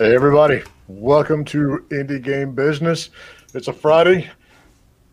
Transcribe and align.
Hey, 0.00 0.14
everybody. 0.14 0.62
Welcome 0.88 1.44
to 1.44 1.84
Indie 1.90 2.22
Game 2.22 2.54
Business. 2.54 3.10
It's 3.52 3.68
a 3.68 3.72
Friday. 3.74 4.30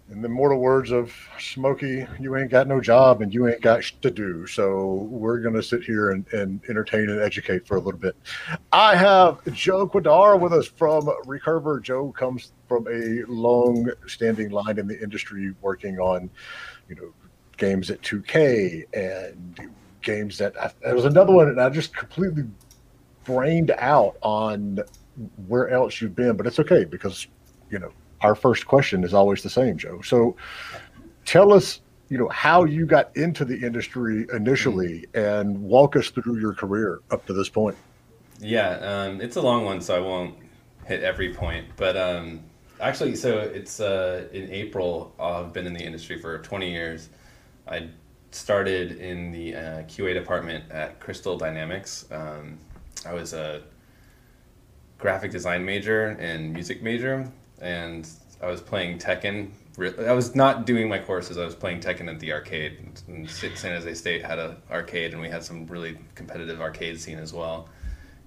In 0.10 0.22
the 0.22 0.30
mortal 0.30 0.60
words 0.60 0.92
of 0.92 1.14
Smokey, 1.38 2.08
you 2.22 2.38
ain't 2.38 2.50
got 2.50 2.70
no 2.70 2.80
job 2.80 3.22
and 3.22 3.34
you 3.34 3.50
ain't 3.50 3.60
got 3.60 3.84
sh- 3.84 3.96
to 4.02 4.10
do. 4.10 4.48
So 4.48 5.10
we're 5.12 5.40
going 5.40 5.56
to 5.56 5.62
sit 5.62 5.84
here 5.84 6.12
and, 6.12 6.26
and 6.32 6.62
entertain 6.70 7.10
and 7.10 7.20
educate 7.20 7.68
for 7.68 7.76
a 7.76 7.82
little 7.82 8.00
bit. 8.00 8.16
I 8.72 8.96
have 8.96 9.44
Joe 9.52 9.90
Quidar 9.90 10.40
with 10.40 10.54
us 10.54 10.68
from 10.68 11.08
Recurver. 11.26 11.84
Joe 11.84 12.14
comes 12.14 12.54
from 12.70 12.88
a 12.88 13.30
long 13.30 13.92
standing 14.06 14.52
line 14.52 14.80
in 14.80 14.88
the 14.88 14.98
industry 15.04 15.54
working 15.62 16.00
on, 16.00 16.30
you 16.88 16.96
know, 16.96 17.14
games 17.58 17.92
at 17.92 18.02
2K 18.04 18.86
and 18.94 19.70
games 20.02 20.38
that 20.38 20.58
I, 20.58 20.72
there 20.82 20.96
was 20.96 21.04
another 21.04 21.34
one 21.34 21.50
and 21.50 21.60
I 21.60 21.70
just 21.70 21.94
completely 21.94 22.46
brained 23.28 23.72
out 23.78 24.18
on 24.22 24.80
where 25.48 25.70
else 25.70 26.02
you've 26.02 26.16
been, 26.16 26.38
but 26.38 26.48
it's 26.48 26.60
okay 26.60 26.86
because 26.86 27.28
you 27.70 27.78
know 27.78 27.92
our 28.22 28.34
first 28.34 28.66
question 28.66 29.04
is 29.04 29.14
always 29.14 29.44
the 29.44 29.50
same, 29.50 29.78
Joe. 29.78 30.02
So 30.02 30.36
tell 31.26 31.54
us, 31.54 31.82
you 32.10 32.18
know, 32.18 32.30
how 32.30 32.64
you 32.64 32.86
got 32.86 33.16
into 33.16 33.46
the 33.46 33.60
industry 33.60 34.26
initially, 34.34 35.06
and 35.14 35.62
walk 35.62 35.96
us 35.96 36.10
through 36.10 36.40
your 36.40 36.54
career 36.54 37.02
up 37.12 37.26
to 37.28 37.34
this 37.34 37.50
point. 37.50 37.78
Yeah, 38.40 38.78
um, 38.78 39.22
it's 39.22 39.36
a 39.36 39.42
long 39.42 39.66
one, 39.66 39.82
so 39.82 39.96
I 39.96 40.00
won't 40.00 40.36
hit 40.86 41.04
every 41.04 41.34
point. 41.34 41.66
But 41.76 41.98
um, 41.98 42.42
actually, 42.80 43.16
so 43.16 43.40
it's 43.40 43.80
uh, 43.80 44.28
in 44.32 44.50
April. 44.50 45.14
I've 45.20 45.54
been 45.54 45.68
in 45.68 45.74
the 45.74 45.84
industry 45.84 46.18
for 46.18 46.40
20 46.40 46.72
years. 46.72 47.10
I 47.68 47.90
started 48.32 48.94
in 49.00 49.32
the 49.32 49.56
uh, 49.56 49.60
QA 49.84 50.14
department 50.14 50.64
at 50.72 51.00
Crystal 51.00 51.38
Dynamics. 51.38 52.06
Um, 52.12 52.58
I 53.06 53.14
was 53.14 53.34
a 53.34 53.62
graphic 54.98 55.32
design 55.32 55.66
major 55.66 56.10
and 56.20 56.54
music 56.54 56.82
major, 56.82 57.32
and 57.62 58.08
I 58.42 58.48
was 58.48 58.62
playing 58.62 59.00
Tekken. 59.00 59.52
I 59.80 60.14
was 60.14 60.36
not 60.36 60.66
doing 60.66 60.90
my 60.90 60.98
courses. 60.98 61.38
I 61.38 61.46
was 61.46 61.54
playing 61.54 61.82
Tekken 61.82 62.10
at 62.12 62.20
the 62.20 62.34
arcade. 62.34 63.02
And 63.08 63.30
San 63.30 63.52
Jose 63.56 63.94
State 63.94 64.26
had 64.26 64.40
an 64.40 64.56
arcade, 64.72 65.14
and 65.14 65.22
we 65.22 65.30
had 65.30 65.44
some 65.44 65.68
really 65.68 66.00
competitive 66.16 66.62
arcade 66.62 67.00
scene 67.00 67.20
as 67.20 67.32
well. 67.32 67.70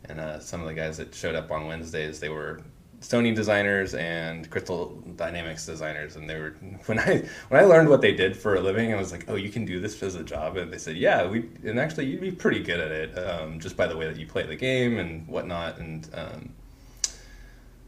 And 0.05 0.21
uh, 0.21 0.39
some 0.39 0.61
of 0.61 0.69
the 0.69 0.75
guys 0.75 0.97
that 0.99 1.15
showed 1.15 1.35
up 1.35 1.51
on 1.51 1.67
Wednesdays, 1.67 2.21
they 2.21 2.29
were 2.29 2.61
Sony 3.01 3.35
designers 3.35 3.95
and 3.95 4.49
Crystal 4.51 4.89
Dynamics 5.17 5.65
designers, 5.65 6.17
and 6.17 6.29
they 6.29 6.39
were 6.39 6.51
when 6.87 6.99
I 6.99 7.23
when 7.49 7.63
I 7.63 7.65
learned 7.65 7.89
what 7.89 8.01
they 8.01 8.13
did 8.13 8.37
for 8.37 8.57
a 8.57 8.61
living, 8.61 8.93
I 8.93 8.97
was 8.97 9.13
like, 9.13 9.25
oh, 9.29 9.37
you 9.37 9.49
can 9.49 9.65
do 9.65 9.81
this 9.81 10.03
as 10.03 10.15
a 10.15 10.23
job, 10.23 10.57
and 10.57 10.73
they 10.73 10.79
said, 10.79 10.97
yeah, 10.97 11.27
we 11.27 11.49
and 11.65 11.79
actually 11.81 12.07
you'd 12.07 12.21
be 12.21 12.31
pretty 12.31 12.63
good 12.63 12.81
at 12.81 12.91
it, 12.91 13.19
um, 13.19 13.59
just 13.59 13.77
by 13.77 13.87
the 13.87 13.97
way 13.97 14.07
that 14.07 14.19
you 14.19 14.27
play 14.27 14.45
the 14.45 14.57
game 14.57 14.99
and 14.99 15.27
whatnot, 15.27 15.79
and 15.79 16.09
um, 16.15 16.53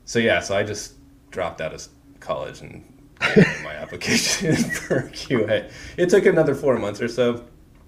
so 0.06 0.18
yeah, 0.18 0.40
so 0.40 0.56
I 0.56 0.62
just 0.62 0.94
dropped 1.30 1.60
out 1.60 1.74
of 1.74 1.86
college 2.20 2.60
and 2.60 2.84
my 3.64 3.74
application 3.74 4.54
for 4.56 5.02
QA. 5.10 5.70
It 5.96 6.08
took 6.08 6.26
another 6.26 6.54
four 6.54 6.78
months 6.78 7.00
or 7.00 7.08
so, 7.08 7.44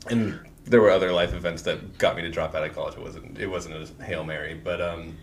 and 0.08 0.38
there 0.64 0.80
were 0.80 0.90
other 0.90 1.12
life 1.12 1.32
events 1.32 1.62
that 1.62 1.98
got 1.98 2.16
me 2.16 2.22
to 2.22 2.30
drop 2.30 2.54
out 2.54 2.64
of 2.64 2.74
college. 2.74 2.94
It 2.94 3.02
wasn't 3.02 3.38
it 3.38 3.46
wasn't 3.46 3.90
a 3.98 4.04
hail 4.04 4.24
mary, 4.24 4.54
but 4.54 4.82
um, 4.82 5.16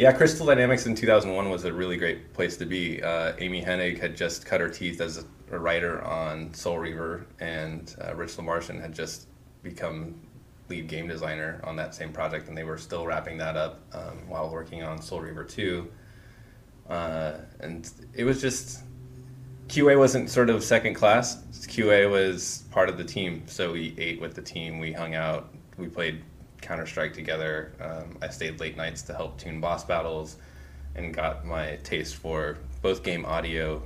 yeah, 0.00 0.12
Crystal 0.12 0.46
Dynamics 0.46 0.86
in 0.86 0.94
2001 0.94 1.50
was 1.50 1.66
a 1.66 1.72
really 1.74 1.98
great 1.98 2.32
place 2.32 2.56
to 2.56 2.64
be. 2.64 3.02
Uh, 3.02 3.34
Amy 3.38 3.62
Hennig 3.62 4.00
had 4.00 4.16
just 4.16 4.46
cut 4.46 4.58
her 4.58 4.70
teeth 4.70 4.98
as 4.98 5.26
a 5.50 5.58
writer 5.58 6.02
on 6.02 6.54
Soul 6.54 6.78
Reaver, 6.78 7.26
and 7.38 7.94
uh, 8.02 8.14
Rich 8.14 8.38
Lemarchand 8.38 8.80
had 8.80 8.94
just 8.94 9.28
become 9.62 10.18
lead 10.70 10.88
game 10.88 11.06
designer 11.06 11.60
on 11.64 11.76
that 11.76 11.94
same 11.94 12.14
project, 12.14 12.48
and 12.48 12.56
they 12.56 12.64
were 12.64 12.78
still 12.78 13.04
wrapping 13.04 13.36
that 13.36 13.58
up 13.58 13.80
um, 13.92 14.26
while 14.26 14.48
working 14.48 14.82
on 14.82 15.02
Soul 15.02 15.20
Reaver 15.20 15.44
2. 15.44 15.86
Uh, 16.88 17.32
and 17.60 17.90
it 18.14 18.24
was 18.24 18.40
just 18.40 18.84
QA 19.68 19.98
wasn't 19.98 20.30
sort 20.30 20.48
of 20.48 20.64
second 20.64 20.94
class. 20.94 21.44
QA 21.68 22.10
was 22.10 22.64
part 22.70 22.88
of 22.88 22.96
the 22.96 23.04
team, 23.04 23.42
so 23.44 23.72
we 23.72 23.94
ate 23.98 24.18
with 24.18 24.34
the 24.34 24.42
team. 24.42 24.78
We 24.78 24.92
hung 24.92 25.14
out. 25.14 25.52
We 25.76 25.88
played 25.88 26.22
Counter 26.60 26.86
Strike 26.86 27.12
together. 27.12 27.72
Um, 27.80 28.18
I 28.22 28.28
stayed 28.28 28.60
late 28.60 28.76
nights 28.76 29.02
to 29.02 29.14
help 29.14 29.38
tune 29.38 29.60
boss 29.60 29.84
battles, 29.84 30.36
and 30.94 31.14
got 31.14 31.44
my 31.44 31.78
taste 31.82 32.16
for 32.16 32.58
both 32.82 33.02
game 33.02 33.24
audio, 33.24 33.82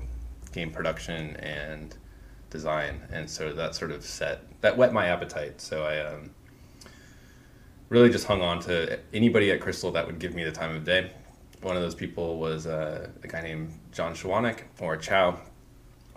game 0.52 0.70
production, 0.70 1.36
and 1.36 1.96
design. 2.50 3.00
And 3.12 3.28
so 3.28 3.52
that 3.52 3.74
sort 3.74 3.90
of 3.90 4.04
set 4.04 4.42
that 4.60 4.76
whet 4.76 4.92
my 4.92 5.06
appetite. 5.06 5.60
So 5.60 5.84
I 5.84 6.00
um, 6.00 6.30
really 7.88 8.10
just 8.10 8.26
hung 8.26 8.40
on 8.40 8.60
to 8.60 8.98
anybody 9.12 9.50
at 9.52 9.60
Crystal 9.60 9.90
that 9.92 10.06
would 10.06 10.18
give 10.18 10.34
me 10.34 10.44
the 10.44 10.52
time 10.52 10.74
of 10.74 10.84
day. 10.84 11.10
One 11.62 11.76
of 11.76 11.82
those 11.82 11.94
people 11.94 12.38
was 12.38 12.66
uh, 12.66 13.08
a 13.22 13.26
guy 13.26 13.42
named 13.42 13.72
John 13.92 14.14
Shawanek 14.14 14.60
or 14.80 14.96
Chow, 14.96 15.40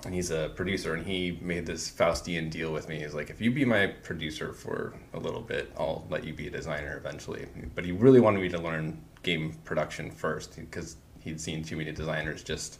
and 0.05 0.13
he's 0.13 0.31
a 0.31 0.49
producer 0.55 0.93
and 0.93 1.05
he 1.05 1.39
made 1.41 1.65
this 1.65 1.89
Faustian 1.89 2.49
deal 2.49 2.71
with 2.71 2.87
me. 2.87 2.99
He's 2.99 3.13
like, 3.13 3.29
if 3.29 3.41
you 3.41 3.51
be 3.51 3.65
my 3.65 3.87
producer 3.87 4.53
for 4.53 4.93
a 5.13 5.19
little 5.19 5.41
bit, 5.41 5.71
I'll 5.77 6.05
let 6.09 6.23
you 6.23 6.33
be 6.33 6.47
a 6.47 6.51
designer 6.51 6.97
eventually. 6.97 7.47
But 7.73 7.83
he 7.83 7.91
really 7.91 8.19
wanted 8.19 8.41
me 8.41 8.49
to 8.49 8.59
learn 8.59 9.01
game 9.23 9.57
production 9.63 10.11
first 10.11 10.55
because 10.55 10.97
he'd 11.19 11.41
seen 11.41 11.63
too 11.63 11.77
many 11.77 11.91
designers 11.91 12.43
just 12.43 12.79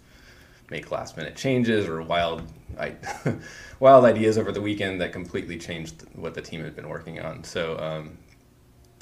make 0.69 0.91
last 0.91 1.17
minute 1.17 1.35
changes 1.35 1.87
or 1.87 2.01
wild 2.01 2.43
I, 2.77 2.95
wild 3.79 4.05
ideas 4.05 4.37
over 4.37 4.51
the 4.51 4.61
weekend 4.61 5.01
that 5.01 5.13
completely 5.13 5.57
changed 5.57 6.03
what 6.13 6.33
the 6.33 6.41
team 6.41 6.63
had 6.63 6.75
been 6.75 6.89
working 6.89 7.19
on. 7.19 7.43
So 7.43 7.79
um, 7.79 8.17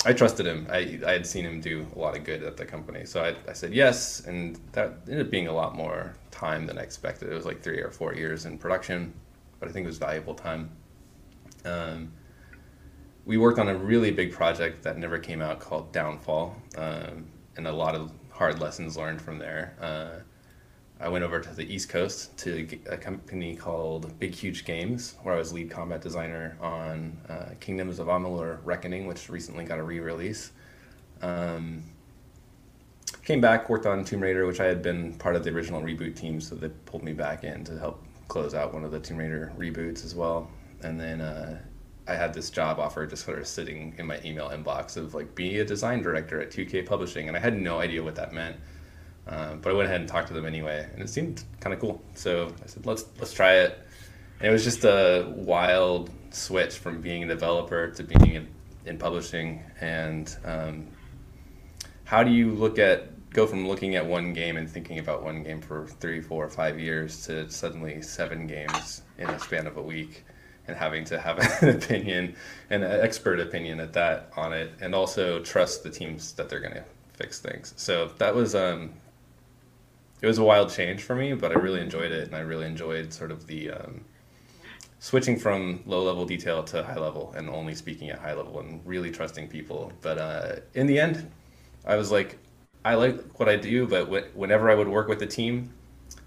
I 0.03 0.13
trusted 0.13 0.45
him. 0.45 0.67
I, 0.69 0.99
I 1.05 1.11
had 1.13 1.25
seen 1.25 1.45
him 1.45 1.61
do 1.61 1.85
a 1.95 1.99
lot 1.99 2.17
of 2.17 2.23
good 2.23 2.43
at 2.43 2.57
the 2.57 2.65
company. 2.65 3.05
So 3.05 3.23
I, 3.23 3.35
I 3.49 3.53
said 3.53 3.73
yes, 3.73 4.21
and 4.25 4.59
that 4.73 4.97
ended 5.07 5.25
up 5.25 5.31
being 5.31 5.47
a 5.47 5.53
lot 5.53 5.75
more 5.75 6.15
time 6.31 6.67
than 6.67 6.77
I 6.77 6.81
expected. 6.81 7.31
It 7.31 7.33
was 7.33 7.45
like 7.45 7.61
three 7.61 7.79
or 7.79 7.91
four 7.91 8.13
years 8.13 8.45
in 8.45 8.57
production, 8.57 9.13
but 9.59 9.69
I 9.69 9.71
think 9.71 9.85
it 9.85 9.87
was 9.87 9.97
valuable 9.97 10.35
time. 10.35 10.69
Um, 11.63 12.11
we 13.25 13.37
worked 13.37 13.57
on 13.57 13.69
a 13.69 13.75
really 13.75 14.11
big 14.11 14.31
project 14.31 14.83
that 14.83 14.97
never 14.97 15.17
came 15.17 15.41
out 15.41 15.59
called 15.59 15.91
Downfall, 15.91 16.55
um, 16.77 17.25
and 17.57 17.67
a 17.67 17.71
lot 17.71 17.95
of 17.95 18.11
hard 18.29 18.59
lessons 18.59 18.97
learned 18.97 19.21
from 19.21 19.39
there. 19.39 19.75
Uh, 19.81 20.19
I 20.99 21.09
went 21.09 21.25
over 21.25 21.41
to 21.41 21.53
the 21.53 21.73
East 21.73 21.89
Coast 21.89 22.37
to 22.39 22.67
a 22.89 22.95
company 22.95 23.55
called 23.55 24.17
Big 24.17 24.33
Huge 24.33 24.63
Games, 24.63 25.15
where 25.23 25.35
I 25.35 25.37
was 25.37 25.51
lead 25.51 25.69
combat 25.69 26.01
designer 26.01 26.57
on 26.61 27.17
uh, 27.27 27.49
Kingdoms 27.59 27.99
of 27.99 28.07
Amalur 28.07 28.59
Reckoning, 28.63 29.05
which 29.05 29.29
recently 29.29 29.65
got 29.65 29.77
a 29.77 29.83
re-release. 29.83 30.51
Um, 31.21 31.83
came 33.23 33.41
back, 33.41 33.69
worked 33.69 33.85
on 33.85 34.05
Tomb 34.05 34.21
Raider, 34.21 34.45
which 34.45 34.61
I 34.61 34.65
had 34.65 34.81
been 34.81 35.13
part 35.15 35.35
of 35.35 35.43
the 35.43 35.49
original 35.49 35.81
reboot 35.81 36.15
team, 36.15 36.39
so 36.39 36.55
they 36.55 36.69
pulled 36.69 37.03
me 37.03 37.11
back 37.11 37.43
in 37.43 37.65
to 37.65 37.77
help 37.77 38.01
close 38.29 38.53
out 38.53 38.73
one 38.73 38.85
of 38.85 38.91
the 38.91 38.99
Tomb 38.99 39.17
Raider 39.17 39.51
reboots 39.57 40.05
as 40.05 40.15
well. 40.15 40.49
And 40.81 40.97
then 40.97 41.19
uh, 41.19 41.59
I 42.07 42.15
had 42.15 42.33
this 42.33 42.49
job 42.49 42.79
offer 42.79 43.05
just 43.05 43.25
sort 43.25 43.39
of 43.39 43.47
sitting 43.47 43.95
in 43.97 44.05
my 44.05 44.19
email 44.23 44.49
inbox 44.49 44.95
of 44.95 45.13
like 45.13 45.35
be 45.35 45.59
a 45.59 45.65
design 45.65 46.01
director 46.01 46.39
at 46.39 46.51
2K 46.51 46.85
Publishing, 46.85 47.27
and 47.27 47.35
I 47.35 47.39
had 47.41 47.59
no 47.59 47.79
idea 47.79 48.01
what 48.01 48.15
that 48.15 48.31
meant. 48.31 48.55
Uh, 49.27 49.55
but 49.55 49.71
I 49.71 49.73
went 49.73 49.87
ahead 49.87 50.01
and 50.01 50.09
talked 50.09 50.27
to 50.27 50.33
them 50.33 50.45
anyway, 50.45 50.87
and 50.93 51.01
it 51.01 51.09
seemed 51.09 51.43
kind 51.59 51.73
of 51.73 51.79
cool. 51.79 52.01
So 52.13 52.53
I 52.63 52.67
said, 52.67 52.85
let's 52.85 53.05
let's 53.19 53.33
try 53.33 53.55
it. 53.55 53.79
And 54.39 54.49
it 54.49 54.51
was 54.51 54.63
just 54.63 54.83
a 54.83 55.31
wild 55.35 56.11
switch 56.29 56.77
from 56.77 57.01
being 57.01 57.23
a 57.23 57.27
developer 57.27 57.89
to 57.91 58.03
being 58.03 58.35
in, 58.35 58.47
in 58.85 58.97
publishing. 58.97 59.63
And 59.81 60.35
um, 60.43 60.87
how 62.03 62.23
do 62.23 62.31
you 62.31 62.51
look 62.51 62.77
at 62.77 63.11
go 63.31 63.47
from 63.47 63.67
looking 63.67 63.95
at 63.95 64.05
one 64.05 64.33
game 64.33 64.57
and 64.57 64.69
thinking 64.69 64.99
about 64.99 65.23
one 65.23 65.43
game 65.43 65.61
for 65.61 65.87
three, 65.87 66.21
four, 66.21 66.47
five 66.49 66.79
years 66.79 67.25
to 67.25 67.49
suddenly 67.49 68.01
seven 68.01 68.47
games 68.47 69.01
in 69.17 69.29
a 69.29 69.39
span 69.39 69.67
of 69.67 69.77
a 69.77 69.81
week? 69.81 70.23
and 70.67 70.75
having 70.75 71.03
to 71.05 71.19
have 71.19 71.37
an 71.61 71.69
opinion 71.69 72.35
an 72.69 72.83
expert 72.83 73.39
opinion 73.39 73.79
at 73.79 73.93
that 73.93 74.31
on 74.35 74.53
it 74.53 74.71
and 74.81 74.95
also 74.95 75.39
trust 75.43 75.83
the 75.83 75.89
teams 75.89 76.33
that 76.33 76.49
they're 76.49 76.59
going 76.59 76.73
to 76.73 76.83
fix 77.13 77.39
things 77.39 77.73
so 77.77 78.11
that 78.17 78.33
was 78.33 78.55
um, 78.55 78.91
it 80.25 80.27
was 80.27 80.39
a 80.39 80.43
wild 80.43 80.71
change 80.71 81.03
for 81.03 81.15
me, 81.15 81.33
but 81.35 81.51
I 81.51 81.53
really 81.53 81.81
enjoyed 81.81 82.11
it, 82.11 82.25
and 82.25 82.35
I 82.35 82.39
really 82.39 82.65
enjoyed 82.65 83.13
sort 83.13 83.29
of 83.29 83.45
the 83.45 83.69
um, 83.69 84.03
switching 84.97 85.37
from 85.37 85.83
low 85.85 86.01
level 86.01 86.25
detail 86.25 86.63
to 86.63 86.83
high 86.83 86.97
level, 86.97 87.31
and 87.37 87.47
only 87.47 87.75
speaking 87.75 88.09
at 88.09 88.17
high 88.17 88.33
level, 88.33 88.59
and 88.59 88.81
really 88.87 89.11
trusting 89.11 89.49
people. 89.49 89.93
But 90.01 90.17
uh, 90.17 90.55
in 90.73 90.87
the 90.87 90.97
end, 90.97 91.29
I 91.85 91.95
was 91.95 92.11
like, 92.11 92.39
I 92.83 92.95
like 92.95 93.39
what 93.39 93.47
I 93.47 93.55
do, 93.55 93.85
but 93.85 94.05
wh- 94.07 94.35
whenever 94.35 94.71
I 94.71 94.73
would 94.73 94.87
work 94.87 95.07
with 95.07 95.19
the 95.19 95.27
team, 95.27 95.71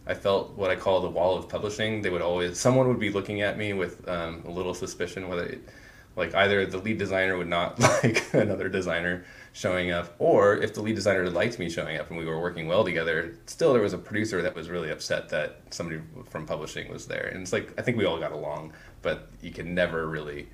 I 0.06 0.15
felt 0.15 0.53
what 0.53 0.71
I 0.71 0.77
call 0.77 1.00
the 1.00 1.11
wall 1.11 1.37
of 1.37 1.49
publishing. 1.49 2.00
They 2.00 2.11
would 2.11 2.23
always 2.23 2.56
someone 2.56 2.87
would 2.87 3.00
be 3.00 3.11
looking 3.11 3.41
at 3.43 3.59
me 3.59 3.73
with 3.73 4.09
um, 4.09 4.45
a 4.47 4.50
little 4.50 4.75
suspicion 4.75 5.29
whether. 5.29 5.47
It, 5.47 5.69
like 6.17 6.35
either 6.35 6.67
the 6.67 6.79
lead 6.79 6.99
designer 6.99 7.39
would 7.39 7.47
not 7.47 7.79
like 8.03 8.25
another 8.35 8.69
designer 8.69 9.25
showing 9.59 9.91
up, 9.91 10.15
or 10.21 10.57
if 10.59 10.73
the 10.73 10.81
lead 10.81 10.95
designer 10.95 11.29
liked 11.29 11.59
me 11.59 11.69
showing 11.69 11.97
up 11.99 12.09
and 12.11 12.17
we 12.17 12.25
were 12.25 12.41
working 12.41 12.69
well 12.69 12.85
together, 12.85 13.35
still 13.47 13.73
there 13.73 13.83
was 13.83 13.93
a 13.93 13.99
producer 13.99 14.41
that 14.41 14.55
was 14.55 14.69
really 14.69 14.89
upset 14.89 15.29
that 15.29 15.61
somebody 15.71 16.01
from 16.31 16.47
publishing 16.47 16.89
was 16.93 17.09
there. 17.09 17.27
And 17.27 17.43
it's 17.43 17.53
like 17.53 17.75
I 17.77 17.83
think 17.83 17.97
we 17.97 18.05
all 18.05 18.21
got 18.21 18.31
along, 18.31 18.73
but 19.03 19.29
you 19.43 19.51
can 19.51 19.75
never 19.75 20.07
really 20.07 20.47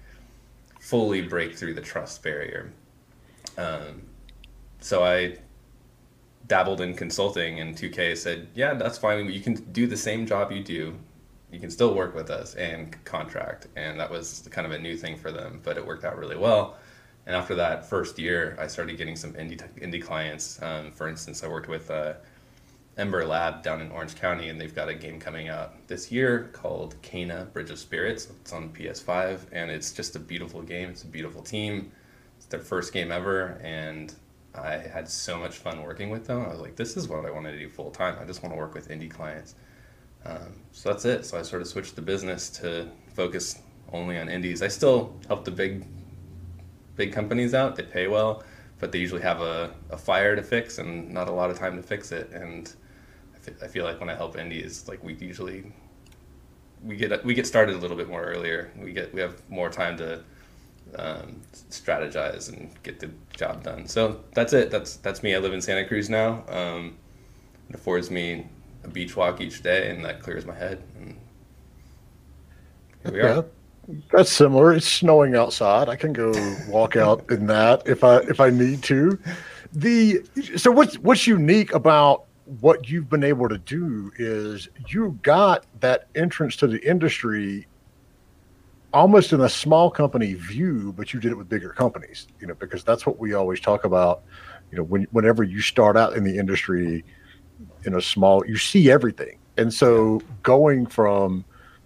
fully 0.81 1.21
break 1.21 1.55
through 1.55 1.75
the 1.75 1.83
trust 1.83 2.23
barrier. 2.23 2.73
Um, 3.59 4.05
so 4.81 5.05
I 5.05 5.37
dabbled 6.47 6.81
in 6.81 6.95
consulting, 6.95 7.61
and 7.61 7.77
2K 7.77 8.17
said, 8.17 8.49
"Yeah, 8.55 8.73
that's 8.73 8.97
fine. 8.97 9.31
You 9.31 9.41
can 9.41 9.55
do 9.73 9.87
the 9.87 9.99
same 9.99 10.25
job 10.25 10.51
you 10.51 10.65
do. 10.65 10.99
You 11.53 11.61
can 11.61 11.71
still 11.71 11.93
work 11.95 12.15
with 12.15 12.31
us 12.31 12.55
and 12.55 12.97
contract." 13.05 13.67
And 13.77 14.01
that 14.01 14.11
was 14.11 14.49
kind 14.51 14.67
of 14.67 14.73
a 14.73 14.79
new 14.79 14.97
thing 14.97 15.19
for 15.19 15.31
them, 15.31 15.61
but 15.62 15.77
it 15.77 15.87
worked 15.87 16.06
out 16.06 16.17
really 16.17 16.39
well. 16.39 16.79
And 17.26 17.35
after 17.35 17.55
that 17.55 17.88
first 17.88 18.19
year, 18.19 18.56
I 18.61 18.67
started 18.67 18.99
getting 18.99 19.17
some 19.17 19.32
indie 19.32 19.61
indie 19.81 20.03
clients. 20.03 20.61
Um, 20.62 20.93
for 20.93 21.09
instance, 21.09 21.43
I 21.43 21.49
worked 21.49 21.69
with 21.69 21.91
uh, 21.91 22.15
Ember 22.97 23.25
Lab 23.25 23.62
down 23.62 23.81
in 23.81 23.91
Orange 23.91 24.15
County, 24.15 24.50
and 24.50 24.61
they've 24.61 24.75
got 24.75 24.88
a 24.88 24.94
game 24.94 25.19
coming 25.19 25.49
out 25.49 25.87
this 25.88 26.12
year 26.12 26.50
called 26.53 27.00
Kena 27.03 27.53
Bridge 27.53 27.71
of 27.71 27.79
Spirits. 27.79 28.29
It's 28.41 28.53
on 28.53 28.71
PS5, 28.71 29.47
and 29.53 29.71
it's 29.71 29.93
just 29.93 30.17
a 30.17 30.19
beautiful 30.19 30.62
game. 30.62 30.91
It's 30.91 31.03
a 31.03 31.09
beautiful 31.09 31.43
team. 31.43 31.91
It's 32.37 32.47
their 32.47 32.61
first 32.61 32.93
game 32.93 33.11
ever, 33.11 33.59
and 33.62 34.15
I 34.55 34.77
had 34.77 35.09
so 35.09 35.38
much 35.38 35.56
fun 35.56 35.82
working 35.82 36.11
with 36.11 36.27
them. 36.27 36.44
I 36.44 36.49
was 36.49 36.61
like, 36.61 36.77
this 36.77 36.97
is 36.97 37.09
what 37.09 37.25
I 37.25 37.31
want 37.31 37.47
to 37.47 37.59
do 37.59 37.69
full 37.69 37.91
time. 37.91 38.17
I 38.20 38.25
just 38.25 38.43
want 38.43 38.55
to 38.55 38.59
work 38.59 38.75
with 38.75 38.88
indie 38.88 39.11
clients. 39.11 39.55
Um, 40.25 40.61
so 40.73 40.91
that's 40.91 41.05
it. 41.05 41.27
So 41.27 41.38
I 41.38 41.43
sort 41.43 41.62
of 41.62 41.69
switched 41.69 41.97
the 41.97 42.03
business 42.03 42.49
to 42.61 42.88
focus 43.15 43.61
only 43.93 44.19
on 44.19 44.29
indies. 44.29 44.62
I 44.62 44.69
still 44.69 45.17
help 45.27 45.44
the 45.44 45.50
big, 45.50 45.85
big 46.96 47.12
companies 47.12 47.55
out. 47.55 47.76
They 47.76 47.82
pay 47.82 48.06
well, 48.06 48.43
but 48.81 48.93
they 48.93 48.99
usually 48.99 49.23
have 49.23 49.41
a, 49.41 49.73
a 49.91 49.96
fire 49.96 50.37
to 50.37 50.43
fix 50.43 50.79
and 50.79 51.11
not 51.12 51.29
a 51.29 51.32
lot 51.32 51.50
of 51.50 51.58
time 51.58 51.76
to 51.76 51.82
fix 51.82 52.12
it. 52.12 52.31
And 52.32 52.73
I 53.62 53.67
feel 53.69 53.85
like 53.85 54.00
when 54.00 54.08
I 54.08 54.14
help 54.14 54.37
indies, 54.37 54.87
like 54.88 55.02
we 55.02 55.14
usually 55.14 55.73
we 56.82 56.96
get 56.96 57.25
we 57.25 57.35
get 57.35 57.46
started 57.46 57.75
a 57.76 57.79
little 57.79 57.96
bit 57.96 58.08
more 58.08 58.23
earlier. 58.23 58.70
We 58.79 58.93
get 58.93 59.12
we 59.14 59.20
have 59.20 59.43
more 59.49 59.70
time 59.70 59.96
to 59.99 60.23
um, 60.96 61.41
strategize 61.70 62.49
and 62.50 62.70
get 62.82 63.00
the 63.00 63.11
job 63.37 63.62
done. 63.62 63.87
So 63.87 64.20
that's 64.35 64.52
it. 64.52 64.70
That's 64.70 64.96
that's 64.96 65.23
me. 65.23 65.35
I 65.35 65.38
live 65.38 65.52
in 65.52 65.61
Santa 65.61 65.87
Cruz 65.87 66.08
now. 66.11 66.44
Um, 66.49 66.96
it 67.69 67.75
affords 67.75 68.11
me 68.11 68.46
a 68.85 68.88
beach 68.88 69.17
walk 69.17 69.41
each 69.41 69.62
day, 69.62 69.91
and 69.91 70.05
that 70.05 70.20
clears 70.20 70.44
my 70.44 70.55
head. 70.55 70.82
And 70.96 71.19
here 73.02 73.12
we 73.12 73.20
are. 73.20 73.43
That's 74.10 74.32
similar. 74.32 74.72
It's 74.72 74.86
snowing 74.86 75.34
outside. 75.34 75.88
I 75.88 75.96
can 75.96 76.12
go 76.12 76.32
walk 76.69 76.96
out 76.96 77.31
in 77.31 77.46
that 77.46 77.86
if 77.86 78.04
I 78.04 78.19
if 78.19 78.40
I 78.40 78.50
need 78.50 78.82
to. 78.84 79.19
The 79.72 80.22
so 80.56 80.70
what's 80.70 80.98
what's 80.98 81.26
unique 81.26 81.72
about 81.75 82.25
what 82.60 82.88
you've 82.88 83.08
been 83.08 83.25
able 83.25 83.48
to 83.48 83.58
do 83.58 84.12
is 84.16 84.69
you 84.88 85.19
got 85.22 85.66
that 85.81 86.08
entrance 86.14 86.56
to 86.56 86.66
the 86.66 86.78
industry 86.88 87.66
almost 88.92 89.32
in 89.32 89.40
a 89.40 89.48
small 89.48 89.90
company 89.90 90.34
view, 90.34 90.94
but 90.96 91.12
you 91.12 91.19
did 91.19 91.32
it 91.32 91.34
with 91.36 91.48
bigger 91.48 91.70
companies, 91.70 92.28
you 92.40 92.46
know, 92.46 92.54
because 92.54 92.84
that's 92.84 93.04
what 93.04 93.19
we 93.19 93.34
always 93.34 93.60
talk 93.60 93.84
about. 93.84 94.22
You 94.70 94.78
know, 94.78 94.84
when, 94.84 95.02
whenever 95.10 95.42
you 95.42 95.60
start 95.60 95.96
out 95.96 96.14
in 96.16 96.22
the 96.22 96.38
industry 96.38 97.04
in 97.84 97.94
a 97.94 98.00
small, 98.00 98.46
you 98.46 98.56
see 98.56 98.90
everything. 98.90 99.38
And 99.56 99.72
so 99.75 100.20
going 100.42 100.86
from 100.86 101.44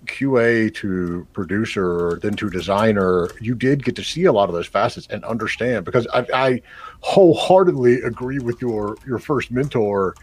QA 0.08 0.74
to 0.76 1.26
producer, 1.32 2.18
then 2.22 2.34
to 2.34 2.50
designer, 2.50 3.28
you 3.40 3.54
did 3.54 3.84
get 3.84 3.94
to 3.96 4.04
see 4.04 4.24
a 4.24 4.32
lot 4.32 4.48
of 4.48 4.54
those 4.54 4.66
facets 4.66 5.06
and 5.10 5.24
understand 5.24 5.84
because 5.84 6.06
I, 6.12 6.26
I 6.34 6.62
wholeheartedly 7.00 8.02
agree 8.02 8.38
with 8.38 8.60
your 8.60 8.96
your 9.06 9.18
first 9.18 9.50
mentor 9.50 10.14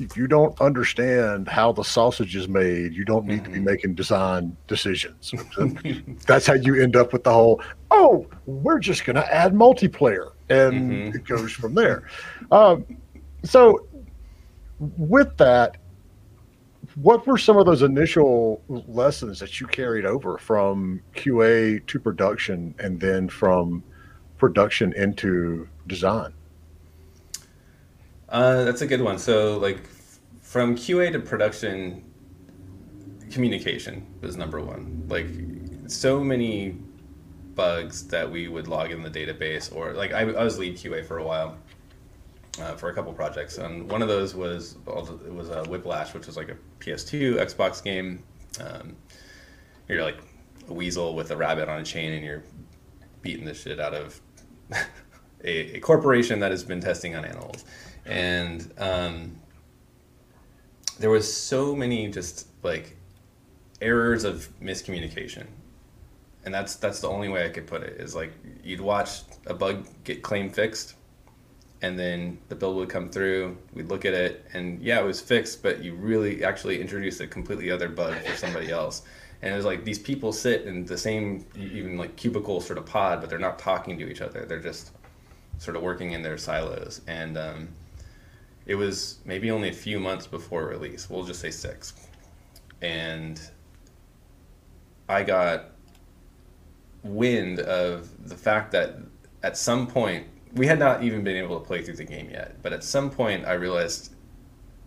if 0.00 0.16
you 0.16 0.26
don't 0.26 0.58
understand 0.60 1.48
how 1.48 1.72
the 1.72 1.82
sausage 1.82 2.36
is 2.36 2.48
made, 2.48 2.94
you 2.94 3.04
don't 3.04 3.26
need 3.26 3.36
mm-hmm. 3.36 3.44
to 3.44 3.50
be 3.50 3.56
mm-hmm. 3.56 3.64
making 3.64 3.94
design 3.94 4.56
decisions. 4.66 5.32
That's 6.26 6.46
how 6.46 6.54
you 6.54 6.80
end 6.80 6.96
up 6.96 7.12
with 7.12 7.24
the 7.24 7.32
whole, 7.32 7.62
oh, 7.90 8.26
we're 8.46 8.78
just 8.78 9.04
going 9.04 9.16
to 9.16 9.34
add 9.34 9.52
multiplayer. 9.54 10.32
And 10.48 10.90
mm-hmm. 10.90 11.16
it 11.16 11.24
goes 11.24 11.52
from 11.52 11.74
there. 11.74 12.08
Um, 12.50 12.84
so, 13.44 13.86
with 14.78 15.36
that, 15.38 15.76
what 17.02 17.26
were 17.26 17.38
some 17.38 17.56
of 17.56 17.66
those 17.66 17.82
initial 17.82 18.62
lessons 18.68 19.38
that 19.38 19.60
you 19.60 19.66
carried 19.66 20.04
over 20.04 20.36
from 20.38 21.00
QA 21.14 21.86
to 21.86 22.00
production 22.00 22.74
and 22.78 23.00
then 23.00 23.28
from 23.28 23.84
production 24.36 24.92
into 24.94 25.68
design? 25.86 26.32
Uh, 28.28 28.64
that's 28.64 28.82
a 28.82 28.86
good 28.86 29.00
one. 29.00 29.18
So, 29.18 29.58
like, 29.58 29.86
from 30.40 30.74
QA 30.74 31.12
to 31.12 31.20
production, 31.20 32.04
communication 33.30 34.06
was 34.20 34.36
number 34.36 34.60
one. 34.60 35.04
Like, 35.08 35.28
so 35.88 36.22
many 36.22 36.76
bugs 37.54 38.06
that 38.08 38.30
we 38.30 38.48
would 38.48 38.68
log 38.68 38.90
in 38.90 39.02
the 39.02 39.10
database, 39.10 39.74
or 39.74 39.92
like 39.92 40.12
I, 40.12 40.20
I 40.20 40.44
was 40.44 40.58
lead 40.58 40.76
QA 40.76 41.04
for 41.04 41.18
a 41.18 41.24
while. 41.24 41.56
Uh, 42.60 42.74
for 42.74 42.90
a 42.90 42.94
couple 42.94 43.12
projects, 43.12 43.58
and 43.58 43.88
one 43.88 44.02
of 44.02 44.08
those 44.08 44.34
was 44.34 44.76
it 44.86 45.32
was 45.32 45.48
a 45.48 45.62
Whiplash, 45.68 46.12
which 46.12 46.26
was 46.26 46.36
like 46.36 46.48
a 46.48 46.56
PS2 46.80 47.36
Xbox 47.36 47.82
game. 47.82 48.22
Um, 48.60 48.96
you're 49.88 50.02
like 50.02 50.18
a 50.68 50.72
weasel 50.72 51.14
with 51.14 51.30
a 51.30 51.36
rabbit 51.36 51.68
on 51.68 51.80
a 51.80 51.84
chain, 51.84 52.12
and 52.12 52.24
you're 52.24 52.42
beating 53.22 53.44
the 53.44 53.54
shit 53.54 53.78
out 53.78 53.94
of 53.94 54.20
a, 55.44 55.76
a 55.76 55.80
corporation 55.80 56.40
that 56.40 56.50
has 56.50 56.64
been 56.64 56.80
testing 56.80 57.14
on 57.14 57.24
animals. 57.24 57.64
And 58.06 58.72
um, 58.78 59.36
there 60.98 61.10
was 61.10 61.32
so 61.32 61.74
many 61.76 62.08
just 62.08 62.48
like 62.62 62.96
errors 63.80 64.24
of 64.24 64.48
miscommunication. 64.60 65.46
And 66.44 66.54
that's 66.54 66.76
that's 66.76 67.00
the 67.00 67.08
only 67.08 67.28
way 67.28 67.44
i 67.44 67.48
could 67.48 67.66
put 67.66 67.82
it 67.82 68.00
is 68.00 68.14
like 68.14 68.32
you'd 68.62 68.80
watch 68.80 69.20
a 69.46 69.54
bug 69.54 69.86
get 70.04 70.22
claim 70.22 70.48
fixed 70.48 70.94
and 71.82 71.98
then 71.98 72.38
the 72.48 72.54
build 72.54 72.76
would 72.76 72.88
come 72.88 73.08
through 73.08 73.56
we'd 73.72 73.88
look 73.88 74.04
at 74.04 74.14
it 74.14 74.44
and 74.52 74.80
yeah 74.82 74.98
it 74.98 75.04
was 75.04 75.20
fixed 75.20 75.62
but 75.62 75.82
you 75.82 75.94
really 75.94 76.44
actually 76.44 76.80
introduced 76.80 77.20
a 77.20 77.26
completely 77.26 77.70
other 77.70 77.88
bug 77.88 78.16
for 78.24 78.36
somebody 78.36 78.70
else 78.70 79.02
and 79.42 79.52
it 79.52 79.56
was 79.56 79.64
like 79.64 79.84
these 79.84 79.98
people 79.98 80.32
sit 80.32 80.62
in 80.62 80.84
the 80.84 80.98
same 80.98 81.44
even 81.56 81.96
like 81.96 82.16
cubicle 82.16 82.60
sort 82.60 82.78
of 82.78 82.86
pod 82.86 83.20
but 83.20 83.30
they're 83.30 83.38
not 83.38 83.58
talking 83.58 83.98
to 83.98 84.10
each 84.10 84.20
other 84.20 84.44
they're 84.44 84.58
just 84.60 84.90
sort 85.58 85.76
of 85.76 85.82
working 85.82 86.12
in 86.12 86.22
their 86.22 86.36
silos 86.36 87.00
and 87.06 87.38
um, 87.38 87.68
it 88.68 88.74
was 88.74 89.18
maybe 89.24 89.50
only 89.50 89.70
a 89.70 89.72
few 89.72 89.98
months 89.98 90.26
before 90.26 90.66
release. 90.66 91.08
We'll 91.10 91.24
just 91.24 91.40
say 91.40 91.50
six. 91.50 91.94
And 92.82 93.40
I 95.08 95.24
got 95.24 95.70
wind 97.02 97.60
of 97.60 98.28
the 98.28 98.36
fact 98.36 98.70
that 98.72 98.98
at 99.42 99.56
some 99.56 99.86
point, 99.86 100.26
we 100.58 100.66
had 100.66 100.78
not 100.78 101.02
even 101.02 101.24
been 101.24 101.36
able 101.36 101.58
to 101.58 101.66
play 101.66 101.82
through 101.82 101.96
the 101.96 102.04
game 102.04 102.28
yet, 102.30 102.56
but 102.62 102.72
at 102.72 102.84
some 102.84 103.10
point 103.10 103.46
I 103.46 103.54
realized 103.54 104.14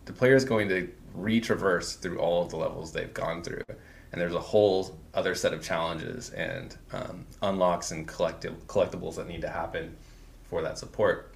the 0.05 0.13
player 0.13 0.35
is 0.35 0.45
going 0.45 0.69
to 0.69 0.89
retraverse 1.17 1.99
through 1.99 2.19
all 2.19 2.43
of 2.43 2.49
the 2.49 2.57
levels 2.57 2.91
they've 2.91 3.13
gone 3.13 3.41
through. 3.41 3.63
And 4.11 4.19
there's 4.19 4.35
a 4.35 4.41
whole 4.41 4.99
other 5.13 5.35
set 5.35 5.53
of 5.53 5.63
challenges 5.63 6.31
and 6.31 6.77
um, 6.91 7.25
unlocks 7.41 7.91
and 7.91 8.07
collectibles 8.07 9.15
that 9.15 9.27
need 9.27 9.41
to 9.41 9.49
happen 9.49 9.95
for 10.43 10.61
that 10.61 10.77
support 10.77 11.31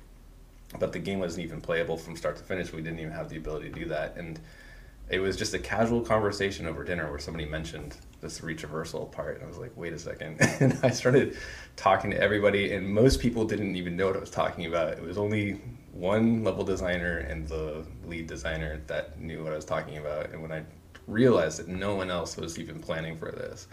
but 0.79 0.91
the 0.91 0.99
game 0.99 1.19
wasn't 1.19 1.45
even 1.45 1.61
playable 1.61 1.97
from 1.97 2.15
start 2.15 2.37
to 2.37 2.43
finish. 2.43 2.71
We 2.73 2.81
didn't 2.81 2.99
even 2.99 3.13
have 3.13 3.29
the 3.29 3.37
ability 3.37 3.69
to 3.69 3.79
do 3.79 3.85
that, 3.89 4.15
and 4.17 4.39
it 5.09 5.19
was 5.19 5.35
just 5.37 5.53
a 5.53 5.59
casual 5.59 6.01
conversation 6.01 6.65
over 6.65 6.83
dinner 6.83 7.09
where 7.09 7.19
somebody 7.19 7.45
mentioned 7.45 7.95
this 8.25 8.41
retraversal 8.41 9.11
part, 9.11 9.35
and 9.35 9.45
I 9.45 9.47
was 9.47 9.57
like, 9.57 9.71
"Wait 9.75 9.93
a 9.93 9.99
second. 9.99 10.37
and 10.59 10.77
I 10.83 10.89
started 10.89 11.37
talking 11.75 12.11
to 12.11 12.19
everybody, 12.19 12.73
and 12.73 12.87
most 12.87 13.19
people 13.19 13.45
didn't 13.45 13.75
even 13.75 13.95
know 13.95 14.07
what 14.07 14.17
I 14.17 14.19
was 14.19 14.31
talking 14.31 14.65
about. 14.65 14.93
It 14.93 15.01
was 15.01 15.17
only 15.17 15.61
one 15.93 16.43
level 16.43 16.63
designer 16.63 17.19
and 17.19 17.47
the 17.47 17.85
lead 18.05 18.27
designer 18.27 18.81
that 18.87 19.19
knew 19.19 19.43
what 19.43 19.53
I 19.53 19.55
was 19.55 19.65
talking 19.65 19.97
about, 19.97 20.31
and 20.31 20.41
when 20.41 20.51
I 20.51 20.63
realized 21.07 21.59
that 21.59 21.67
no 21.67 21.95
one 21.95 22.09
else 22.09 22.35
was 22.35 22.57
even 22.57 22.79
planning 22.79 23.15
for 23.17 23.31
this, 23.31 23.67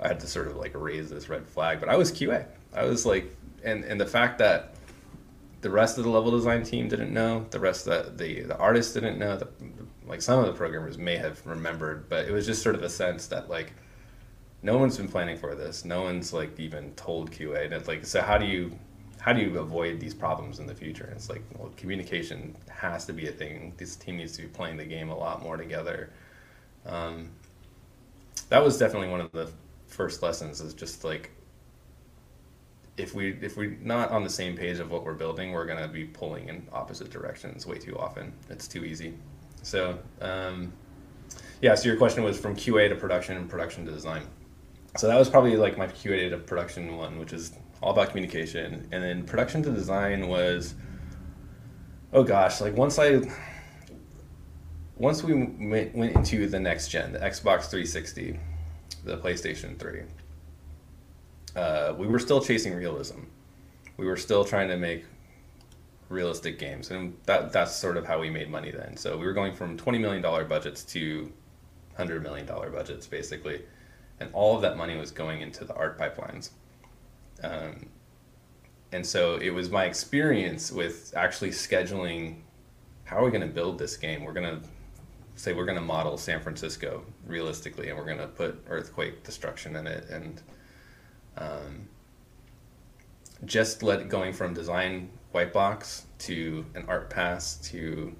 I 0.00 0.08
had 0.08 0.20
to 0.20 0.26
sort 0.26 0.48
of 0.48 0.56
like 0.56 0.72
raise 0.74 1.10
this 1.10 1.28
red 1.28 1.46
flag. 1.46 1.78
But 1.80 1.88
I 1.88 1.96
was 1.96 2.10
QA. 2.10 2.46
I 2.74 2.84
was 2.84 3.04
like, 3.06 3.36
and 3.62 3.84
and 3.84 4.00
the 4.00 4.06
fact 4.06 4.38
that 4.38 4.74
the 5.62 5.70
rest 5.70 5.96
of 5.96 6.04
the 6.04 6.10
level 6.10 6.32
design 6.32 6.64
team 6.64 6.88
didn't 6.88 7.12
know. 7.12 7.46
The 7.50 7.60
rest 7.60 7.86
of 7.86 8.16
the 8.18 8.24
the, 8.24 8.42
the 8.42 8.58
artists 8.58 8.92
didn't 8.94 9.18
know. 9.18 9.36
The, 9.36 9.48
like 10.06 10.20
some 10.20 10.38
of 10.40 10.46
the 10.46 10.52
programmers 10.52 10.98
may 10.98 11.16
have 11.16 11.44
remembered, 11.46 12.08
but 12.08 12.26
it 12.26 12.32
was 12.32 12.44
just 12.44 12.62
sort 12.62 12.74
of 12.74 12.82
a 12.82 12.88
sense 12.88 13.28
that 13.28 13.48
like 13.48 13.72
no 14.62 14.78
one's 14.78 14.96
been 14.96 15.08
planning 15.08 15.36
for 15.36 15.54
this. 15.54 15.84
No 15.84 16.02
one's 16.02 16.32
like 16.32 16.58
even 16.58 16.92
told 16.94 17.30
QA. 17.30 17.64
And 17.64 17.74
it's 17.74 17.88
like 17.88 18.06
so 18.06 18.22
how 18.22 18.38
do 18.38 18.46
you 18.46 18.72
how 19.20 19.32
do 19.32 19.40
you 19.40 19.58
avoid 19.58 20.00
these 20.00 20.14
problems 20.14 20.58
in 20.58 20.66
the 20.66 20.74
future? 20.74 21.04
And 21.04 21.14
it's 21.14 21.28
like 21.28 21.42
well, 21.58 21.70
communication 21.76 22.56
has 22.68 23.04
to 23.06 23.12
be 23.12 23.28
a 23.28 23.32
thing. 23.32 23.72
This 23.76 23.96
team 23.96 24.16
needs 24.16 24.36
to 24.36 24.42
be 24.42 24.48
playing 24.48 24.76
the 24.76 24.84
game 24.84 25.10
a 25.10 25.16
lot 25.16 25.42
more 25.42 25.56
together. 25.56 26.10
Um, 26.86 27.30
that 28.48 28.62
was 28.62 28.78
definitely 28.78 29.08
one 29.08 29.20
of 29.20 29.32
the 29.32 29.50
first 29.86 30.22
lessons. 30.22 30.60
Is 30.60 30.74
just 30.74 31.04
like 31.04 31.30
if 32.96 33.14
we 33.14 33.38
if 33.42 33.56
we're 33.56 33.76
not 33.82 34.10
on 34.10 34.22
the 34.22 34.30
same 34.30 34.56
page 34.56 34.78
of 34.78 34.90
what 34.90 35.04
we're 35.04 35.14
building, 35.14 35.50
we're 35.52 35.66
gonna 35.66 35.88
be 35.88 36.04
pulling 36.04 36.48
in 36.48 36.66
opposite 36.72 37.10
directions 37.10 37.66
way 37.66 37.78
too 37.78 37.98
often. 37.98 38.32
It's 38.48 38.68
too 38.68 38.84
easy. 38.84 39.14
So 39.62 39.98
um, 40.20 40.72
yeah. 41.60 41.74
So 41.74 41.88
your 41.88 41.96
question 41.96 42.22
was 42.22 42.38
from 42.38 42.54
QA 42.54 42.88
to 42.88 42.94
production 42.94 43.36
and 43.36 43.48
production 43.48 43.84
to 43.86 43.92
design. 43.92 44.22
So 44.96 45.06
that 45.06 45.18
was 45.18 45.30
probably 45.30 45.56
like 45.56 45.78
my 45.78 45.86
QA 45.86 46.30
to 46.30 46.38
production 46.38 46.96
one, 46.96 47.18
which 47.18 47.32
is 47.32 47.52
all 47.82 47.92
about 47.92 48.10
communication, 48.10 48.88
and 48.92 49.02
then 49.02 49.24
production 49.24 49.62
to 49.62 49.70
design 49.70 50.28
was 50.28 50.74
oh 52.12 52.22
gosh, 52.22 52.60
like 52.60 52.76
once 52.76 52.98
I 52.98 53.20
once 54.96 55.22
we 55.22 55.34
went, 55.34 55.94
went 55.94 56.14
into 56.14 56.46
the 56.46 56.60
next 56.60 56.88
gen, 56.88 57.12
the 57.12 57.18
Xbox 57.18 57.70
360, 57.70 58.38
the 59.04 59.16
PlayStation 59.16 59.78
3, 59.78 60.02
uh, 61.56 61.94
we 61.98 62.06
were 62.06 62.18
still 62.18 62.40
chasing 62.40 62.74
realism. 62.74 63.20
We 63.96 64.06
were 64.06 64.16
still 64.16 64.44
trying 64.44 64.68
to 64.68 64.76
make 64.76 65.04
realistic 66.08 66.58
games, 66.58 66.90
and 66.90 67.16
that 67.24 67.52
that's 67.52 67.74
sort 67.74 67.96
of 67.96 68.06
how 68.06 68.20
we 68.20 68.30
made 68.30 68.50
money 68.50 68.70
then. 68.70 68.96
So 68.96 69.16
we 69.16 69.24
were 69.24 69.32
going 69.32 69.54
from 69.54 69.76
twenty 69.76 69.98
million 69.98 70.22
dollar 70.22 70.44
budgets 70.44 70.84
to 70.86 71.32
hundred 71.96 72.22
million 72.22 72.46
dollar 72.46 72.70
budgets, 72.70 73.06
basically, 73.06 73.62
and 74.22 74.30
all 74.32 74.56
of 74.56 74.62
that 74.62 74.76
money 74.76 74.96
was 74.96 75.10
going 75.10 75.40
into 75.40 75.64
the 75.64 75.74
art 75.74 75.98
pipelines. 75.98 76.50
Um, 77.42 77.86
and 78.92 79.04
so 79.04 79.36
it 79.36 79.50
was 79.50 79.70
my 79.70 79.84
experience 79.84 80.70
with 80.70 81.12
actually 81.16 81.50
scheduling 81.50 82.42
how 83.04 83.18
are 83.18 83.24
we 83.24 83.30
going 83.30 83.46
to 83.46 83.54
build 83.54 83.78
this 83.78 83.96
game? 83.96 84.24
We're 84.24 84.32
going 84.32 84.62
to 84.62 84.68
say 85.34 85.52
we're 85.52 85.66
going 85.66 85.78
to 85.78 85.84
model 85.84 86.16
San 86.16 86.40
Francisco 86.40 87.04
realistically, 87.26 87.88
and 87.88 87.98
we're 87.98 88.06
going 88.06 88.18
to 88.18 88.26
put 88.26 88.64
earthquake 88.68 89.22
destruction 89.22 89.76
in 89.76 89.86
it, 89.86 90.08
and 90.08 90.40
um, 91.36 91.88
just 93.44 93.82
let 93.82 94.08
going 94.08 94.32
from 94.32 94.54
design 94.54 95.10
white 95.32 95.52
box 95.52 96.06
to 96.20 96.64
an 96.74 96.84
art 96.88 97.10
pass 97.10 97.56
to 97.56 98.14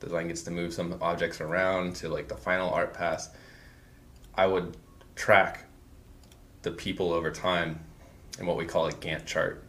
design 0.00 0.28
gets 0.28 0.42
to 0.42 0.50
move 0.50 0.74
some 0.74 0.96
objects 1.00 1.40
around 1.40 1.96
to 1.96 2.08
like 2.08 2.28
the 2.28 2.36
final 2.36 2.70
art 2.70 2.92
pass. 2.92 3.30
I 4.34 4.46
would 4.46 4.76
track 5.16 5.64
the 6.62 6.70
people 6.70 7.12
over 7.12 7.30
time 7.30 7.80
in 8.38 8.46
what 8.46 8.56
we 8.56 8.64
call 8.64 8.86
a 8.86 8.92
Gantt 8.92 9.26
chart. 9.26 9.64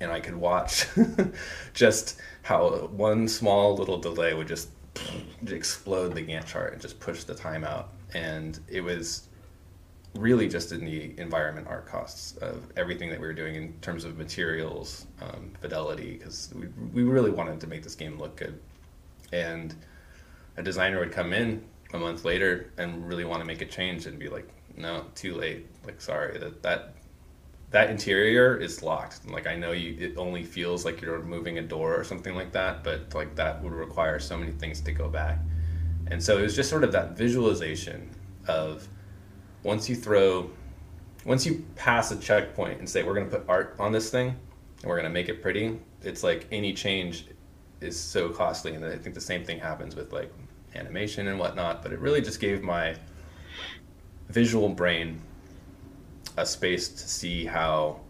And 0.00 0.10
I 0.10 0.18
could 0.18 0.34
watch 0.34 0.86
just 1.74 2.20
how 2.42 2.88
one 2.88 3.28
small 3.28 3.76
little 3.76 3.98
delay 3.98 4.34
would 4.34 4.48
just 4.48 4.70
explode 5.46 6.14
the 6.14 6.22
Gantt 6.22 6.46
chart 6.46 6.72
and 6.72 6.82
just 6.82 6.98
push 6.98 7.24
the 7.24 7.34
time 7.34 7.62
out. 7.62 7.92
And 8.14 8.58
it 8.68 8.80
was 8.80 9.28
really 10.14 10.48
just 10.48 10.72
in 10.72 10.84
the 10.84 11.14
environment 11.18 11.66
art 11.68 11.86
costs 11.86 12.36
of 12.38 12.64
everything 12.76 13.08
that 13.10 13.20
we 13.20 13.26
were 13.26 13.32
doing 13.32 13.54
in 13.54 13.72
terms 13.80 14.04
of 14.04 14.18
materials, 14.18 15.06
um, 15.22 15.52
fidelity, 15.60 16.18
because 16.18 16.52
we, 16.54 16.66
we 16.92 17.02
really 17.02 17.30
wanted 17.30 17.60
to 17.60 17.66
make 17.66 17.82
this 17.82 17.94
game 17.94 18.18
look 18.18 18.36
good. 18.36 18.58
And 19.32 19.74
a 20.56 20.62
designer 20.62 20.98
would 20.98 21.12
come 21.12 21.32
in 21.32 21.64
a 21.92 21.98
month 21.98 22.24
later 22.24 22.72
and 22.78 23.06
really 23.06 23.24
want 23.24 23.40
to 23.40 23.46
make 23.46 23.60
a 23.60 23.66
change 23.66 24.06
and 24.06 24.18
be 24.18 24.28
like, 24.28 24.48
no, 24.76 25.04
too 25.14 25.34
late. 25.34 25.66
Like, 25.84 26.00
sorry, 26.00 26.38
that, 26.38 26.62
that, 26.62 26.94
that 27.70 27.90
interior 27.90 28.56
is 28.56 28.82
locked. 28.82 29.28
Like, 29.30 29.46
I 29.46 29.56
know 29.56 29.72
you, 29.72 29.96
it 29.98 30.16
only 30.16 30.44
feels 30.44 30.84
like 30.84 31.00
you're 31.00 31.22
moving 31.22 31.58
a 31.58 31.62
door 31.62 31.94
or 31.94 32.04
something 32.04 32.34
like 32.34 32.52
that, 32.52 32.82
but 32.82 33.14
like 33.14 33.34
that 33.36 33.62
would 33.62 33.72
require 33.72 34.18
so 34.18 34.36
many 34.36 34.52
things 34.52 34.80
to 34.82 34.92
go 34.92 35.08
back. 35.08 35.38
And 36.08 36.22
so 36.22 36.38
it 36.38 36.42
was 36.42 36.56
just 36.56 36.68
sort 36.68 36.84
of 36.84 36.92
that 36.92 37.16
visualization 37.16 38.10
of, 38.46 38.88
once 39.62 39.88
you 39.88 39.94
throw, 39.94 40.50
once 41.24 41.46
you 41.46 41.64
pass 41.76 42.10
a 42.10 42.16
checkpoint 42.16 42.80
and 42.80 42.88
say, 42.88 43.02
we're 43.04 43.14
going 43.14 43.30
to 43.30 43.36
put 43.38 43.48
art 43.48 43.76
on 43.78 43.92
this 43.92 44.10
thing 44.10 44.28
and 44.28 44.84
we're 44.84 44.96
going 44.96 45.04
to 45.04 45.10
make 45.10 45.28
it 45.28 45.40
pretty, 45.40 45.78
it's 46.02 46.24
like 46.24 46.48
any 46.50 46.72
change 46.72 47.26
is 47.80 47.98
so 47.98 48.28
costly. 48.28 48.74
And 48.74 48.84
I 48.84 48.96
think 48.96 49.14
the 49.14 49.20
same 49.20 49.44
thing 49.44 49.60
happens 49.60 49.94
with 49.94 50.12
like 50.12 50.32
animation 50.74 51.28
and 51.28 51.38
whatnot. 51.38 51.82
But 51.82 51.92
it 51.92 51.98
really 52.00 52.20
just 52.20 52.40
gave 52.40 52.62
my 52.62 52.96
visual 54.28 54.68
brain 54.68 55.20
a 56.36 56.46
space 56.46 56.88
to 56.88 57.08
see 57.08 57.44
how 57.44 58.00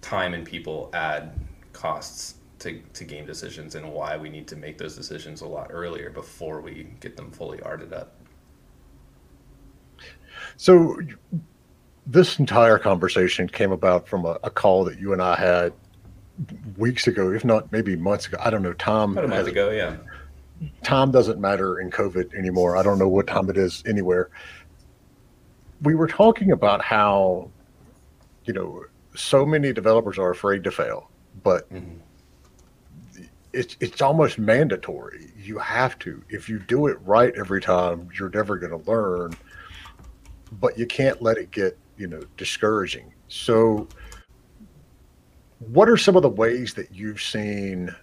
time 0.00 0.34
and 0.34 0.44
people 0.44 0.90
add 0.94 1.32
costs 1.72 2.36
to, 2.60 2.80
to 2.94 3.04
game 3.04 3.26
decisions 3.26 3.74
and 3.74 3.92
why 3.92 4.16
we 4.16 4.28
need 4.28 4.48
to 4.48 4.56
make 4.56 4.78
those 4.78 4.96
decisions 4.96 5.42
a 5.42 5.46
lot 5.46 5.68
earlier 5.70 6.10
before 6.10 6.60
we 6.60 6.88
get 7.00 7.16
them 7.16 7.30
fully 7.30 7.60
arted 7.62 7.92
up. 7.92 8.14
So 10.56 10.98
this 12.06 12.38
entire 12.38 12.78
conversation 12.78 13.48
came 13.48 13.70
about 13.70 14.08
from 14.08 14.24
a, 14.24 14.38
a, 14.42 14.50
call 14.50 14.84
that 14.84 14.98
you 14.98 15.12
and 15.12 15.20
I 15.20 15.36
had 15.36 15.72
weeks 16.76 17.06
ago, 17.06 17.30
if 17.32 17.44
not 17.44 17.70
maybe 17.70 17.96
months 17.96 18.26
ago. 18.26 18.38
I 18.40 18.50
don't 18.50 18.62
know. 18.62 18.72
Tom 18.72 19.12
about 19.12 19.24
a 19.24 19.28
month 19.28 19.48
ago, 19.48 19.70
yeah. 19.70 19.96
Time 20.82 21.10
doesn't 21.10 21.40
matter 21.40 21.80
in 21.80 21.90
COVID 21.90 22.34
anymore. 22.34 22.76
I 22.76 22.82
don't 22.82 22.98
know 22.98 23.08
what 23.08 23.26
time 23.26 23.48
it 23.50 23.56
is 23.56 23.82
anywhere. 23.86 24.30
We 25.82 25.94
were 25.94 26.08
talking 26.08 26.50
about 26.50 26.82
how, 26.82 27.50
you 28.44 28.52
know, 28.52 28.84
so 29.14 29.46
many 29.46 29.72
developers 29.72 30.18
are 30.18 30.30
afraid 30.30 30.64
to 30.64 30.70
fail, 30.70 31.10
but 31.42 31.72
mm-hmm. 31.72 31.98
it's 33.52 33.76
it's 33.80 34.02
almost 34.02 34.38
mandatory. 34.38 35.32
You 35.36 35.58
have 35.58 35.98
to. 36.00 36.22
If 36.28 36.48
you 36.48 36.58
do 36.58 36.88
it 36.88 36.98
right 37.02 37.32
every 37.36 37.60
time, 37.60 38.08
you're 38.18 38.30
never 38.30 38.56
going 38.56 38.72
to 38.72 38.90
learn 38.90 39.34
but 40.52 40.78
you 40.78 40.86
can't 40.86 41.20
let 41.22 41.38
it 41.38 41.50
get 41.50 41.78
you 41.96 42.06
know 42.06 42.22
discouraging. 42.36 43.12
So, 43.28 43.88
what 45.58 45.88
are 45.88 45.96
some 45.96 46.16
of 46.16 46.22
the 46.22 46.28
ways 46.28 46.74
that 46.74 46.94
you've 46.94 47.22
seen? 47.22 47.94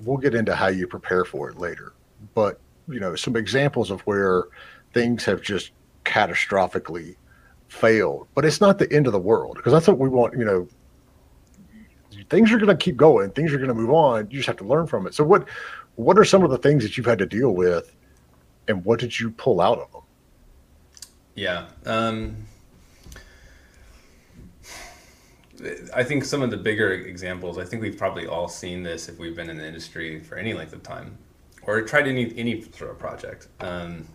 We'll 0.00 0.18
get 0.18 0.34
into 0.34 0.54
how 0.54 0.68
you 0.68 0.86
prepare 0.86 1.24
for 1.24 1.48
it 1.50 1.58
later, 1.58 1.92
but 2.34 2.60
you 2.88 3.00
know 3.00 3.14
some 3.16 3.36
examples 3.36 3.90
of 3.90 4.00
where 4.02 4.44
things 4.92 5.24
have 5.24 5.42
just 5.42 5.72
catastrophically 6.04 7.16
failed. 7.68 8.28
But 8.34 8.44
it's 8.44 8.60
not 8.60 8.78
the 8.78 8.92
end 8.92 9.06
of 9.06 9.12
the 9.12 9.18
world 9.18 9.56
because 9.56 9.72
that's 9.72 9.88
what 9.88 9.98
we 9.98 10.08
want. 10.08 10.38
You 10.38 10.44
know, 10.44 10.68
things 12.30 12.52
are 12.52 12.58
going 12.58 12.68
to 12.68 12.76
keep 12.76 12.96
going. 12.96 13.30
Things 13.30 13.52
are 13.52 13.58
going 13.58 13.68
to 13.68 13.74
move 13.74 13.90
on. 13.90 14.30
You 14.30 14.38
just 14.38 14.46
have 14.46 14.56
to 14.58 14.64
learn 14.64 14.86
from 14.86 15.06
it. 15.06 15.14
So, 15.14 15.24
what 15.24 15.48
what 15.96 16.18
are 16.18 16.24
some 16.24 16.44
of 16.44 16.50
the 16.50 16.58
things 16.58 16.82
that 16.82 16.96
you've 16.96 17.06
had 17.06 17.18
to 17.18 17.26
deal 17.26 17.54
with, 17.54 17.94
and 18.68 18.84
what 18.84 19.00
did 19.00 19.18
you 19.18 19.30
pull 19.30 19.60
out 19.60 19.78
of 19.78 19.92
them? 19.92 20.02
Yeah. 21.34 21.66
Um, 21.84 22.36
I 25.94 26.02
think 26.02 26.24
some 26.24 26.42
of 26.42 26.50
the 26.50 26.56
bigger 26.56 26.92
examples, 26.92 27.58
I 27.58 27.64
think 27.64 27.82
we've 27.82 27.96
probably 27.96 28.26
all 28.26 28.48
seen 28.48 28.82
this 28.82 29.08
if 29.08 29.18
we've 29.18 29.36
been 29.36 29.50
in 29.50 29.56
the 29.56 29.66
industry 29.66 30.20
for 30.20 30.36
any 30.36 30.52
length 30.52 30.72
of 30.72 30.82
time 30.82 31.16
or 31.62 31.80
tried 31.82 32.06
any, 32.06 32.32
any 32.36 32.62
sort 32.62 32.90
of 32.90 32.98
project, 32.98 33.48
um, 33.60 34.06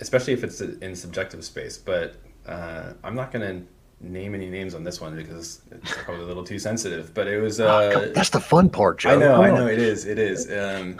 especially 0.00 0.32
if 0.32 0.44
it's 0.44 0.60
in 0.60 0.96
subjective 0.96 1.44
space. 1.44 1.78
But 1.78 2.16
uh, 2.46 2.92
I'm 3.04 3.14
not 3.14 3.32
going 3.32 3.60
to 3.60 3.66
name 4.00 4.34
any 4.34 4.50
names 4.50 4.74
on 4.74 4.82
this 4.82 5.00
one 5.00 5.14
because 5.16 5.62
it's 5.70 5.92
probably 6.04 6.24
a 6.24 6.26
little 6.26 6.44
too 6.44 6.58
sensitive. 6.58 7.14
But 7.14 7.28
it 7.28 7.40
was. 7.40 7.60
Uh, 7.60 8.10
that's 8.14 8.30
the 8.30 8.40
fun 8.40 8.68
part, 8.68 8.98
Joe. 8.98 9.10
I 9.10 9.16
know, 9.16 9.42
I 9.42 9.50
know, 9.50 9.66
it 9.66 9.78
is. 9.78 10.06
It 10.06 10.18
is. 10.18 10.50
Um, 10.50 10.98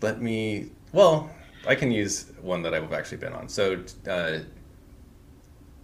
let 0.00 0.20
me. 0.20 0.70
Well, 0.92 1.30
I 1.66 1.74
can 1.74 1.90
use 1.90 2.32
one 2.40 2.62
that 2.62 2.72
I've 2.74 2.92
actually 2.92 3.18
been 3.18 3.32
on. 3.32 3.48
So, 3.48 3.82
uh, 4.08 4.38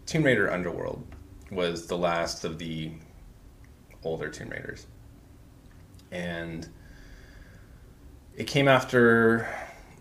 Tomb 0.06 0.22
Raider 0.22 0.50
Underworld 0.50 1.04
was 1.52 1.86
the 1.86 1.96
last 1.96 2.44
of 2.44 2.58
the 2.58 2.90
older 4.02 4.28
Tomb 4.28 4.48
Raiders, 4.48 4.86
and 6.10 6.66
it 8.36 8.46
came 8.46 8.66
after 8.68 9.46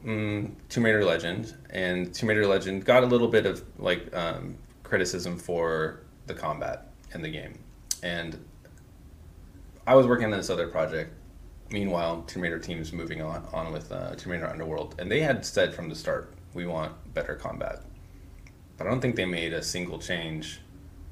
um, 0.05 0.55
Tomb 0.69 0.85
Raider 0.85 1.03
Legend, 1.03 1.53
and 1.69 2.13
Tomb 2.13 2.29
Raider 2.29 2.47
Legend 2.47 2.85
got 2.85 3.03
a 3.03 3.05
little 3.05 3.27
bit 3.27 3.45
of 3.45 3.63
like 3.77 4.15
um, 4.15 4.57
criticism 4.83 5.37
for 5.37 6.01
the 6.27 6.33
combat 6.33 6.91
in 7.13 7.21
the 7.21 7.29
game, 7.29 7.59
and 8.01 8.43
I 9.85 9.95
was 9.95 10.07
working 10.07 10.25
on 10.25 10.31
this 10.31 10.49
other 10.49 10.67
project. 10.67 11.13
Meanwhile, 11.69 12.23
Tomb 12.23 12.41
Raider 12.43 12.59
team 12.59 12.79
is 12.79 12.91
moving 12.91 13.21
on, 13.21 13.47
on 13.53 13.71
with 13.71 13.91
uh, 13.91 14.15
Tomb 14.15 14.33
Raider 14.33 14.47
Underworld, 14.47 14.95
and 14.99 15.09
they 15.09 15.21
had 15.21 15.45
said 15.45 15.73
from 15.73 15.89
the 15.89 15.95
start, 15.95 16.33
we 16.53 16.65
want 16.65 16.93
better 17.13 17.35
combat. 17.35 17.83
But 18.77 18.87
I 18.87 18.89
don't 18.89 18.99
think 18.99 19.15
they 19.15 19.25
made 19.25 19.53
a 19.53 19.63
single 19.63 19.99
change 19.99 20.59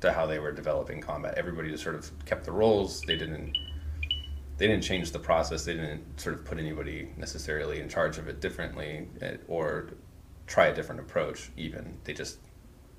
to 0.01 0.12
how 0.12 0.25
they 0.25 0.39
were 0.39 0.51
developing 0.51 1.01
combat. 1.01 1.36
Everybody 1.38 1.70
just 1.72 1.84
sort 1.84 1.96
of 1.96 2.12
kept 2.25 2.46
the 2.46 2.51
roles. 2.51 3.01
They 3.01 3.18
didn't 3.18 3.56
they 4.58 4.68
didn't 4.68 4.84
change 4.84 5.12
the 5.12 5.20
process. 5.20 5.63
They 5.63 5.74
didn't 5.74 6.20
sort 6.20 6.36
of 6.36 6.44
put 6.44 6.58
anybody 6.58 7.10
necessarily 7.15 7.79
in 7.79 7.88
charge 7.88 8.18
of 8.18 8.27
it 8.27 8.41
differently 8.41 9.08
eh, 9.22 9.38
or 9.48 9.91
try 10.48 10.68
a 10.68 10.75
different 10.75 11.00
approach. 11.00 11.50
Even 11.56 11.98
they 12.03 12.13
just 12.13 12.39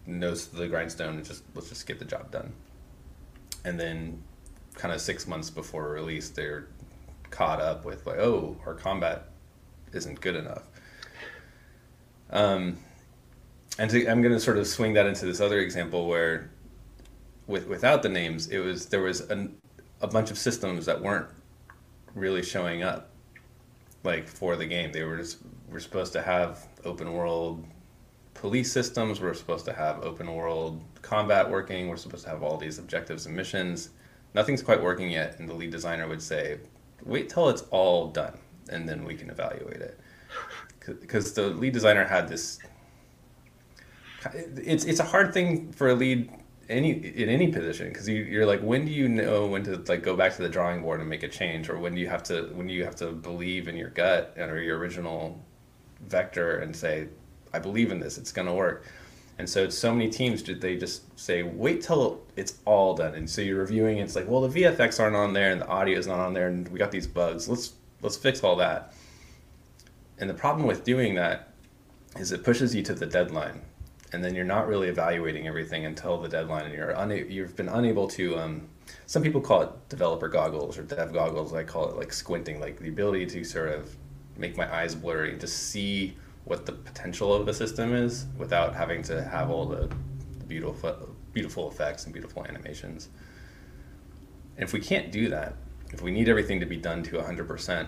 nose 0.06 0.48
the 0.48 0.66
grindstone 0.68 1.16
and 1.16 1.24
just 1.24 1.42
let's 1.54 1.68
just 1.68 1.86
get 1.86 1.98
the 1.98 2.04
job 2.04 2.30
done. 2.30 2.52
And 3.64 3.78
then, 3.78 4.22
kind 4.74 4.94
of 4.94 5.00
six 5.00 5.26
months 5.26 5.50
before 5.50 5.90
release, 5.90 6.30
they're 6.30 6.68
caught 7.30 7.60
up 7.60 7.84
with 7.84 8.06
like, 8.06 8.18
oh, 8.18 8.56
our 8.66 8.74
combat 8.74 9.28
isn't 9.92 10.20
good 10.20 10.36
enough. 10.36 10.68
Um, 12.30 12.78
and 13.78 13.90
to, 13.90 14.06
I'm 14.06 14.22
going 14.22 14.34
to 14.34 14.40
sort 14.40 14.58
of 14.58 14.66
swing 14.66 14.94
that 14.94 15.06
into 15.06 15.26
this 15.26 15.40
other 15.40 15.58
example 15.58 16.06
where, 16.06 16.50
with 17.50 17.66
without 17.66 18.02
the 18.02 18.08
names, 18.08 18.48
it 18.48 18.58
was 18.58 18.86
there 18.86 19.02
was 19.02 19.20
an, 19.22 19.56
a 20.00 20.06
bunch 20.06 20.30
of 20.30 20.38
systems 20.38 20.86
that 20.86 21.00
weren't 21.02 21.26
really 22.14 22.42
showing 22.42 22.82
up, 22.82 23.10
like 24.04 24.26
for 24.26 24.56
the 24.56 24.66
game. 24.66 24.92
They 24.92 25.02
were 25.04 25.18
just 25.18 25.38
we're 25.68 25.80
supposed 25.80 26.12
to 26.14 26.22
have 26.22 26.66
open 26.84 27.12
world 27.12 27.64
police 28.34 28.72
systems. 28.72 29.20
We're 29.20 29.34
supposed 29.34 29.64
to 29.66 29.72
have 29.72 30.02
open 30.02 30.32
world 30.32 30.82
combat 31.02 31.50
working. 31.50 31.88
We're 31.88 31.96
supposed 31.96 32.24
to 32.24 32.30
have 32.30 32.42
all 32.42 32.56
these 32.56 32.78
objectives 32.78 33.26
and 33.26 33.36
missions. 33.36 33.90
nothing's 34.32 34.62
quite 34.62 34.80
working 34.80 35.10
yet, 35.10 35.40
and 35.40 35.48
the 35.48 35.54
lead 35.54 35.72
designer 35.72 36.06
would 36.06 36.22
say, 36.22 36.60
"Wait 37.04 37.28
till 37.28 37.48
it's 37.48 37.62
all 37.70 38.08
done, 38.08 38.38
and 38.70 38.88
then 38.88 39.04
we 39.04 39.16
can 39.16 39.28
evaluate 39.28 39.80
it." 39.80 39.98
Because 40.86 41.34
the 41.34 41.48
lead 41.48 41.72
designer 41.72 42.04
had 42.04 42.28
this. 42.28 42.60
It's 44.34 44.84
it's 44.84 45.00
a 45.00 45.04
hard 45.04 45.34
thing 45.34 45.72
for 45.72 45.88
a 45.88 45.94
lead 45.94 46.30
any 46.70 46.92
in 46.92 47.28
any 47.28 47.48
position 47.48 47.88
because 47.88 48.08
you, 48.08 48.22
you're 48.22 48.46
like 48.46 48.60
when 48.60 48.86
do 48.86 48.92
you 48.92 49.08
know 49.08 49.46
when 49.46 49.64
to 49.64 49.76
like 49.88 50.02
go 50.02 50.16
back 50.16 50.34
to 50.36 50.42
the 50.42 50.48
drawing 50.48 50.80
board 50.80 51.00
and 51.00 51.10
make 51.10 51.22
a 51.22 51.28
change? 51.28 51.68
Or 51.68 51.78
when 51.78 51.94
do 51.94 52.00
you 52.00 52.08
have 52.08 52.22
to 52.24 52.44
when 52.54 52.66
do 52.66 52.72
you 52.72 52.84
have 52.84 52.96
to 52.96 53.12
believe 53.12 53.68
in 53.68 53.76
your 53.76 53.90
gut 53.90 54.34
or 54.38 54.60
your 54.60 54.78
original 54.78 55.38
vector 56.06 56.60
and 56.60 56.74
say 56.74 57.08
i 57.52 57.58
believe 57.58 57.90
in 57.90 57.98
this. 57.98 58.16
It's 58.16 58.32
going 58.32 58.48
to 58.48 58.54
work. 58.54 58.86
And 59.38 59.48
so 59.48 59.68
so 59.68 59.92
many 59.92 60.08
teams 60.08 60.42
did 60.42 60.60
they 60.60 60.76
just 60.76 61.18
say 61.18 61.42
wait 61.42 61.82
till 61.82 62.22
it's 62.36 62.58
all 62.64 62.94
done. 62.94 63.14
And 63.14 63.28
so 63.28 63.42
you're 63.42 63.58
reviewing 63.58 63.98
it's 63.98 64.14
like 64.14 64.28
well 64.28 64.40
the 64.40 64.62
vfx 64.62 65.00
aren't 65.00 65.16
on 65.16 65.32
there 65.32 65.50
and 65.50 65.60
the 65.60 65.68
audio 65.68 65.98
is 65.98 66.06
not 66.06 66.20
on 66.20 66.32
there 66.32 66.48
and 66.48 66.68
we 66.68 66.78
got 66.78 66.92
these 66.92 67.06
bugs. 67.06 67.48
Let's 67.48 67.74
let's 68.00 68.16
fix 68.16 68.44
all 68.44 68.56
that. 68.56 68.94
And 70.18 70.30
the 70.30 70.34
problem 70.34 70.66
with 70.66 70.84
doing 70.84 71.16
that 71.16 71.48
is 72.16 72.32
it 72.32 72.44
pushes 72.44 72.74
you 72.74 72.82
to 72.82 72.94
the 72.94 73.06
deadline 73.06 73.62
and 74.12 74.24
then 74.24 74.34
you're 74.34 74.44
not 74.44 74.66
really 74.66 74.88
evaluating 74.88 75.46
everything 75.46 75.86
until 75.86 76.20
the 76.20 76.28
deadline, 76.28 76.66
and 76.66 76.74
you're 76.74 76.90
una- 76.90 77.16
you've 77.16 77.56
been 77.56 77.68
unable 77.68 78.08
to. 78.08 78.38
Um, 78.38 78.68
some 79.06 79.22
people 79.22 79.40
call 79.40 79.62
it 79.62 79.88
developer 79.88 80.28
goggles 80.28 80.76
or 80.76 80.82
dev 80.82 81.12
goggles. 81.12 81.52
I 81.52 81.62
call 81.62 81.88
it 81.90 81.96
like 81.96 82.12
squinting, 82.12 82.60
like 82.60 82.78
the 82.80 82.88
ability 82.88 83.26
to 83.26 83.44
sort 83.44 83.68
of 83.68 83.96
make 84.36 84.56
my 84.56 84.72
eyes 84.74 84.94
blurry 84.94 85.36
to 85.38 85.46
see 85.46 86.16
what 86.44 86.66
the 86.66 86.72
potential 86.72 87.32
of 87.34 87.46
the 87.46 87.54
system 87.54 87.94
is 87.94 88.26
without 88.36 88.74
having 88.74 89.02
to 89.02 89.22
have 89.22 89.50
all 89.50 89.66
the 89.66 89.88
beautiful 90.48 91.14
beautiful 91.32 91.70
effects 91.70 92.04
and 92.04 92.12
beautiful 92.12 92.44
animations. 92.46 93.08
And 94.56 94.64
if 94.64 94.72
we 94.72 94.80
can't 94.80 95.12
do 95.12 95.28
that, 95.28 95.54
if 95.92 96.02
we 96.02 96.10
need 96.10 96.28
everything 96.28 96.58
to 96.58 96.66
be 96.66 96.76
done 96.76 97.04
to 97.04 97.18
100%, 97.18 97.86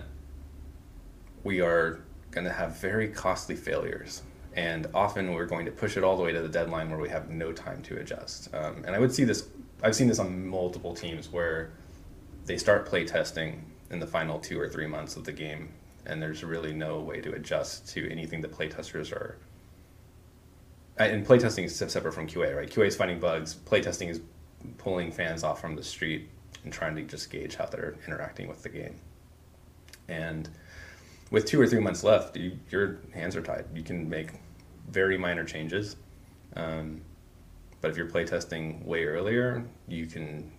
we 1.43 1.59
are 1.59 1.99
going 2.31 2.45
to 2.45 2.53
have 2.53 2.77
very 2.77 3.09
costly 3.09 3.55
failures 3.55 4.23
and 4.55 4.87
often 4.93 5.33
we're 5.33 5.45
going 5.45 5.65
to 5.65 5.71
push 5.71 5.97
it 5.97 6.03
all 6.03 6.15
the 6.15 6.23
way 6.23 6.31
to 6.31 6.41
the 6.41 6.49
deadline 6.49 6.89
where 6.89 6.99
we 6.99 7.09
have 7.09 7.29
no 7.29 7.51
time 7.51 7.81
to 7.83 7.97
adjust. 7.97 8.53
Um, 8.53 8.83
and 8.85 8.95
I 8.95 8.99
would 8.99 9.13
see 9.13 9.23
this, 9.23 9.47
I've 9.81 9.95
seen 9.95 10.07
this 10.07 10.19
on 10.19 10.47
multiple 10.47 10.93
teams 10.93 11.31
where 11.31 11.71
they 12.45 12.57
start 12.57 12.85
play 12.85 13.05
testing 13.05 13.65
in 13.89 13.99
the 13.99 14.07
final 14.07 14.39
two 14.39 14.59
or 14.59 14.67
three 14.67 14.87
months 14.87 15.15
of 15.15 15.23
the 15.23 15.31
game, 15.31 15.69
and 16.05 16.21
there's 16.21 16.43
really 16.43 16.73
no 16.73 16.99
way 16.99 17.21
to 17.21 17.33
adjust 17.33 17.87
to 17.89 18.09
anything 18.11 18.41
that 18.41 18.51
playtesters 18.51 19.11
are. 19.11 19.37
And 20.97 21.25
playtesting 21.25 21.63
is 21.63 21.75
separate 21.75 22.13
from 22.13 22.27
QA, 22.27 22.55
right? 22.55 22.69
QA 22.69 22.87
is 22.87 22.95
finding 22.95 23.19
bugs. 23.19 23.55
Playtesting 23.55 24.09
is 24.09 24.21
pulling 24.77 25.11
fans 25.11 25.43
off 25.43 25.59
from 25.59 25.75
the 25.75 25.83
street 25.83 26.29
and 26.63 26.71
trying 26.71 26.95
to 26.95 27.01
just 27.01 27.31
gauge 27.31 27.55
how 27.55 27.65
they're 27.65 27.95
interacting 28.07 28.47
with 28.47 28.61
the 28.61 28.69
game. 28.69 28.95
And 30.07 30.49
with 31.33 31.45
two 31.45 31.59
or 31.59 31.65
three 31.65 31.79
months 31.79 32.03
left, 32.03 32.37
you, 32.37 32.57
your 32.69 32.99
hands 33.11 33.35
are 33.35 33.41
tied. 33.41 33.65
You 33.73 33.81
can 33.81 34.07
make 34.07 34.33
very 34.91 35.17
minor 35.17 35.43
changes. 35.43 35.95
Um, 36.55 37.01
but 37.81 37.89
if 37.89 37.97
you're 37.97 38.07
playtesting 38.07 38.85
way 38.85 39.05
earlier, 39.05 39.65
you 39.87 40.05
can 40.05 40.51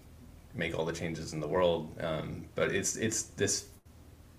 make 0.53 0.77
all 0.77 0.85
the 0.85 0.93
changes 0.93 1.33
in 1.33 1.39
the 1.39 1.47
world. 1.47 1.97
Um, 2.01 2.47
but 2.57 2.75
it's 2.75 2.97
it's 2.97 3.23
this 3.23 3.67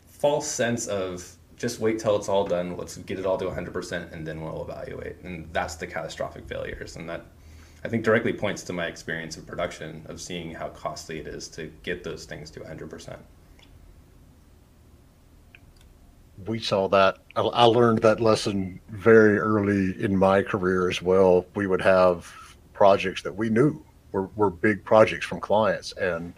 false 0.09 0.45
sense 0.45 0.87
of 0.87 1.25
just 1.55 1.79
wait 1.79 1.99
till 1.99 2.17
it's 2.17 2.27
all 2.27 2.45
done. 2.45 2.75
Let's 2.75 2.97
get 2.97 3.17
it 3.17 3.25
all 3.25 3.37
to 3.37 3.45
100%, 3.45 4.11
and 4.11 4.27
then 4.27 4.41
we'll 4.41 4.61
evaluate. 4.61 5.15
And 5.23 5.47
that's 5.53 5.75
the 5.75 5.87
catastrophic 5.87 6.49
failures. 6.49 6.97
And 6.97 7.09
that 7.09 7.25
I 7.85 7.87
think 7.87 8.03
directly 8.03 8.33
points 8.33 8.61
to 8.63 8.73
my 8.73 8.87
experience 8.87 9.37
in 9.37 9.45
production 9.45 10.05
of 10.09 10.19
seeing 10.19 10.53
how 10.53 10.67
costly 10.67 11.19
it 11.19 11.27
is 11.27 11.47
to 11.49 11.71
get 11.83 12.03
those 12.03 12.25
things 12.25 12.51
to 12.51 12.59
100% 12.59 13.19
we 16.45 16.59
saw 16.59 16.87
that. 16.89 17.17
I 17.35 17.65
learned 17.65 17.99
that 17.99 18.19
lesson 18.19 18.79
very 18.89 19.37
early 19.37 20.01
in 20.03 20.15
my 20.15 20.41
career 20.41 20.89
as 20.89 21.01
well. 21.01 21.45
We 21.55 21.67
would 21.67 21.81
have 21.81 22.31
projects 22.73 23.21
that 23.23 23.35
we 23.35 23.49
knew 23.49 23.83
were, 24.11 24.29
were 24.35 24.49
big 24.49 24.83
projects 24.83 25.25
from 25.25 25.39
clients, 25.39 25.91
and 25.93 26.33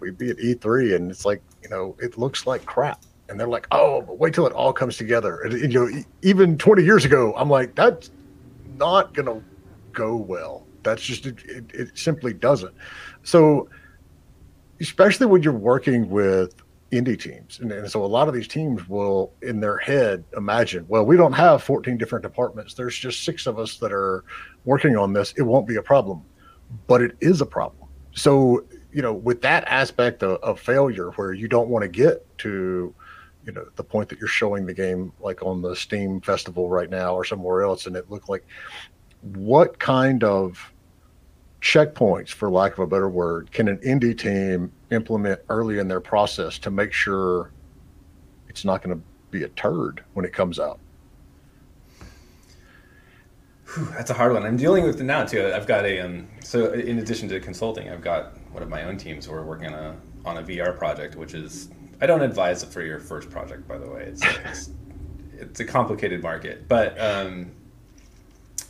we'd 0.00 0.18
be 0.18 0.30
at 0.30 0.36
E3, 0.38 0.96
and 0.96 1.10
it's 1.10 1.24
like, 1.24 1.42
you 1.62 1.68
know, 1.68 1.96
it 2.00 2.18
looks 2.18 2.46
like 2.46 2.64
crap. 2.64 3.02
And 3.28 3.40
they're 3.40 3.48
like, 3.48 3.66
oh, 3.70 4.02
but 4.02 4.18
wait 4.18 4.34
till 4.34 4.46
it 4.46 4.52
all 4.52 4.72
comes 4.72 4.98
together. 4.98 5.40
And, 5.40 5.52
you 5.54 5.68
know, 5.68 6.02
even 6.20 6.58
20 6.58 6.82
years 6.82 7.06
ago, 7.06 7.32
I'm 7.34 7.48
like, 7.48 7.74
that's 7.74 8.10
not 8.76 9.14
going 9.14 9.26
to 9.26 9.42
go 9.92 10.16
well. 10.16 10.66
That's 10.82 11.00
just, 11.00 11.24
it, 11.24 11.38
it, 11.44 11.64
it 11.72 11.98
simply 11.98 12.34
doesn't. 12.34 12.74
So, 13.22 13.70
especially 14.80 15.26
when 15.26 15.42
you're 15.42 15.52
working 15.52 16.10
with 16.10 16.61
indie 16.92 17.18
teams. 17.18 17.58
And, 17.60 17.72
and, 17.72 17.90
so 17.90 18.04
a 18.04 18.06
lot 18.06 18.28
of 18.28 18.34
these 18.34 18.46
teams 18.46 18.86
will, 18.88 19.32
in 19.40 19.60
their 19.60 19.78
head, 19.78 20.24
imagine, 20.36 20.84
well, 20.88 21.04
we 21.04 21.16
don't 21.16 21.32
have 21.32 21.62
14 21.62 21.96
different 21.96 22.22
departments. 22.22 22.74
There's 22.74 22.96
just 22.96 23.24
six 23.24 23.46
of 23.46 23.58
us 23.58 23.78
that 23.78 23.92
are 23.92 24.24
working 24.64 24.96
on 24.96 25.12
this. 25.12 25.32
It 25.36 25.42
won't 25.42 25.66
be 25.66 25.76
a 25.76 25.82
problem, 25.82 26.22
but 26.86 27.00
it 27.00 27.16
is 27.20 27.40
a 27.40 27.46
problem. 27.46 27.88
So, 28.12 28.64
you 28.92 29.00
know, 29.00 29.14
with 29.14 29.40
that 29.40 29.64
aspect 29.66 30.22
of, 30.22 30.38
of 30.42 30.60
failure 30.60 31.10
where 31.12 31.32
you 31.32 31.48
don't 31.48 31.68
want 31.68 31.82
to 31.82 31.88
get 31.88 32.26
to, 32.38 32.94
you 33.46 33.52
know, 33.52 33.64
the 33.76 33.84
point 33.84 34.10
that 34.10 34.18
you're 34.18 34.28
showing 34.28 34.66
the 34.66 34.74
game 34.74 35.12
like 35.18 35.42
on 35.42 35.62
the 35.62 35.74
Steam 35.74 36.20
festival 36.20 36.68
right 36.68 36.90
now 36.90 37.14
or 37.14 37.24
somewhere 37.24 37.62
else, 37.62 37.86
and 37.86 37.96
it 37.96 38.10
looked 38.10 38.28
like 38.28 38.46
what 39.22 39.78
kind 39.78 40.22
of 40.24 40.72
checkpoints, 41.62 42.30
for 42.30 42.50
lack 42.50 42.72
of 42.72 42.80
a 42.80 42.86
better 42.86 43.08
word, 43.08 43.50
can 43.52 43.68
an 43.68 43.78
indie 43.78 44.18
team 44.18 44.70
implement 44.90 45.40
early 45.48 45.78
in 45.78 45.88
their 45.88 46.00
process 46.00 46.58
to 46.58 46.70
make 46.70 46.92
sure 46.92 47.52
it's 48.48 48.64
not 48.64 48.82
going 48.82 48.98
to 48.98 49.02
be 49.30 49.44
a 49.44 49.48
turd 49.50 50.02
when 50.14 50.24
it 50.24 50.32
comes 50.32 50.58
out? 50.58 50.80
Whew, 53.74 53.88
that's 53.92 54.10
a 54.10 54.14
hard 54.14 54.34
one. 54.34 54.44
I'm 54.44 54.56
dealing 54.56 54.84
with 54.84 55.00
it 55.00 55.04
now 55.04 55.24
too. 55.24 55.50
I've 55.54 55.66
got 55.66 55.86
a 55.86 56.00
um, 56.00 56.28
so 56.40 56.72
in 56.72 56.98
addition 56.98 57.28
to 57.30 57.40
consulting, 57.40 57.88
I've 57.88 58.02
got 58.02 58.36
one 58.50 58.62
of 58.62 58.68
my 58.68 58.82
own 58.82 58.98
teams 58.98 59.24
who 59.24 59.32
are 59.32 59.44
working 59.44 59.68
on 59.68 59.72
a 59.72 59.96
on 60.26 60.36
a 60.38 60.42
VR 60.42 60.76
project, 60.76 61.14
which 61.14 61.32
is 61.32 61.70
I 62.00 62.06
don't 62.06 62.20
advise 62.20 62.62
it 62.62 62.70
for 62.70 62.82
your 62.82 62.98
first 62.98 63.30
project, 63.30 63.66
by 63.66 63.78
the 63.78 63.88
way. 63.88 64.02
It's 64.02 64.22
it's, 64.44 64.70
it's 65.38 65.60
a 65.60 65.64
complicated 65.64 66.22
market, 66.22 66.68
but 66.68 67.00
um, 67.00 67.52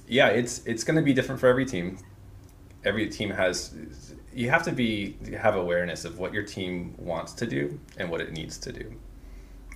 yeah, 0.06 0.28
it's 0.28 0.64
it's 0.66 0.84
going 0.84 0.96
to 0.96 1.02
be 1.02 1.12
different 1.12 1.40
for 1.40 1.48
every 1.48 1.66
team 1.66 1.98
every 2.84 3.08
team 3.08 3.30
has 3.30 3.74
you 4.34 4.48
have 4.50 4.62
to 4.62 4.72
be 4.72 5.16
have 5.36 5.56
awareness 5.56 6.04
of 6.04 6.18
what 6.18 6.32
your 6.32 6.42
team 6.42 6.94
wants 6.98 7.32
to 7.34 7.46
do 7.46 7.78
and 7.98 8.10
what 8.10 8.20
it 8.20 8.32
needs 8.32 8.58
to 8.58 8.72
do. 8.72 8.92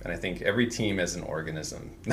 And 0.03 0.13
i 0.13 0.15
think 0.15 0.41
every 0.41 0.67
team 0.67 0.99
is 0.99 1.15
an 1.15 1.23
organism. 1.23 1.95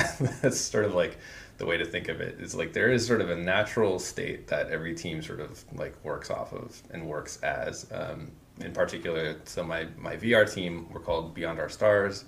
That's 0.42 0.58
sort 0.58 0.84
of 0.84 0.94
like 0.94 1.18
the 1.58 1.66
way 1.66 1.76
to 1.76 1.84
think 1.84 2.08
of 2.08 2.20
it. 2.20 2.40
Is 2.40 2.54
like 2.54 2.72
there 2.72 2.90
is 2.90 3.06
sort 3.06 3.20
of 3.20 3.30
a 3.30 3.36
natural 3.36 3.98
state 3.98 4.46
that 4.48 4.70
every 4.70 4.94
team 4.94 5.22
sort 5.22 5.40
of 5.40 5.64
like 5.74 5.94
works 6.04 6.30
off 6.30 6.52
of 6.52 6.82
and 6.90 7.06
works 7.06 7.38
as. 7.42 7.86
Um, 7.92 8.32
in 8.60 8.72
particular 8.72 9.34
so 9.46 9.64
my 9.64 9.84
my 9.96 10.16
vr 10.16 10.48
team 10.48 10.86
we're 10.92 11.00
called 11.00 11.34
beyond 11.34 11.58
our 11.58 11.68
stars. 11.68 12.24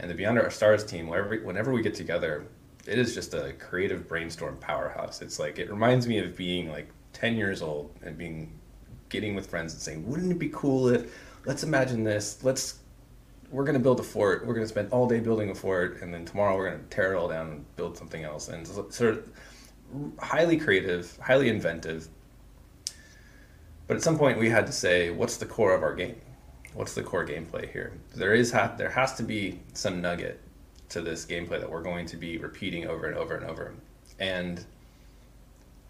And 0.00 0.10
the 0.10 0.14
beyond 0.14 0.38
our 0.40 0.50
stars 0.50 0.84
team 0.84 1.06
whenever 1.06 1.36
whenever 1.36 1.72
we 1.72 1.82
get 1.82 1.94
together 1.94 2.46
it 2.86 2.98
is 2.98 3.14
just 3.14 3.32
a 3.34 3.52
creative 3.54 4.06
brainstorm 4.08 4.56
powerhouse. 4.58 5.22
It's 5.22 5.38
like 5.38 5.58
it 5.58 5.70
reminds 5.70 6.06
me 6.06 6.18
of 6.18 6.36
being 6.36 6.68
like 6.68 6.90
10 7.14 7.36
years 7.36 7.62
old 7.62 7.90
and 8.02 8.18
being 8.18 8.52
getting 9.08 9.34
with 9.34 9.48
friends 9.48 9.72
and 9.72 9.80
saying, 9.80 10.06
wouldn't 10.08 10.32
it 10.32 10.38
be 10.38 10.50
cool 10.50 10.88
if 10.88 11.12
let's 11.46 11.62
imagine 11.62 12.04
this, 12.04 12.42
let's 12.42 12.80
we're 13.50 13.64
to 13.74 13.78
build 13.78 14.00
a 14.00 14.02
fort. 14.02 14.44
We're 14.44 14.54
to 14.66 14.68
spend 14.68 14.90
all 14.90 15.06
day 15.06 15.20
building 15.20 15.50
a 15.50 15.54
fort, 15.54 16.02
and 16.02 16.12
then 16.12 16.24
tomorrow 16.24 16.56
we're 16.56 16.70
to 16.76 16.82
tear 16.90 17.12
it 17.12 17.16
all 17.16 17.28
down 17.28 17.50
and 17.50 17.76
build 17.76 17.96
something 17.96 18.24
else. 18.24 18.48
And 18.48 18.66
sort 18.66 19.00
of 19.00 19.30
highly 20.18 20.56
creative, 20.56 21.16
highly 21.18 21.48
inventive. 21.48 22.08
But 23.86 23.96
at 23.96 24.02
some 24.02 24.18
point, 24.18 24.38
we 24.38 24.50
had 24.50 24.66
to 24.66 24.72
say, 24.72 25.10
what's 25.10 25.36
the 25.36 25.46
core 25.46 25.72
of 25.72 25.82
our 25.82 25.94
game? 25.94 26.16
What's 26.72 26.94
the 26.94 27.02
core 27.02 27.24
gameplay 27.24 27.70
here? 27.70 27.92
There 28.16 28.34
is 28.34 28.50
ha- 28.50 28.74
there 28.76 28.90
has 28.90 29.14
to 29.14 29.22
be 29.22 29.60
some 29.74 30.00
nugget 30.00 30.40
to 30.88 31.00
this 31.00 31.24
gameplay 31.24 31.60
that 31.60 31.70
we're 31.70 31.82
going 31.82 32.06
to 32.06 32.16
be 32.16 32.38
repeating 32.38 32.88
over 32.88 33.06
and 33.06 33.16
over 33.16 33.36
and 33.36 33.48
over. 33.48 33.74
And 34.18 34.64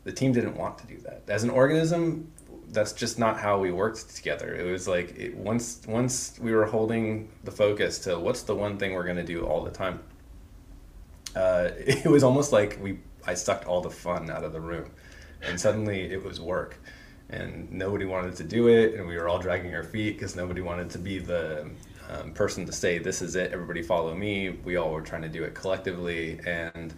the 0.04 0.12
team 0.12 0.32
didn't 0.32 0.56
want 0.56 0.78
to 0.78 0.86
do 0.86 0.98
that. 0.98 1.22
As 1.28 1.42
an 1.44 1.50
organism, 1.50 2.30
that's 2.68 2.92
just 2.92 3.18
not 3.18 3.38
how 3.38 3.58
we 3.58 3.72
worked 3.72 4.14
together. 4.14 4.54
It 4.54 4.70
was 4.70 4.86
like 4.86 5.16
it, 5.16 5.36
once 5.36 5.80
once 5.86 6.38
we 6.40 6.52
were 6.52 6.66
holding 6.66 7.30
the 7.44 7.50
focus 7.50 7.98
to 8.00 8.18
what's 8.18 8.42
the 8.42 8.54
one 8.54 8.76
thing 8.76 8.92
we're 8.92 9.04
going 9.04 9.16
to 9.16 9.24
do 9.24 9.46
all 9.46 9.64
the 9.64 9.70
time. 9.70 10.00
Uh, 11.34 11.70
it 11.78 12.06
was 12.06 12.22
almost 12.22 12.52
like 12.52 12.78
we 12.82 12.98
I 13.26 13.34
sucked 13.34 13.66
all 13.66 13.80
the 13.80 13.90
fun 13.90 14.30
out 14.30 14.44
of 14.44 14.52
the 14.52 14.60
room, 14.60 14.90
and 15.42 15.58
suddenly 15.58 16.02
it 16.02 16.22
was 16.22 16.40
work, 16.40 16.78
and 17.30 17.70
nobody 17.72 18.04
wanted 18.04 18.36
to 18.36 18.44
do 18.44 18.68
it, 18.68 18.94
and 18.94 19.06
we 19.06 19.16
were 19.16 19.28
all 19.28 19.38
dragging 19.38 19.74
our 19.74 19.84
feet 19.84 20.18
because 20.18 20.36
nobody 20.36 20.60
wanted 20.60 20.90
to 20.90 20.98
be 20.98 21.18
the 21.18 21.70
um, 22.10 22.32
person 22.32 22.66
to 22.66 22.72
say 22.72 22.98
this 22.98 23.22
is 23.22 23.36
it. 23.36 23.52
Everybody 23.52 23.82
follow 23.82 24.14
me. 24.14 24.50
We 24.64 24.76
all 24.76 24.92
were 24.92 25.00
trying 25.00 25.22
to 25.22 25.28
do 25.28 25.44
it 25.44 25.54
collectively, 25.54 26.38
and 26.44 26.92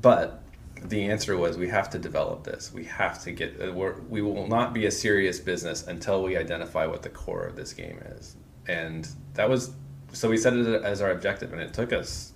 but 0.00 0.42
the 0.84 1.04
answer 1.04 1.36
was 1.36 1.56
we 1.56 1.68
have 1.68 1.90
to 1.90 1.98
develop 1.98 2.44
this. 2.44 2.72
We 2.72 2.84
have 2.84 3.22
to 3.24 3.32
get. 3.32 3.60
Uh, 3.60 3.72
we're, 3.72 4.00
we 4.02 4.22
will 4.22 4.46
not 4.46 4.72
be 4.72 4.86
a 4.86 4.90
serious 4.90 5.40
business 5.40 5.86
until 5.86 6.22
we 6.22 6.36
identify 6.36 6.86
what 6.86 7.02
the 7.02 7.08
core 7.08 7.44
of 7.44 7.56
this 7.56 7.72
game 7.72 7.98
is, 8.16 8.36
and 8.68 9.08
that 9.34 9.48
was. 9.48 9.72
So 10.12 10.30
we 10.30 10.36
set 10.36 10.54
it 10.54 10.66
as 10.82 11.02
our 11.02 11.10
objective, 11.10 11.52
and 11.52 11.60
it 11.60 11.72
took 11.72 11.92
us 11.92 12.32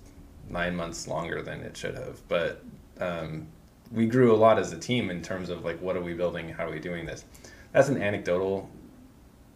nine 0.49 0.75
months 0.75 1.07
longer 1.07 1.41
than 1.41 1.61
it 1.61 1.77
should 1.77 1.95
have. 1.95 2.27
But 2.27 2.63
um, 2.99 3.47
we 3.91 4.05
grew 4.05 4.33
a 4.33 4.37
lot 4.37 4.59
as 4.59 4.73
a 4.73 4.77
team 4.77 5.09
in 5.09 5.21
terms 5.21 5.49
of 5.49 5.63
like 5.63 5.81
what 5.81 5.95
are 5.95 6.01
we 6.01 6.13
building, 6.13 6.49
how 6.49 6.67
are 6.67 6.71
we 6.71 6.79
doing 6.79 7.05
this. 7.05 7.25
That's 7.71 7.89
an 7.89 8.01
anecdotal 8.01 8.69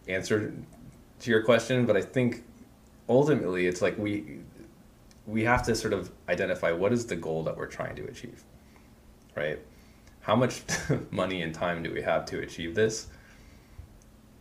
answer 0.08 0.54
to 1.20 1.30
your 1.30 1.42
question, 1.42 1.86
but 1.86 1.96
I 1.96 2.02
think 2.02 2.44
ultimately 3.08 3.66
it's 3.66 3.82
like 3.82 3.96
we 3.98 4.40
we 5.26 5.42
have 5.42 5.62
to 5.64 5.74
sort 5.74 5.92
of 5.92 6.10
identify 6.28 6.70
what 6.70 6.92
is 6.92 7.06
the 7.06 7.16
goal 7.16 7.42
that 7.44 7.56
we're 7.56 7.66
trying 7.66 7.96
to 7.96 8.04
achieve, 8.04 8.44
right? 9.36 9.58
How 10.20 10.34
much 10.34 10.62
money 11.10 11.42
and 11.42 11.54
time 11.54 11.82
do 11.82 11.92
we 11.92 12.02
have 12.02 12.26
to 12.26 12.40
achieve 12.40 12.74
this? 12.74 13.08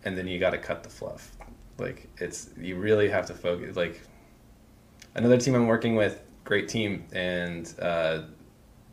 And 0.04 0.18
then 0.18 0.28
you 0.28 0.40
got 0.40 0.52
to 0.52 0.58
cut 0.58 0.84
the 0.84 0.90
fluff. 0.90 1.32
Like 1.78 2.08
it's 2.18 2.50
you 2.58 2.78
really 2.78 3.10
have 3.10 3.26
to 3.28 3.34
focus. 3.34 3.76
Like 3.76 4.02
another 5.16 5.38
team 5.38 5.56
I'm 5.56 5.68
working 5.68 5.96
with, 5.96 6.22
great 6.44 6.70
team, 6.70 7.06
and 7.12 7.74
uh, 7.82 8.22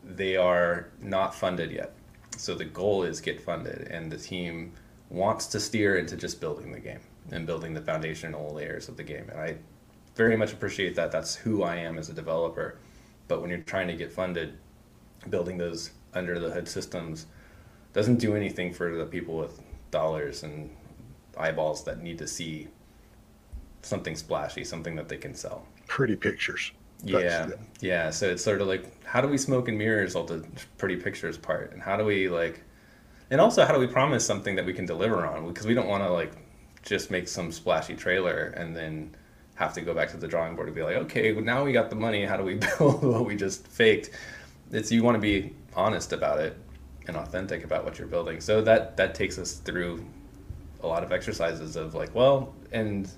they 0.03 0.35
are 0.35 0.89
not 1.01 1.33
funded 1.33 1.71
yet. 1.71 1.93
So 2.37 2.55
the 2.55 2.65
goal 2.65 3.03
is 3.03 3.21
get 3.21 3.39
funded, 3.39 3.87
and 3.89 4.11
the 4.11 4.17
team 4.17 4.73
wants 5.09 5.45
to 5.47 5.59
steer 5.59 5.97
into 5.97 6.17
just 6.17 6.41
building 6.41 6.71
the 6.71 6.79
game 6.79 6.99
and 7.31 7.45
building 7.45 7.73
the 7.73 7.81
foundational 7.81 8.53
layers 8.53 8.89
of 8.89 8.97
the 8.97 9.03
game. 9.03 9.29
And 9.29 9.39
I 9.39 9.55
very 10.15 10.35
much 10.35 10.51
appreciate 10.51 10.95
that. 10.95 11.11
That's 11.11 11.35
who 11.35 11.63
I 11.63 11.75
am 11.77 11.97
as 11.97 12.09
a 12.09 12.13
developer. 12.13 12.77
But 13.27 13.41
when 13.41 13.49
you're 13.49 13.59
trying 13.59 13.87
to 13.87 13.95
get 13.95 14.11
funded, 14.11 14.57
building 15.29 15.57
those 15.57 15.91
under 16.13 16.39
the 16.39 16.49
hood 16.49 16.67
systems 16.67 17.27
doesn't 17.93 18.17
do 18.17 18.35
anything 18.35 18.73
for 18.73 18.95
the 18.95 19.05
people 19.05 19.37
with 19.37 19.61
dollars 19.91 20.43
and 20.43 20.69
eyeballs 21.37 21.83
that 21.83 22.01
need 22.01 22.17
to 22.17 22.27
see 22.27 22.67
something 23.81 24.15
splashy, 24.15 24.63
something 24.63 24.95
that 24.95 25.09
they 25.09 25.17
can 25.17 25.35
sell. 25.35 25.65
Pretty 25.87 26.15
pictures. 26.15 26.71
yeah, 27.03 27.49
yeah. 27.81 28.09
So 28.09 28.29
it's 28.29 28.43
sort 28.43 28.61
of 28.61 28.67
like, 28.67 29.03
how 29.05 29.21
do 29.21 29.27
we 29.27 29.37
smoke 29.37 29.67
and 29.67 29.77
mirrors 29.77 30.15
all 30.15 30.23
the 30.23 30.45
pretty 30.77 30.95
pictures 30.95 31.37
part, 31.37 31.73
and 31.73 31.81
how 31.81 31.97
do 31.97 32.05
we 32.05 32.29
like, 32.29 32.63
and 33.29 33.41
also 33.41 33.65
how 33.65 33.73
do 33.73 33.79
we 33.79 33.87
promise 33.87 34.25
something 34.25 34.55
that 34.55 34.65
we 34.65 34.73
can 34.73 34.85
deliver 34.85 35.25
on? 35.25 35.47
Because 35.47 35.67
we 35.67 35.73
don't 35.73 35.87
want 35.87 36.03
to 36.03 36.09
like 36.09 36.31
just 36.81 37.11
make 37.11 37.27
some 37.27 37.51
splashy 37.51 37.95
trailer 37.95 38.53
and 38.57 38.75
then 38.75 39.13
have 39.55 39.73
to 39.73 39.81
go 39.81 39.93
back 39.93 40.09
to 40.09 40.17
the 40.17 40.27
drawing 40.27 40.55
board 40.55 40.67
and 40.67 40.75
be 40.75 40.83
like, 40.83 40.95
okay, 40.95 41.31
well, 41.33 41.43
now 41.43 41.63
we 41.63 41.71
got 41.71 41.89
the 41.89 41.95
money. 41.95 42.25
How 42.25 42.37
do 42.37 42.43
we 42.43 42.55
build 42.77 43.03
what 43.03 43.25
we 43.25 43.35
just 43.35 43.67
faked? 43.67 44.11
It's 44.73 44.91
you 44.91 45.03
want 45.03 45.15
to 45.15 45.21
be 45.21 45.53
honest 45.75 46.13
about 46.13 46.39
it 46.39 46.57
and 47.07 47.15
authentic 47.15 47.63
about 47.63 47.85
what 47.85 47.99
you're 47.99 48.07
building. 48.07 48.41
So 48.41 48.61
that 48.61 48.97
that 48.97 49.15
takes 49.15 49.37
us 49.37 49.53
through 49.53 50.05
a 50.81 50.87
lot 50.87 51.03
of 51.03 51.11
exercises 51.11 51.75
of 51.75 51.93
like, 51.95 52.13
well, 52.13 52.53
and 52.71 53.09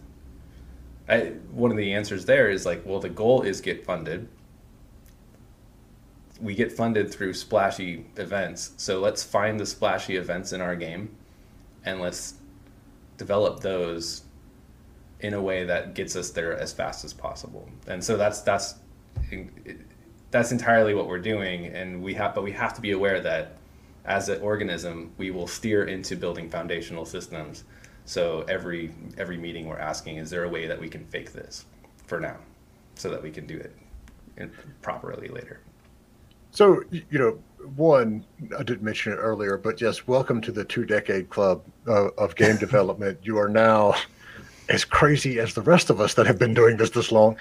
I, 1.07 1.33
one 1.51 1.71
of 1.71 1.77
the 1.77 1.93
answers 1.93 2.25
there 2.25 2.49
is 2.49 2.65
like, 2.65 2.85
well, 2.85 2.99
the 2.99 3.09
goal 3.09 3.41
is 3.41 3.61
get 3.61 3.85
funded. 3.85 4.27
We 6.41 6.53
get 6.53 6.71
funded 6.71 7.11
through 7.11 7.33
splashy 7.33 8.05
events. 8.17 8.73
So 8.77 8.99
let's 8.99 9.23
find 9.23 9.59
the 9.59 9.65
splashy 9.65 10.17
events 10.17 10.51
in 10.51 10.61
our 10.61 10.75
game 10.75 11.15
and 11.85 12.01
let's 12.01 12.35
develop 13.17 13.61
those 13.61 14.23
in 15.21 15.33
a 15.33 15.41
way 15.41 15.63
that 15.63 15.95
gets 15.95 16.15
us 16.15 16.31
there 16.31 16.57
as 16.57 16.73
fast 16.73 17.05
as 17.05 17.13
possible. 17.13 17.69
And 17.87 18.03
so 18.03 18.17
that's 18.17 18.41
that's 18.41 18.75
that's 20.35 20.51
entirely 20.51 20.93
what 20.93 21.07
we're 21.07 21.17
doing. 21.17 21.67
And 21.67 22.03
we 22.03 22.13
have, 22.15 22.35
but 22.35 22.43
we 22.43 22.51
have 22.51 22.73
to 22.73 22.81
be 22.81 22.91
aware 22.91 23.21
that 23.21 23.55
as 24.03 24.27
an 24.27 24.41
organism, 24.41 25.13
we 25.17 25.31
will 25.31 25.47
steer 25.47 25.85
into 25.85 26.17
building 26.17 26.49
foundational 26.49 27.05
systems. 27.05 27.63
So 28.03 28.43
every 28.49 28.91
every 29.17 29.37
meeting, 29.37 29.65
we're 29.65 29.79
asking, 29.79 30.17
is 30.17 30.29
there 30.29 30.43
a 30.43 30.49
way 30.49 30.67
that 30.67 30.77
we 30.77 30.89
can 30.89 31.05
fake 31.05 31.31
this 31.31 31.65
for 32.05 32.19
now, 32.19 32.35
so 32.95 33.09
that 33.11 33.23
we 33.23 33.31
can 33.31 33.47
do 33.47 33.57
it 33.57 34.51
properly 34.81 35.29
later. 35.29 35.61
So 36.51 36.83
you 36.91 37.17
know, 37.17 37.39
one 37.77 38.25
I 38.59 38.63
didn't 38.63 38.83
mention 38.83 39.13
it 39.13 39.15
earlier, 39.15 39.55
but 39.55 39.79
yes, 39.79 40.05
welcome 40.05 40.41
to 40.41 40.51
the 40.51 40.65
two 40.65 40.83
decade 40.83 41.29
club 41.29 41.63
uh, 41.87 42.09
of 42.17 42.35
game 42.35 42.57
development. 42.67 43.19
You 43.23 43.37
are 43.37 43.49
now 43.49 43.95
as 44.67 44.83
crazy 44.83 45.39
as 45.39 45.53
the 45.53 45.61
rest 45.61 45.89
of 45.89 46.01
us 46.01 46.13
that 46.15 46.27
have 46.27 46.37
been 46.37 46.53
doing 46.53 46.75
this 46.75 46.89
this 46.89 47.09
long. 47.09 47.37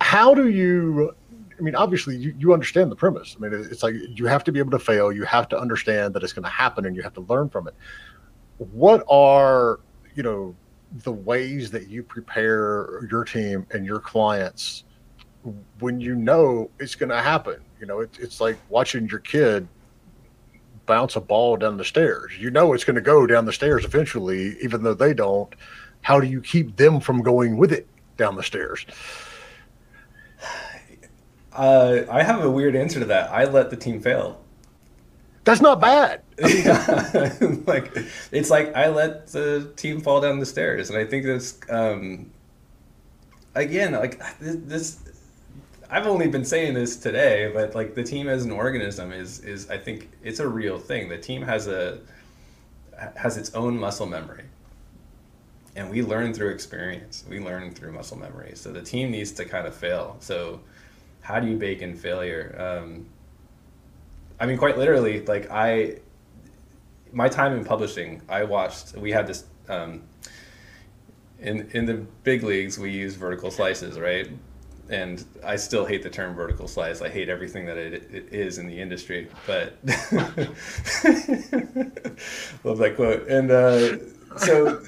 How 0.00 0.34
do 0.34 0.48
you? 0.48 1.14
I 1.62 1.64
mean, 1.64 1.76
obviously, 1.76 2.16
you, 2.16 2.34
you 2.36 2.52
understand 2.52 2.90
the 2.90 2.96
premise. 2.96 3.36
I 3.38 3.40
mean, 3.40 3.52
it's 3.70 3.84
like 3.84 3.94
you 3.94 4.26
have 4.26 4.42
to 4.44 4.50
be 4.50 4.58
able 4.58 4.72
to 4.72 4.80
fail. 4.80 5.12
You 5.12 5.22
have 5.22 5.48
to 5.50 5.58
understand 5.58 6.12
that 6.14 6.24
it's 6.24 6.32
going 6.32 6.42
to 6.42 6.50
happen, 6.50 6.86
and 6.86 6.96
you 6.96 7.02
have 7.02 7.14
to 7.14 7.20
learn 7.20 7.48
from 7.50 7.68
it. 7.68 7.74
What 8.58 9.04
are 9.08 9.78
you 10.16 10.24
know 10.24 10.56
the 11.04 11.12
ways 11.12 11.70
that 11.70 11.88
you 11.88 12.02
prepare 12.02 13.06
your 13.08 13.24
team 13.24 13.64
and 13.70 13.86
your 13.86 14.00
clients 14.00 14.82
when 15.78 16.00
you 16.00 16.16
know 16.16 16.68
it's 16.80 16.96
going 16.96 17.10
to 17.10 17.22
happen? 17.22 17.60
You 17.78 17.86
know, 17.86 18.00
it, 18.00 18.10
it's 18.18 18.40
like 18.40 18.58
watching 18.68 19.06
your 19.06 19.20
kid 19.20 19.68
bounce 20.86 21.14
a 21.14 21.20
ball 21.20 21.56
down 21.56 21.76
the 21.76 21.84
stairs. 21.84 22.32
You 22.36 22.50
know 22.50 22.72
it's 22.72 22.82
going 22.82 22.96
to 22.96 23.00
go 23.02 23.24
down 23.24 23.44
the 23.44 23.52
stairs 23.52 23.84
eventually, 23.84 24.56
even 24.60 24.82
though 24.82 24.94
they 24.94 25.14
don't 25.14 25.54
how 26.00 26.18
do 26.18 26.26
you 26.26 26.40
keep 26.40 26.76
them 26.76 26.98
from 26.98 27.22
going 27.22 27.56
with 27.56 27.72
it 27.72 27.86
down 28.16 28.34
the 28.34 28.42
stairs? 28.42 28.84
Uh, 31.54 32.02
I 32.10 32.22
have 32.22 32.44
a 32.44 32.50
weird 32.50 32.76
answer 32.76 33.00
to 33.00 33.06
that. 33.06 33.30
I 33.30 33.44
let 33.44 33.70
the 33.70 33.76
team 33.76 34.00
fail. 34.00 34.40
That's 35.44 35.60
not 35.60 35.80
bad. 35.80 36.22
like 37.66 37.92
it's 38.30 38.50
like 38.50 38.74
I 38.76 38.88
let 38.88 39.28
the 39.28 39.72
team 39.76 40.00
fall 40.00 40.20
down 40.20 40.38
the 40.38 40.46
stairs, 40.46 40.88
and 40.88 40.98
I 40.98 41.04
think 41.04 41.24
that's 41.26 41.58
um, 41.68 42.30
again 43.54 43.92
like 43.92 44.20
this. 44.38 45.00
I've 45.90 46.06
only 46.06 46.28
been 46.28 46.44
saying 46.44 46.74
this 46.74 46.96
today, 46.96 47.50
but 47.52 47.74
like 47.74 47.94
the 47.94 48.04
team 48.04 48.28
as 48.28 48.44
an 48.44 48.52
organism 48.52 49.12
is 49.12 49.40
is 49.40 49.68
I 49.68 49.78
think 49.78 50.10
it's 50.22 50.38
a 50.38 50.48
real 50.48 50.78
thing. 50.78 51.08
The 51.08 51.18
team 51.18 51.42
has 51.42 51.66
a 51.66 51.98
has 53.16 53.36
its 53.36 53.52
own 53.54 53.78
muscle 53.78 54.06
memory 54.06 54.44
and 55.74 55.90
we 55.90 56.02
learn 56.02 56.34
through 56.34 56.50
experience. 56.50 57.24
We 57.28 57.40
learn 57.40 57.72
through 57.72 57.92
muscle 57.92 58.18
memory. 58.18 58.52
So 58.54 58.72
the 58.72 58.82
team 58.82 59.10
needs 59.10 59.32
to 59.32 59.44
kind 59.44 59.66
of 59.66 59.74
fail. 59.74 60.16
So 60.20 60.60
how 61.22 61.40
do 61.40 61.48
you 61.48 61.56
bake 61.56 61.80
in 61.82 61.96
failure? 61.96 62.54
Um, 62.58 63.06
I 64.38 64.46
mean, 64.46 64.58
quite 64.58 64.76
literally, 64.76 65.24
like 65.24 65.50
I, 65.50 66.00
my 67.12 67.28
time 67.28 67.56
in 67.56 67.64
publishing, 67.64 68.20
I 68.28 68.44
watched. 68.44 68.94
We 68.96 69.10
had 69.10 69.26
this 69.26 69.44
um, 69.68 70.02
in 71.38 71.70
in 71.70 71.86
the 71.86 71.94
big 72.24 72.42
leagues. 72.42 72.78
We 72.78 72.90
use 72.90 73.14
vertical 73.14 73.50
slices, 73.50 73.98
right? 73.98 74.28
And 74.90 75.24
I 75.44 75.56
still 75.56 75.86
hate 75.86 76.02
the 76.02 76.10
term 76.10 76.34
vertical 76.34 76.68
slice. 76.68 77.00
I 77.00 77.08
hate 77.08 77.28
everything 77.28 77.64
that 77.66 77.78
it, 77.78 78.10
it 78.12 78.28
is 78.32 78.58
in 78.58 78.66
the 78.66 78.78
industry. 78.78 79.28
But 79.46 79.76
love 82.64 82.78
that 82.78 82.94
quote. 82.96 83.28
And 83.28 83.50
uh, 83.50 83.98
so 84.38 84.82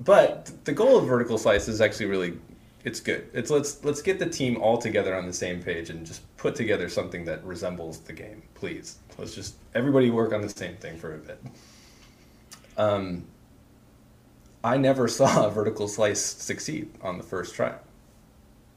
but 0.00 0.52
the 0.64 0.72
goal 0.72 0.98
of 0.98 1.06
vertical 1.06 1.38
slice 1.38 1.68
is 1.68 1.80
actually 1.80 2.06
really 2.06 2.34
it's 2.84 3.00
good. 3.00 3.28
It's 3.32 3.50
let's 3.50 3.82
let's 3.82 4.02
get 4.02 4.18
the 4.18 4.28
team 4.28 4.60
all 4.60 4.76
together 4.76 5.16
on 5.16 5.26
the 5.26 5.32
same 5.32 5.62
page 5.62 5.88
and 5.88 6.06
just 6.06 6.22
put 6.36 6.54
together 6.54 6.88
something 6.90 7.24
that 7.24 7.42
resembles 7.44 7.98
the 8.00 8.12
game, 8.12 8.42
please. 8.54 8.98
Let's 9.18 9.34
just 9.34 9.56
everybody 9.74 10.10
work 10.10 10.32
on 10.34 10.42
the 10.42 10.50
same 10.50 10.76
thing 10.76 10.98
for 10.98 11.14
a 11.14 11.18
bit. 11.18 11.40
Um, 12.76 13.24
I 14.62 14.76
never 14.76 15.08
saw 15.18 15.46
a 15.46 15.50
vertical 15.50 15.88
slice 15.88 16.22
succeed 16.22 16.90
on 17.00 17.16
the 17.16 17.24
first 17.24 17.54
try. 17.54 17.74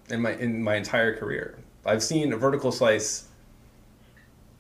In 0.10 0.22
my 0.22 0.36
in 0.36 0.64
my 0.64 0.76
entire 0.76 1.16
career, 1.18 1.60
I've 1.86 2.02
seen 2.02 2.32
a 2.32 2.38
vertical 2.38 2.72
slice 2.72 3.27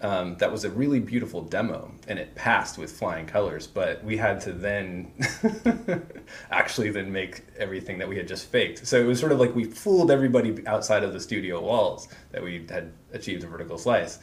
um, 0.01 0.37
that 0.37 0.51
was 0.51 0.63
a 0.63 0.69
really 0.69 0.99
beautiful 0.99 1.41
demo 1.41 1.91
and 2.07 2.19
it 2.19 2.35
passed 2.35 2.77
with 2.77 2.91
flying 2.91 3.25
colors 3.25 3.65
but 3.65 4.03
we 4.03 4.15
had 4.15 4.39
to 4.41 4.53
then 4.53 5.11
actually 6.51 6.91
then 6.91 7.11
make 7.11 7.41
everything 7.57 7.97
that 7.97 8.07
we 8.07 8.15
had 8.15 8.27
just 8.27 8.45
faked. 8.47 8.85
So 8.85 8.99
it 8.99 9.05
was 9.05 9.19
sort 9.19 9.31
of 9.31 9.39
like 9.39 9.55
we 9.55 9.63
fooled 9.63 10.11
everybody 10.11 10.65
outside 10.67 11.03
of 11.03 11.13
the 11.13 11.19
studio 11.19 11.61
walls 11.61 12.09
that 12.31 12.43
we 12.43 12.65
had 12.69 12.91
achieved 13.11 13.43
a 13.43 13.47
vertical 13.47 13.77
slice 13.77 14.19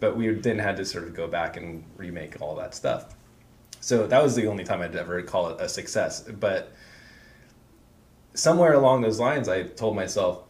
but 0.00 0.16
we 0.16 0.28
then 0.30 0.58
had 0.58 0.76
to 0.76 0.84
sort 0.84 1.04
of 1.04 1.14
go 1.14 1.28
back 1.28 1.56
and 1.56 1.84
remake 1.96 2.40
all 2.40 2.56
that 2.56 2.74
stuff. 2.74 3.14
So 3.78 4.08
that 4.08 4.20
was 4.20 4.34
the 4.34 4.48
only 4.48 4.64
time 4.64 4.82
i'd 4.82 4.96
ever 4.96 5.22
call 5.22 5.50
it 5.50 5.60
a 5.60 5.68
success 5.68 6.22
but 6.22 6.72
somewhere 8.34 8.72
along 8.72 9.02
those 9.02 9.20
lines 9.20 9.48
i 9.48 9.62
told 9.62 9.94
myself 9.94 10.44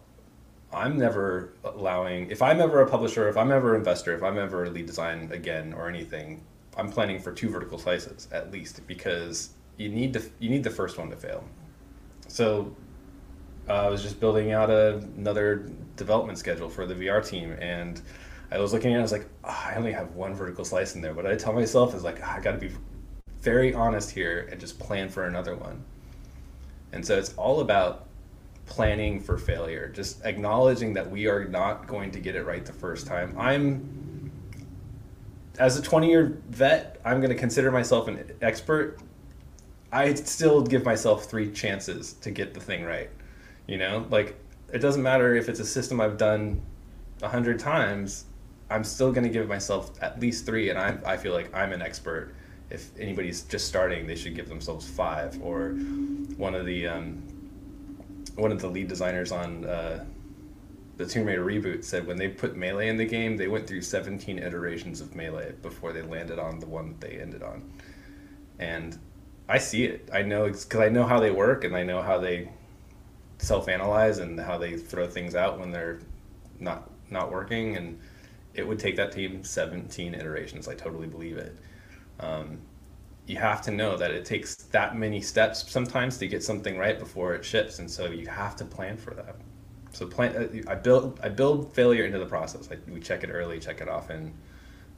I'm 0.73 0.99
never 0.99 1.53
allowing 1.65 2.31
if 2.31 2.43
I'm 2.43 2.61
ever 2.61 2.81
a 2.81 2.89
publisher, 2.89 3.29
if 3.29 3.37
I'm 3.37 3.53
ever 3.53 3.75
an 3.75 3.81
investor, 3.81 4.15
if 4.15 4.23
I'm 4.23 4.39
ever 4.39 4.65
a 4.65 4.71
lead 4.71 4.87
design 4.87 5.31
again 5.33 5.73
or 5.75 5.89
anything, 5.89 6.43
I'm 6.77 6.91
planning 6.91 7.21
for 7.21 7.33
two 7.33 7.51
vertical 7.51 7.79
slices 7.79 8.29
at 8.33 8.51
least 8.51 8.87
because 8.87 9.51
you 9.77 9.89
need 9.89 10.13
to 10.15 10.23
you 10.39 10.49
need 10.49 10.65
the 10.65 10.71
first 10.71 10.99
one 10.99 11.11
to 11.11 11.17
fail. 11.17 11.45
So 12.29 12.75
uh, 13.69 13.87
I 13.87 13.89
was 13.89 14.03
just 14.03 14.19
building 14.19 14.53
out 14.53 14.71
a, 14.71 14.97
another 15.17 15.71
development 15.97 16.39
schedule 16.39 16.69
for 16.69 16.87
the 16.87 16.95
VR 16.95 17.27
team, 17.27 17.53
and 17.61 18.01
I 18.51 18.59
was 18.59 18.73
looking 18.73 18.93
at 18.93 18.97
it, 18.97 18.99
I 18.99 19.03
was 19.03 19.13
like, 19.13 19.29
oh, 19.45 19.65
I 19.67 19.75
only 19.77 19.93
have 19.93 20.15
one 20.15 20.35
vertical 20.35 20.65
slice 20.65 20.95
in 20.95 21.01
there. 21.01 21.15
What 21.15 21.27
I 21.27 21.37
tell 21.37 21.53
myself 21.53 21.95
is 21.95 22.03
like, 22.03 22.21
oh, 22.21 22.31
I 22.31 22.41
got 22.41 22.53
to 22.53 22.59
be 22.59 22.71
very 23.41 23.75
honest 23.75 24.11
here 24.11 24.49
and 24.51 24.61
just 24.61 24.79
plan 24.79 25.09
for 25.09 25.27
another 25.27 25.55
one. 25.57 25.85
And 26.93 27.05
so 27.05 27.19
it's 27.19 27.35
all 27.35 27.61
about 27.61 28.07
planning 28.67 29.21
for 29.21 29.37
failure, 29.39 29.89
just 29.89 30.25
acknowledging 30.25 30.95
that 30.95 31.11
we 31.11 31.27
are 31.27 31.45
not 31.45 31.87
going 31.87 32.11
to 32.13 32.21
get 32.21 32.35
it 32.35 32.45
right 32.45 32.65
the 32.65 32.73
first 32.73 33.07
time. 33.07 33.35
I'm, 33.39 34.31
as 35.59 35.79
a 35.79 35.83
20 35.83 36.09
year 36.09 36.41
vet, 36.49 37.01
I'm 37.05 37.21
going 37.21 37.31
to 37.31 37.39
consider 37.39 37.71
myself 37.71 38.09
an 38.09 38.33
expert. 38.41 38.99
I 39.93 40.15
still 40.15 40.63
give 40.63 40.85
myself 40.85 41.27
three 41.27 41.51
chances 41.53 42.15
to 42.15 42.31
get 42.31 42.55
the 42.55 42.61
thing 42.61 42.85
right. 42.85 43.11
You 43.67 43.79
know, 43.79 44.07
like 44.11 44.37
it 44.73 44.79
doesn't 44.79 45.03
matter 45.03 45.35
if 45.35 45.49
it's 45.49 45.61
a 45.61 45.67
system 45.67 46.01
I've 46.01 46.17
done 46.17 46.63
a 47.23 47.29
hundred 47.29 47.59
times. 47.59 48.25
I'm 48.71 48.85
still 48.85 49.13
going 49.13 49.25
to 49.25 49.31
give 49.31 49.49
myself 49.49 49.91
at 50.03 50.19
least 50.19 50.47
three, 50.47 50.71
and 50.71 50.79
I 50.79 50.97
I 51.05 51.17
feel 51.19 51.35
like 51.35 51.55
I'm 51.55 51.73
an 51.73 51.83
expert. 51.83 52.35
If 52.71 52.91
anybody's 52.99 53.43
just 53.43 53.69
starting, 53.69 54.07
they 54.07 54.17
should 54.17 54.35
give 54.35 54.49
themselves 54.49 54.89
five. 54.89 55.39
Or 55.43 55.73
one 56.37 56.55
of 56.55 56.65
the 56.65 56.89
um, 56.89 57.23
one 58.37 58.53
of 58.53 58.61
the 58.61 58.69
lead 58.69 58.89
designers 58.89 59.33
on 59.33 59.65
uh, 59.65 60.05
the 60.97 61.07
Tomb 61.07 61.27
Raider 61.27 61.45
reboot 61.45 61.85
said 61.85 62.07
when 62.07 62.17
they 62.17 62.29
put 62.29 62.57
melee 62.57 62.89
in 62.89 62.97
the 62.97 63.05
game, 63.05 63.37
they 63.37 63.49
went 63.49 63.67
through 63.67 63.83
17 63.83 64.39
iterations 64.39 65.01
of 65.01 65.15
melee 65.15 65.53
before 65.63 65.93
they 65.93 66.03
landed 66.03 66.39
on 66.39 66.59
the 66.59 66.67
one 66.67 66.89
that 66.89 67.01
they 67.01 67.19
ended 67.19 67.43
on. 67.43 67.71
And 68.59 68.99
I 69.49 69.59
see 69.59 69.85
it. 69.85 70.09
I 70.13 70.23
know 70.23 70.47
because 70.47 70.81
I 70.81 70.89
know 70.89 71.05
how 71.05 71.19
they 71.21 71.31
work 71.31 71.65
and 71.65 71.77
I 71.77 71.83
know 71.83 72.03
how 72.03 72.19
they 72.19 72.51
self-analyze 73.39 74.19
and 74.19 74.39
how 74.39 74.59
they 74.59 74.77
throw 74.77 75.07
things 75.09 75.35
out 75.35 75.59
when 75.59 75.73
they're 75.73 75.99
not 76.61 76.91
not 77.11 77.33
working. 77.33 77.77
And 77.77 77.99
it 78.55 78.67
would 78.67 78.79
take 78.79 78.97
that 78.97 79.13
team 79.13 79.43
17 79.43 80.15
iterations. 80.15 80.69
I 80.69 80.75
totally 80.75 81.07
believe 81.07 81.39
it. 81.39 81.57
Um, 82.21 82.59
you 83.27 83.37
have 83.37 83.63
to 83.63 83.71
know 83.71 83.97
that 83.97 84.11
it 84.11 84.25
takes 84.25 84.57
that 84.57 84.97
many 84.97 85.21
steps 85.21 85.71
sometimes 85.71 86.19
to 86.19 86.27
get 86.27 86.43
something 86.43 86.77
right 86.77 86.99
before 86.99 87.35
it 87.35 87.45
ships, 87.45 87.79
and 87.79 87.91
so 87.91 88.07
you 88.07 88.27
have 88.27 88.57
to 88.57 88.65
plan 88.65 88.97
for 88.97 89.15
that. 89.15 89.37
So 89.93 90.07
plan. 90.07 90.35
Uh, 90.37 90.71
I 90.71 90.75
build 90.75 91.21
I 91.23 91.29
build 91.29 91.73
failure 91.73 92.05
into 92.05 92.19
the 92.19 92.27
process. 92.27 92.69
I, 92.71 92.79
we 92.91 93.01
check 93.01 93.23
it 93.23 93.31
early, 93.31 93.61
check 93.61 93.81
it 93.81 93.89
often, 93.89 94.35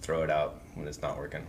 throw 0.01 0.23
it 0.23 0.31
out 0.31 0.63
when 0.75 0.89
it's 0.89 1.03
not 1.03 1.19
working. 1.19 1.47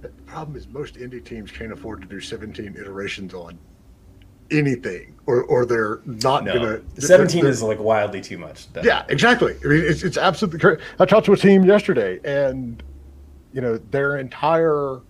The 0.00 0.08
problem 0.26 0.56
is 0.56 0.68
most 0.68 0.94
indie 0.94 1.24
teams 1.24 1.50
can't 1.50 1.72
afford 1.72 2.02
to 2.02 2.06
do 2.06 2.20
17 2.20 2.76
iterations 2.78 3.34
on 3.34 3.58
anything, 4.50 5.14
or 5.26 5.42
or 5.44 5.66
they're 5.66 6.00
not 6.04 6.44
no. 6.44 6.54
gonna. 6.54 6.80
17 6.98 7.42
they're, 7.42 7.50
is 7.50 7.62
like 7.62 7.80
wildly 7.80 8.20
too 8.20 8.38
much. 8.38 8.72
Definitely. 8.72 8.88
Yeah, 8.88 9.04
exactly. 9.08 9.56
I 9.64 9.66
mean, 9.66 9.84
it's 9.84 10.02
it's 10.02 10.16
absolutely 10.16 10.60
correct. 10.60 10.82
I 10.98 11.04
talked 11.04 11.26
to 11.26 11.32
a 11.32 11.36
team 11.36 11.64
yesterday, 11.64 12.20
and 12.24 12.82
you 13.52 13.60
know 13.60 13.76
their 13.76 14.16
entire 14.16 15.00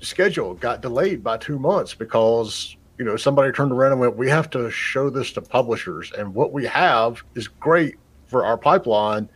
schedule 0.00 0.54
got 0.54 0.80
delayed 0.80 1.22
by 1.22 1.36
two 1.36 1.58
months 1.58 1.94
because 1.94 2.76
you 2.98 3.04
know 3.04 3.16
somebody 3.16 3.52
turned 3.52 3.72
around 3.72 3.92
and 3.92 4.00
went, 4.00 4.16
"We 4.16 4.28
have 4.28 4.50
to 4.50 4.70
show 4.70 5.10
this 5.10 5.32
to 5.32 5.42
publishers, 5.42 6.12
and 6.12 6.34
what 6.34 6.52
we 6.52 6.66
have 6.66 7.22
is 7.34 7.48
great 7.48 7.96
for 8.26 8.44
our 8.44 8.56
pipeline." 8.56 9.28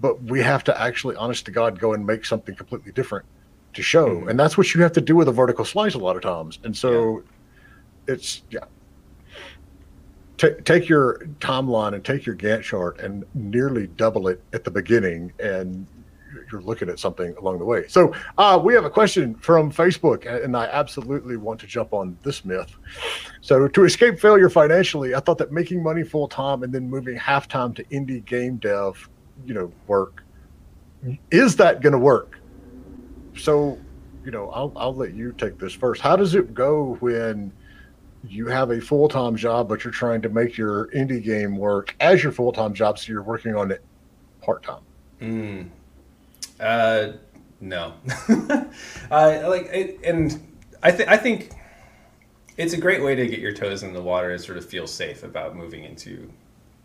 but 0.00 0.22
we 0.22 0.40
have 0.40 0.64
to 0.64 0.80
actually 0.80 1.14
honest 1.16 1.44
to 1.44 1.50
god 1.50 1.78
go 1.78 1.92
and 1.92 2.06
make 2.06 2.24
something 2.24 2.54
completely 2.54 2.92
different 2.92 3.26
to 3.74 3.82
show 3.82 4.08
mm-hmm. 4.08 4.28
and 4.28 4.38
that's 4.38 4.56
what 4.56 4.74
you 4.74 4.82
have 4.82 4.92
to 4.92 5.00
do 5.00 5.14
with 5.14 5.28
a 5.28 5.32
vertical 5.32 5.64
slice 5.64 5.94
a 5.94 5.98
lot 5.98 6.16
of 6.16 6.22
times 6.22 6.58
and 6.64 6.76
so 6.76 7.22
yeah. 8.06 8.14
it's 8.14 8.42
yeah 8.50 8.64
take 10.38 10.64
take 10.64 10.88
your 10.88 11.18
timeline 11.40 11.94
and 11.94 12.04
take 12.04 12.24
your 12.24 12.34
gantt 12.34 12.62
chart 12.62 12.98
and 13.00 13.24
nearly 13.34 13.86
double 13.86 14.28
it 14.28 14.42
at 14.52 14.64
the 14.64 14.70
beginning 14.70 15.32
and 15.38 15.86
you're 16.52 16.60
looking 16.60 16.88
at 16.88 16.98
something 16.98 17.34
along 17.38 17.58
the 17.58 17.64
way. 17.64 17.88
So 17.88 18.14
uh, 18.38 18.60
we 18.62 18.74
have 18.74 18.84
a 18.84 18.90
question 18.90 19.34
from 19.34 19.72
Facebook, 19.72 20.26
and 20.26 20.56
I 20.56 20.66
absolutely 20.66 21.36
want 21.36 21.58
to 21.60 21.66
jump 21.66 21.92
on 21.92 22.16
this 22.22 22.44
myth. 22.44 22.76
So 23.40 23.66
to 23.66 23.84
escape 23.84 24.20
failure 24.20 24.50
financially, 24.50 25.14
I 25.14 25.20
thought 25.20 25.38
that 25.38 25.50
making 25.50 25.82
money 25.82 26.04
full 26.04 26.28
time 26.28 26.62
and 26.62 26.72
then 26.72 26.88
moving 26.88 27.16
half 27.16 27.48
time 27.48 27.72
to 27.74 27.84
indie 27.84 28.24
game 28.24 28.58
dev, 28.58 29.08
you 29.44 29.54
know, 29.54 29.72
work, 29.86 30.22
is 31.30 31.56
that 31.56 31.80
going 31.80 31.94
to 31.94 31.98
work? 31.98 32.38
So, 33.36 33.78
you 34.24 34.30
know, 34.30 34.50
I'll 34.50 34.72
I'll 34.76 34.94
let 34.94 35.14
you 35.14 35.32
take 35.32 35.58
this 35.58 35.72
first. 35.72 36.00
How 36.00 36.16
does 36.16 36.34
it 36.34 36.54
go 36.54 36.96
when 37.00 37.52
you 38.28 38.46
have 38.46 38.70
a 38.70 38.80
full 38.80 39.08
time 39.08 39.36
job, 39.36 39.68
but 39.68 39.84
you're 39.84 39.92
trying 39.92 40.22
to 40.22 40.28
make 40.28 40.56
your 40.56 40.88
indie 40.88 41.22
game 41.22 41.56
work 41.56 41.96
as 42.00 42.22
your 42.22 42.32
full 42.32 42.52
time 42.52 42.74
job, 42.74 42.98
so 42.98 43.10
you're 43.12 43.22
working 43.22 43.56
on 43.56 43.70
it 43.70 43.82
part 44.40 44.62
time? 44.62 44.82
Mm, 45.20 45.70
uh, 46.62 47.12
no. 47.60 47.94
uh, 48.28 49.42
like, 49.48 49.66
it, 49.72 50.00
and 50.04 50.40
I 50.82 50.90
think 50.90 51.08
I 51.08 51.16
think 51.16 51.50
it's 52.56 52.72
a 52.72 52.78
great 52.78 53.02
way 53.02 53.14
to 53.14 53.26
get 53.26 53.38
your 53.38 53.52
toes 53.52 53.82
in 53.82 53.92
the 53.92 54.02
water 54.02 54.30
and 54.30 54.40
sort 54.40 54.58
of 54.58 54.64
feel 54.64 54.86
safe 54.86 55.22
about 55.22 55.56
moving 55.56 55.84
into 55.84 56.30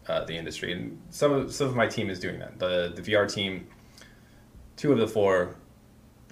uh, 0.07 0.23
the 0.25 0.33
industry. 0.33 0.73
And 0.73 0.99
some 1.09 1.31
of 1.31 1.53
some 1.53 1.67
of 1.67 1.75
my 1.75 1.87
team 1.87 2.09
is 2.09 2.19
doing 2.19 2.39
that. 2.39 2.59
The 2.59 2.93
the 2.95 3.01
VR 3.01 3.31
team, 3.31 3.67
two 4.75 4.91
of 4.91 4.97
the 4.97 5.07
four, 5.07 5.55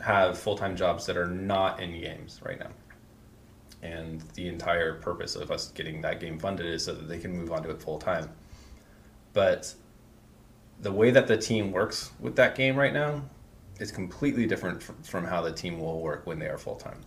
have 0.01 0.37
full 0.37 0.57
time 0.57 0.75
jobs 0.75 1.05
that 1.05 1.17
are 1.17 1.27
not 1.27 1.81
in 1.81 1.99
games 1.99 2.39
right 2.43 2.59
now. 2.59 2.71
And 3.81 4.21
the 4.33 4.47
entire 4.47 4.95
purpose 4.95 5.35
of 5.35 5.51
us 5.51 5.69
getting 5.71 6.01
that 6.01 6.19
game 6.19 6.39
funded 6.39 6.65
is 6.65 6.83
so 6.83 6.93
that 6.95 7.07
they 7.07 7.19
can 7.19 7.31
move 7.31 7.51
on 7.51 7.61
to 7.63 7.69
it 7.69 7.81
full 7.81 7.99
time. 7.99 8.29
But 9.33 9.73
the 10.81 10.91
way 10.91 11.11
that 11.11 11.27
the 11.27 11.37
team 11.37 11.71
works 11.71 12.11
with 12.19 12.35
that 12.37 12.55
game 12.55 12.75
right 12.75 12.93
now 12.93 13.23
is 13.79 13.91
completely 13.91 14.45
different 14.45 14.81
from, 14.81 15.01
from 15.03 15.25
how 15.25 15.41
the 15.41 15.51
team 15.51 15.79
will 15.79 16.01
work 16.01 16.25
when 16.25 16.39
they 16.39 16.47
are 16.47 16.57
full 16.57 16.75
time. 16.75 17.01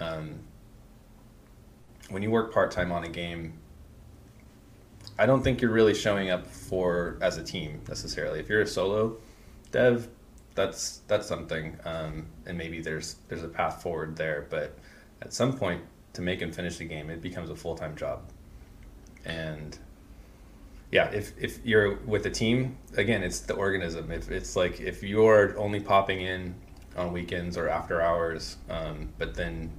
Um, 0.00 0.40
when 2.10 2.22
you 2.22 2.30
work 2.30 2.52
part 2.52 2.70
time 2.70 2.92
on 2.92 3.04
a 3.04 3.08
game, 3.08 3.54
I 5.18 5.26
don't 5.26 5.42
think 5.42 5.60
you're 5.60 5.70
really 5.70 5.94
showing 5.94 6.30
up 6.30 6.46
for 6.46 7.18
as 7.20 7.36
a 7.36 7.42
team 7.42 7.80
necessarily. 7.88 8.40
If 8.40 8.48
you're 8.48 8.62
a 8.62 8.66
solo 8.66 9.16
dev, 9.70 10.08
that's 10.54 11.00
that's 11.08 11.26
something, 11.26 11.76
um, 11.84 12.26
and 12.46 12.56
maybe 12.56 12.80
there's 12.80 13.16
there's 13.28 13.42
a 13.42 13.48
path 13.48 13.82
forward 13.82 14.16
there. 14.16 14.46
But 14.50 14.78
at 15.22 15.32
some 15.32 15.56
point, 15.56 15.82
to 16.14 16.22
make 16.22 16.42
and 16.42 16.54
finish 16.54 16.78
the 16.78 16.84
game, 16.84 17.10
it 17.10 17.20
becomes 17.20 17.50
a 17.50 17.56
full 17.56 17.74
time 17.74 17.96
job, 17.96 18.22
and 19.24 19.78
yeah, 20.90 21.10
if, 21.10 21.32
if 21.38 21.64
you're 21.64 21.96
with 22.00 22.26
a 22.26 22.30
team, 22.30 22.76
again, 22.96 23.22
it's 23.22 23.40
the 23.40 23.54
organism. 23.54 24.10
If 24.10 24.30
it's 24.30 24.56
like 24.56 24.80
if 24.80 25.02
you're 25.02 25.58
only 25.58 25.80
popping 25.80 26.20
in 26.20 26.54
on 26.96 27.12
weekends 27.12 27.56
or 27.56 27.68
after 27.68 28.00
hours, 28.00 28.56
um, 28.70 29.08
but 29.18 29.34
then 29.34 29.70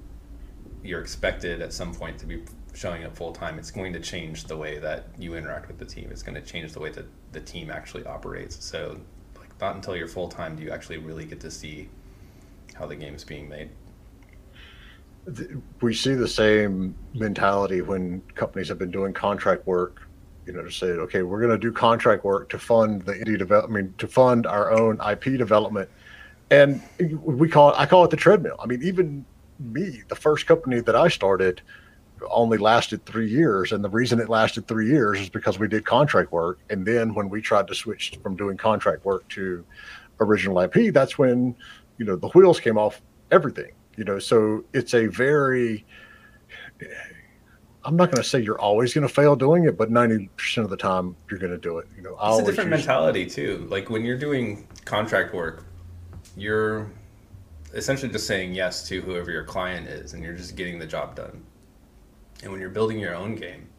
you're 0.83 1.01
expected 1.01 1.61
at 1.61 1.73
some 1.73 1.93
point 1.93 2.19
to 2.19 2.25
be 2.25 2.43
showing 2.73 3.05
up 3.05 3.15
full 3.15 3.31
time, 3.31 3.57
it's 3.57 3.71
going 3.71 3.93
to 3.93 3.99
change 3.99 4.43
the 4.45 4.57
way 4.57 4.77
that 4.79 5.07
you 5.17 5.35
interact 5.35 5.67
with 5.67 5.77
the 5.77 5.85
team. 5.85 6.09
It's 6.11 6.21
going 6.21 6.35
to 6.35 6.41
change 6.41 6.73
the 6.73 6.79
way 6.79 6.91
that 6.91 7.05
the 7.31 7.39
team 7.39 7.71
actually 7.71 8.05
operates. 8.05 8.63
So, 8.63 8.99
like, 9.39 9.49
not 9.59 9.75
until 9.75 9.95
you're 9.95 10.07
full 10.07 10.27
time 10.27 10.55
do 10.55 10.63
you 10.63 10.71
actually 10.71 10.97
really 10.97 11.25
get 11.25 11.39
to 11.41 11.51
see 11.51 11.89
how 12.75 12.85
the 12.85 12.95
game 12.95 13.15
is 13.15 13.23
being 13.23 13.47
made. 13.47 13.69
We 15.81 15.93
see 15.93 16.13
the 16.13 16.27
same 16.27 16.93
mentality 17.13 17.81
when 17.81 18.21
companies 18.35 18.67
have 18.67 18.77
been 18.77 18.91
doing 18.91 19.13
contract 19.13 19.65
work 19.65 20.04
you 20.45 20.53
know, 20.53 20.63
to 20.63 20.71
say, 20.71 20.87
okay, 20.87 21.23
we're 21.23 21.39
going 21.39 21.51
to 21.51 21.57
do 21.57 21.71
contract 21.71 22.23
work 22.23 22.49
to 22.49 22.59
fund 22.59 23.01
the 23.03 23.13
indie 23.13 23.37
development, 23.37 23.79
I 23.79 23.81
mean, 23.81 23.93
to 23.97 24.07
fund 24.07 24.45
our 24.45 24.71
own 24.71 24.99
IP 25.01 25.37
development. 25.37 25.89
And 26.51 26.81
we 26.99 27.49
call 27.49 27.71
it, 27.71 27.75
I 27.77 27.85
call 27.85 28.03
it 28.03 28.11
the 28.11 28.17
treadmill. 28.17 28.55
I 28.59 28.67
mean, 28.67 28.83
even 28.83 29.25
me, 29.59 30.03
the 30.07 30.15
first 30.15 30.45
company 30.45 30.79
that 30.81 30.95
I 30.95 31.07
started 31.07 31.61
only 32.29 32.57
lasted 32.57 33.05
three 33.05 33.29
years. 33.29 33.71
And 33.71 33.83
the 33.83 33.89
reason 33.89 34.19
it 34.19 34.29
lasted 34.29 34.67
three 34.67 34.87
years 34.87 35.19
is 35.19 35.29
because 35.29 35.59
we 35.59 35.67
did 35.67 35.85
contract 35.85 36.31
work. 36.31 36.59
And 36.69 36.85
then 36.85 37.13
when 37.13 37.29
we 37.29 37.41
tried 37.41 37.67
to 37.67 37.75
switch 37.75 38.17
from 38.21 38.35
doing 38.35 38.57
contract 38.57 39.05
work 39.05 39.27
to 39.29 39.65
original 40.19 40.59
IP, 40.59 40.93
that's 40.93 41.17
when, 41.17 41.55
you 41.97 42.05
know, 42.05 42.15
the 42.15 42.29
wheels 42.29 42.59
came 42.59 42.77
off 42.77 43.01
everything, 43.31 43.71
you 43.97 44.03
know, 44.03 44.19
so 44.19 44.63
it's 44.73 44.93
a 44.93 45.07
very, 45.07 45.85
I'm 47.85 47.95
not 47.95 48.09
going 48.09 48.21
to 48.21 48.27
say 48.27 48.39
you're 48.39 48.59
always 48.59 48.93
going 48.93 49.07
to 49.07 49.13
fail 49.13 49.35
doing 49.35 49.65
it, 49.65 49.77
but 49.77 49.91
90% 49.91 50.29
of 50.63 50.71
the 50.71 50.77
time 50.77 51.15
you're 51.29 51.39
going 51.39 51.51
to 51.51 51.57
do 51.57 51.77
it. 51.77 51.87
You 51.95 52.01
know, 52.01 52.17
it's 52.19 52.39
a 52.41 52.45
different 52.45 52.71
mentality 52.71 53.27
too. 53.27 53.67
Like 53.69 53.91
when 53.91 54.03
you're 54.03 54.17
doing 54.17 54.67
contract 54.85 55.35
work, 55.35 55.65
you're 56.35 56.91
essentially 57.75 58.11
just 58.11 58.25
saying 58.25 58.55
yes 58.55 58.87
to 58.87 59.01
whoever 59.01 59.31
your 59.31 59.43
client 59.43 59.87
is, 59.87 60.13
and 60.13 60.23
you're 60.23 60.33
just 60.33 60.55
getting 60.55 60.79
the 60.79 60.87
job 60.87 61.15
done. 61.15 61.43
And 62.41 62.51
when 62.51 62.59
you're 62.59 62.71
building 62.71 62.99
your 62.99 63.15
own 63.15 63.35
game, 63.35 63.69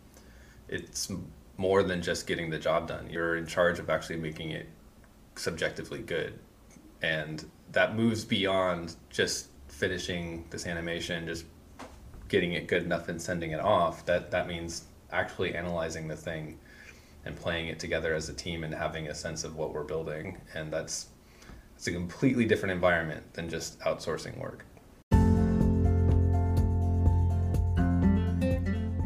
it's 0.68 1.10
more 1.56 1.82
than 1.82 2.00
just 2.00 2.26
getting 2.26 2.48
the 2.48 2.58
job 2.58 2.86
done. 2.86 3.08
You're 3.10 3.36
in 3.36 3.46
charge 3.46 3.78
of 3.78 3.90
actually 3.90 4.16
making 4.16 4.50
it 4.50 4.68
subjectively 5.34 6.00
good, 6.00 6.38
and 7.02 7.44
that 7.72 7.96
moves 7.96 8.24
beyond 8.24 8.94
just 9.10 9.48
finishing 9.68 10.46
this 10.50 10.66
animation, 10.66 11.26
just 11.26 11.44
getting 12.28 12.52
it 12.52 12.68
good 12.68 12.82
enough 12.82 13.08
and 13.08 13.20
sending 13.20 13.52
it 13.52 13.60
off, 13.60 14.04
that 14.06 14.30
that 14.30 14.48
means 14.48 14.84
actually 15.10 15.54
analyzing 15.54 16.08
the 16.08 16.16
thing 16.16 16.58
and 17.24 17.36
playing 17.36 17.68
it 17.68 17.78
together 17.78 18.14
as 18.14 18.28
a 18.28 18.34
team 18.34 18.64
and 18.64 18.74
having 18.74 19.08
a 19.08 19.14
sense 19.14 19.44
of 19.44 19.56
what 19.56 19.72
we're 19.72 19.84
building. 19.84 20.38
And 20.54 20.72
that's 20.72 21.08
it's 21.76 21.86
a 21.86 21.92
completely 21.92 22.46
different 22.46 22.72
environment 22.72 23.34
than 23.34 23.48
just 23.48 23.78
outsourcing 23.80 24.38
work. 24.38 24.64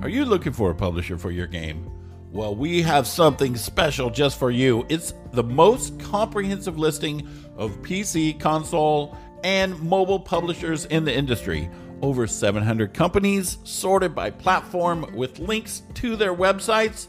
Are 0.03 0.09
you 0.09 0.25
looking 0.25 0.53
for 0.53 0.71
a 0.71 0.75
publisher 0.75 1.19
for 1.19 1.31
your 1.31 1.47
game? 1.47 1.91
Well, 2.33 2.55
we 2.55 2.81
have 2.83 3.07
something 3.07 3.57
special 3.57 4.09
just 4.09 4.39
for 4.39 4.51
you. 4.51 4.87
It's 4.89 5.13
the 5.33 5.43
most 5.43 5.99
comprehensive 5.99 6.79
listing 6.79 7.29
of 7.57 7.83
PC, 7.83 8.39
console, 8.39 9.19
and 9.43 9.79
mobile 9.81 10.21
publishers 10.21 10.85
in 10.87 11.05
the 11.05 11.15
industry. 11.15 11.69
Over 12.03 12.27
700 12.27 12.95
companies 12.95 13.59
sorted 13.65 14.15
by 14.15 14.31
platform 14.31 15.15
with 15.15 15.39
links 15.39 15.83
to 15.95 16.17
their 16.17 16.35
websites. 16.35 17.09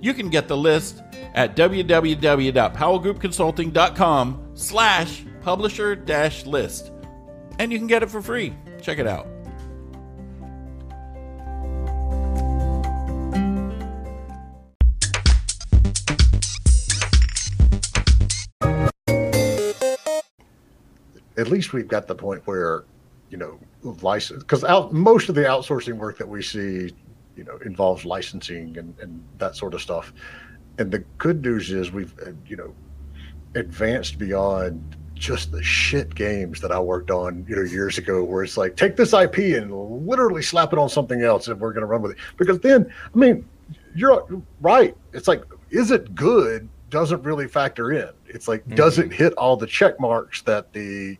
You 0.00 0.14
can 0.14 0.30
get 0.30 0.48
the 0.48 0.56
list 0.56 1.02
at 1.34 1.54
www.powellgroupconsulting.com 1.56 4.50
slash 4.54 5.24
publisher 5.42 5.94
dash 5.94 6.44
list. 6.46 6.90
And 7.58 7.70
you 7.70 7.78
can 7.78 7.86
get 7.86 8.02
it 8.02 8.10
for 8.10 8.20
free. 8.20 8.52
Check 8.80 8.98
it 8.98 9.06
out. 9.06 9.28
At 21.36 21.48
least 21.48 21.72
we've 21.72 21.88
got 21.88 22.06
the 22.06 22.14
point 22.14 22.46
where, 22.46 22.84
you 23.32 23.38
know, 23.38 23.58
license 24.02 24.42
because 24.42 24.62
out 24.62 24.92
most 24.92 25.30
of 25.30 25.34
the 25.34 25.40
outsourcing 25.40 25.94
work 25.94 26.18
that 26.18 26.28
we 26.28 26.42
see, 26.42 26.92
you 27.34 27.44
know, 27.44 27.58
involves 27.64 28.04
licensing 28.04 28.76
and, 28.76 28.94
and 29.00 29.24
that 29.38 29.56
sort 29.56 29.72
of 29.72 29.80
stuff. 29.80 30.12
And 30.78 30.92
the 30.92 30.98
good 31.16 31.42
news 31.42 31.72
is 31.72 31.90
we've, 31.90 32.14
uh, 32.20 32.32
you 32.46 32.56
know, 32.56 32.74
advanced 33.54 34.18
beyond 34.18 34.96
just 35.14 35.50
the 35.50 35.62
shit 35.62 36.14
games 36.14 36.60
that 36.60 36.72
I 36.72 36.78
worked 36.78 37.10
on, 37.10 37.46
you 37.48 37.56
know, 37.56 37.62
years 37.62 37.96
ago, 37.96 38.22
where 38.22 38.44
it's 38.44 38.58
like, 38.58 38.76
take 38.76 38.96
this 38.96 39.14
IP 39.14 39.38
and 39.38 39.72
literally 40.06 40.42
slap 40.42 40.74
it 40.74 40.78
on 40.78 40.90
something 40.90 41.22
else 41.22 41.48
and 41.48 41.58
we're 41.58 41.72
going 41.72 41.82
to 41.82 41.86
run 41.86 42.02
with 42.02 42.12
it. 42.12 42.18
Because 42.36 42.60
then, 42.60 42.92
I 43.14 43.18
mean, 43.18 43.48
you're 43.94 44.26
right. 44.60 44.94
It's 45.14 45.28
like, 45.28 45.44
is 45.70 45.90
it 45.90 46.14
good? 46.14 46.68
Doesn't 46.90 47.22
really 47.22 47.48
factor 47.48 47.92
in. 47.92 48.10
It's 48.26 48.46
like, 48.46 48.60
mm-hmm. 48.64 48.74
does 48.74 48.98
it 48.98 49.06
mm-hmm. 49.06 49.12
hit 49.12 49.32
all 49.34 49.56
the 49.56 49.66
check 49.66 49.98
marks 49.98 50.42
that 50.42 50.72
the 50.74 51.16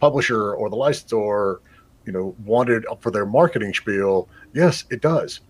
publisher 0.00 0.54
or 0.54 0.70
the 0.70 0.76
licensor, 0.76 1.60
you 2.04 2.12
know, 2.12 2.34
wanted 2.44 2.84
for 3.00 3.10
their 3.10 3.26
marketing 3.26 3.74
spiel? 3.74 4.28
Yes, 4.52 4.84
it 4.90 5.00
does. 5.00 5.40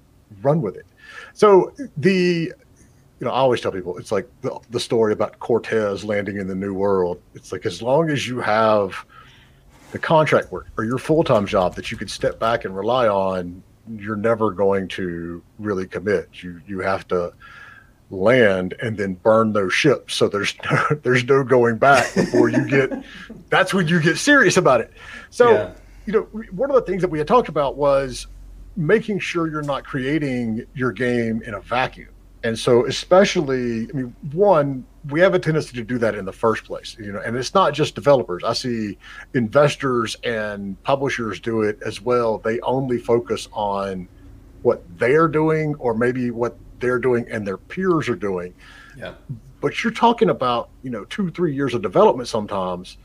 Run 0.43 0.61
with 0.63 0.77
it. 0.77 0.87
So 1.33 1.73
the 1.97 2.53
you 3.21 3.25
know, 3.25 3.33
I 3.33 3.39
always 3.39 3.61
tell 3.61 3.73
people 3.73 3.99
it's 3.99 4.13
like 4.13 4.29
the, 4.43 4.59
the 4.71 4.79
story 4.79 5.13
about 5.13 5.39
Cortez 5.41 6.05
landing 6.05 6.37
in 6.37 6.47
the 6.47 6.55
New 6.55 6.73
World. 6.73 7.21
It's 7.35 7.51
like 7.51 7.67
as 7.67 7.83
long 7.83 8.11
as 8.11 8.29
you 8.29 8.41
have 8.41 9.05
the 9.91 9.99
contract 9.99 10.53
work 10.53 10.69
or 10.77 10.85
your 10.85 10.99
full 10.99 11.25
time 11.25 11.47
job 11.47 11.75
that 11.75 11.91
you 11.91 11.97
can 11.97 12.09
step 12.09 12.39
back 12.39 12.65
and 12.65 12.77
rely 12.77 13.09
on, 13.09 13.63
you're 13.91 14.17
never 14.17 14.53
going 14.53 14.87
to 14.89 15.43
really 15.59 15.87
commit. 15.87 16.29
You 16.43 16.61
you 16.67 16.81
have 16.81 17.09
to 17.09 17.33
land 18.11 18.75
and 18.81 18.97
then 18.97 19.15
burn 19.15 19.53
those 19.53 19.73
ships. 19.73 20.15
So 20.15 20.29
there's 20.29 20.55
no, 20.71 20.97
there's 21.03 21.25
no 21.25 21.45
going 21.45 21.79
back 21.79 22.15
before 22.15 22.49
you 22.49 22.67
get. 22.69 22.93
that's 23.51 23.73
when 23.75 23.89
you 23.89 24.01
get 24.01 24.19
serious 24.19 24.57
about 24.57 24.81
it. 24.81 24.93
So 25.31 25.53
yeah. 25.53 25.75
you 26.07 26.13
know, 26.13 26.23
one 26.53 26.71
of 26.71 26.77
the 26.77 26.83
things 26.83 27.03
that 27.03 27.09
we 27.09 27.19
had 27.19 27.29
talked 27.29 27.49
about 27.49 27.77
was 27.77 28.27
making 28.77 29.19
sure 29.19 29.49
you're 29.49 29.63
not 29.63 29.85
creating 29.85 30.65
your 30.75 30.93
game 30.93 31.43
in 31.43 31.55
a 31.55 31.61
vacuum 31.61 32.09
and 32.45 32.59
so 32.59 32.87
especially 32.87 33.89
i 33.91 33.93
mean 33.93 34.15
one 34.33 34.85
we 35.09 35.21
have 35.21 35.35
a 35.35 35.39
tendency 35.39 35.75
to 35.77 35.83
do 35.83 35.99
that 35.99 36.15
in 36.15 36.25
the 36.25 36.33
first 36.33 36.65
place 36.65 36.97
you 36.99 37.13
know 37.13 37.21
and 37.21 37.37
it's 37.37 37.55
not 37.55 37.73
just 37.75 37.95
developers 37.95 38.45
i 38.45 38.53
see 38.53 38.97
investors 39.35 40.17
and 40.25 40.81
publishers 40.83 41.41
do 41.41 41.63
it 41.63 41.79
as 41.85 42.01
well 42.01 42.39
they 42.39 42.61
only 42.61 42.99
focus 42.99 43.49
on 43.53 44.09
what 44.63 44.83
they're 44.99 45.29
doing 45.29 45.75
or 45.77 45.95
maybe 45.95 46.31
what 46.31 46.57
they're 46.81 46.99
doing 46.99 47.27
and 47.31 47.47
their 47.47 47.57
peers 47.57 48.09
are 48.09 48.17
doing 48.17 48.55
yeah 48.97 49.15
but 49.61 49.83
you're 49.83 49.93
talking 49.93 50.31
about 50.31 50.71
you 50.83 50.91
know 50.91 51.05
two 51.07 51.31
three 51.31 51.55
years 51.55 51.75
of 51.75 51.83
development 51.83 52.29
sometimes 52.29 52.97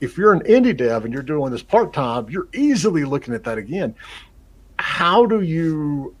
if 0.00 0.16
you're 0.16 0.32
an 0.32 0.40
indie 0.40 0.76
dev 0.76 1.04
and 1.04 1.12
you're 1.12 1.22
doing 1.22 1.50
this 1.50 1.62
part-time 1.62 2.28
you're 2.28 2.48
easily 2.54 3.04
looking 3.04 3.34
at 3.34 3.44
that 3.44 3.58
again 3.58 3.94
how 4.78 5.26
do 5.26 5.40
you 5.40 6.14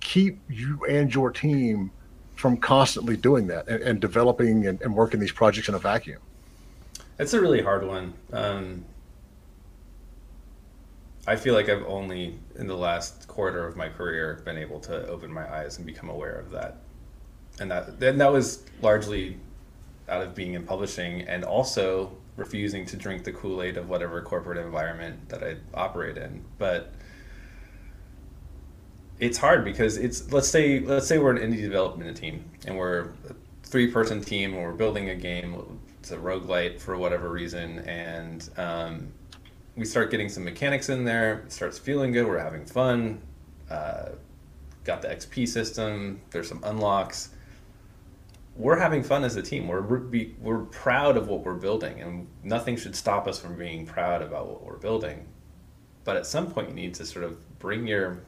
keep 0.00 0.38
you 0.48 0.84
and 0.88 1.14
your 1.14 1.30
team 1.30 1.90
from 2.34 2.56
constantly 2.56 3.16
doing 3.16 3.46
that 3.46 3.68
and, 3.68 3.82
and 3.82 4.00
developing 4.00 4.66
and, 4.66 4.80
and, 4.82 4.94
working 4.94 5.20
these 5.20 5.32
projects 5.32 5.68
in 5.68 5.74
a 5.74 5.78
vacuum? 5.78 6.20
It's 7.18 7.32
a 7.32 7.40
really 7.40 7.62
hard 7.62 7.86
one. 7.86 8.12
Um, 8.32 8.84
I 11.26 11.36
feel 11.36 11.54
like 11.54 11.68
I've 11.68 11.84
only 11.86 12.38
in 12.56 12.66
the 12.66 12.76
last 12.76 13.26
quarter 13.28 13.66
of 13.66 13.76
my 13.76 13.88
career 13.88 14.42
been 14.44 14.58
able 14.58 14.80
to 14.80 15.06
open 15.08 15.32
my 15.32 15.50
eyes 15.50 15.78
and 15.78 15.86
become 15.86 16.10
aware 16.10 16.34
of 16.34 16.50
that, 16.50 16.76
and 17.58 17.70
that 17.70 17.98
then 17.98 18.18
that 18.18 18.30
was 18.32 18.64
largely 18.82 19.38
out 20.08 20.22
of 20.22 20.34
being 20.34 20.52
in 20.52 20.64
publishing 20.64 21.22
and 21.22 21.44
also 21.44 22.14
refusing 22.36 22.84
to 22.84 22.96
drink 22.96 23.24
the 23.24 23.32
Kool 23.32 23.62
Aid 23.62 23.76
of 23.76 23.88
whatever 23.88 24.20
corporate 24.20 24.58
environment 24.58 25.28
that 25.28 25.42
I 25.42 25.56
operate 25.72 26.18
in, 26.18 26.44
but 26.58 26.92
it's 29.18 29.38
hard 29.38 29.64
because 29.64 29.96
it's 29.96 30.30
let's 30.32 30.48
say 30.48 30.80
let's 30.80 31.06
say 31.06 31.18
we're 31.18 31.34
an 31.34 31.38
indie 31.38 31.62
development 31.62 32.16
team 32.16 32.44
and 32.66 32.76
we're 32.76 33.12
a 33.30 33.34
three 33.62 33.90
person 33.90 34.20
team 34.20 34.54
and 34.54 34.62
we're 34.62 34.72
building 34.72 35.10
a 35.10 35.14
game 35.14 35.80
it's 36.00 36.10
a 36.10 36.16
roguelite 36.16 36.80
for 36.80 36.96
whatever 36.96 37.30
reason 37.30 37.78
and 37.80 38.50
um, 38.56 39.08
we 39.76 39.84
start 39.84 40.10
getting 40.10 40.28
some 40.28 40.44
mechanics 40.44 40.88
in 40.88 41.04
there. 41.04 41.40
It 41.40 41.52
starts 41.52 41.78
feeling 41.78 42.12
good. 42.12 42.26
We're 42.26 42.38
having 42.38 42.64
fun. 42.64 43.20
Uh, 43.68 44.10
got 44.84 45.02
the 45.02 45.08
xp 45.08 45.48
system. 45.48 46.20
There's 46.30 46.48
some 46.48 46.62
unlocks. 46.64 47.30
We're 48.56 48.78
having 48.78 49.02
fun 49.02 49.24
as 49.24 49.34
a 49.36 49.42
team. 49.42 49.66
We're 49.66 49.82
we're 50.40 50.64
proud 50.66 51.16
of 51.16 51.28
what 51.28 51.44
we're 51.44 51.54
building 51.54 52.00
and 52.00 52.28
nothing 52.44 52.76
should 52.76 52.94
stop 52.94 53.26
us 53.26 53.40
from 53.40 53.56
being 53.56 53.84
proud 53.86 54.22
about 54.22 54.46
what 54.46 54.62
we're 54.62 54.76
building. 54.76 55.26
But 56.04 56.16
at 56.16 56.26
some 56.26 56.50
point 56.50 56.68
you 56.68 56.74
need 56.74 56.94
to 56.94 57.06
sort 57.06 57.24
of 57.24 57.58
bring 57.58 57.86
your 57.86 58.20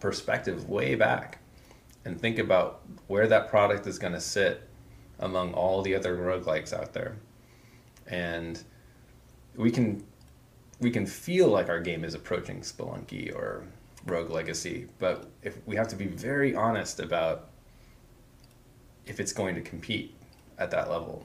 perspective 0.00 0.68
way 0.68 0.94
back 0.94 1.38
and 2.04 2.20
think 2.20 2.38
about 2.38 2.82
where 3.06 3.26
that 3.28 3.48
product 3.48 3.86
is 3.86 3.98
going 3.98 4.12
to 4.14 4.20
sit 4.20 4.68
among 5.18 5.52
all 5.52 5.82
the 5.82 5.94
other 5.94 6.16
roguelikes 6.16 6.72
out 6.72 6.92
there. 6.92 7.16
And 8.06 8.62
we 9.54 9.70
can 9.70 10.04
we 10.82 10.90
can 10.90 11.06
feel 11.06 11.46
like 11.46 11.68
our 11.68 11.80
game 11.80 12.04
is 12.04 12.14
approaching 12.14 12.60
Spelunky 12.60 13.34
or 13.34 13.62
Rogue 14.04 14.30
Legacy, 14.30 14.88
but 14.98 15.30
if 15.42 15.56
we 15.64 15.76
have 15.76 15.86
to 15.88 15.96
be 15.96 16.06
very 16.06 16.54
honest 16.56 16.98
about 16.98 17.50
if 19.06 19.20
it's 19.20 19.32
going 19.32 19.54
to 19.54 19.60
compete 19.60 20.14
at 20.58 20.70
that 20.72 20.90
level. 20.90 21.24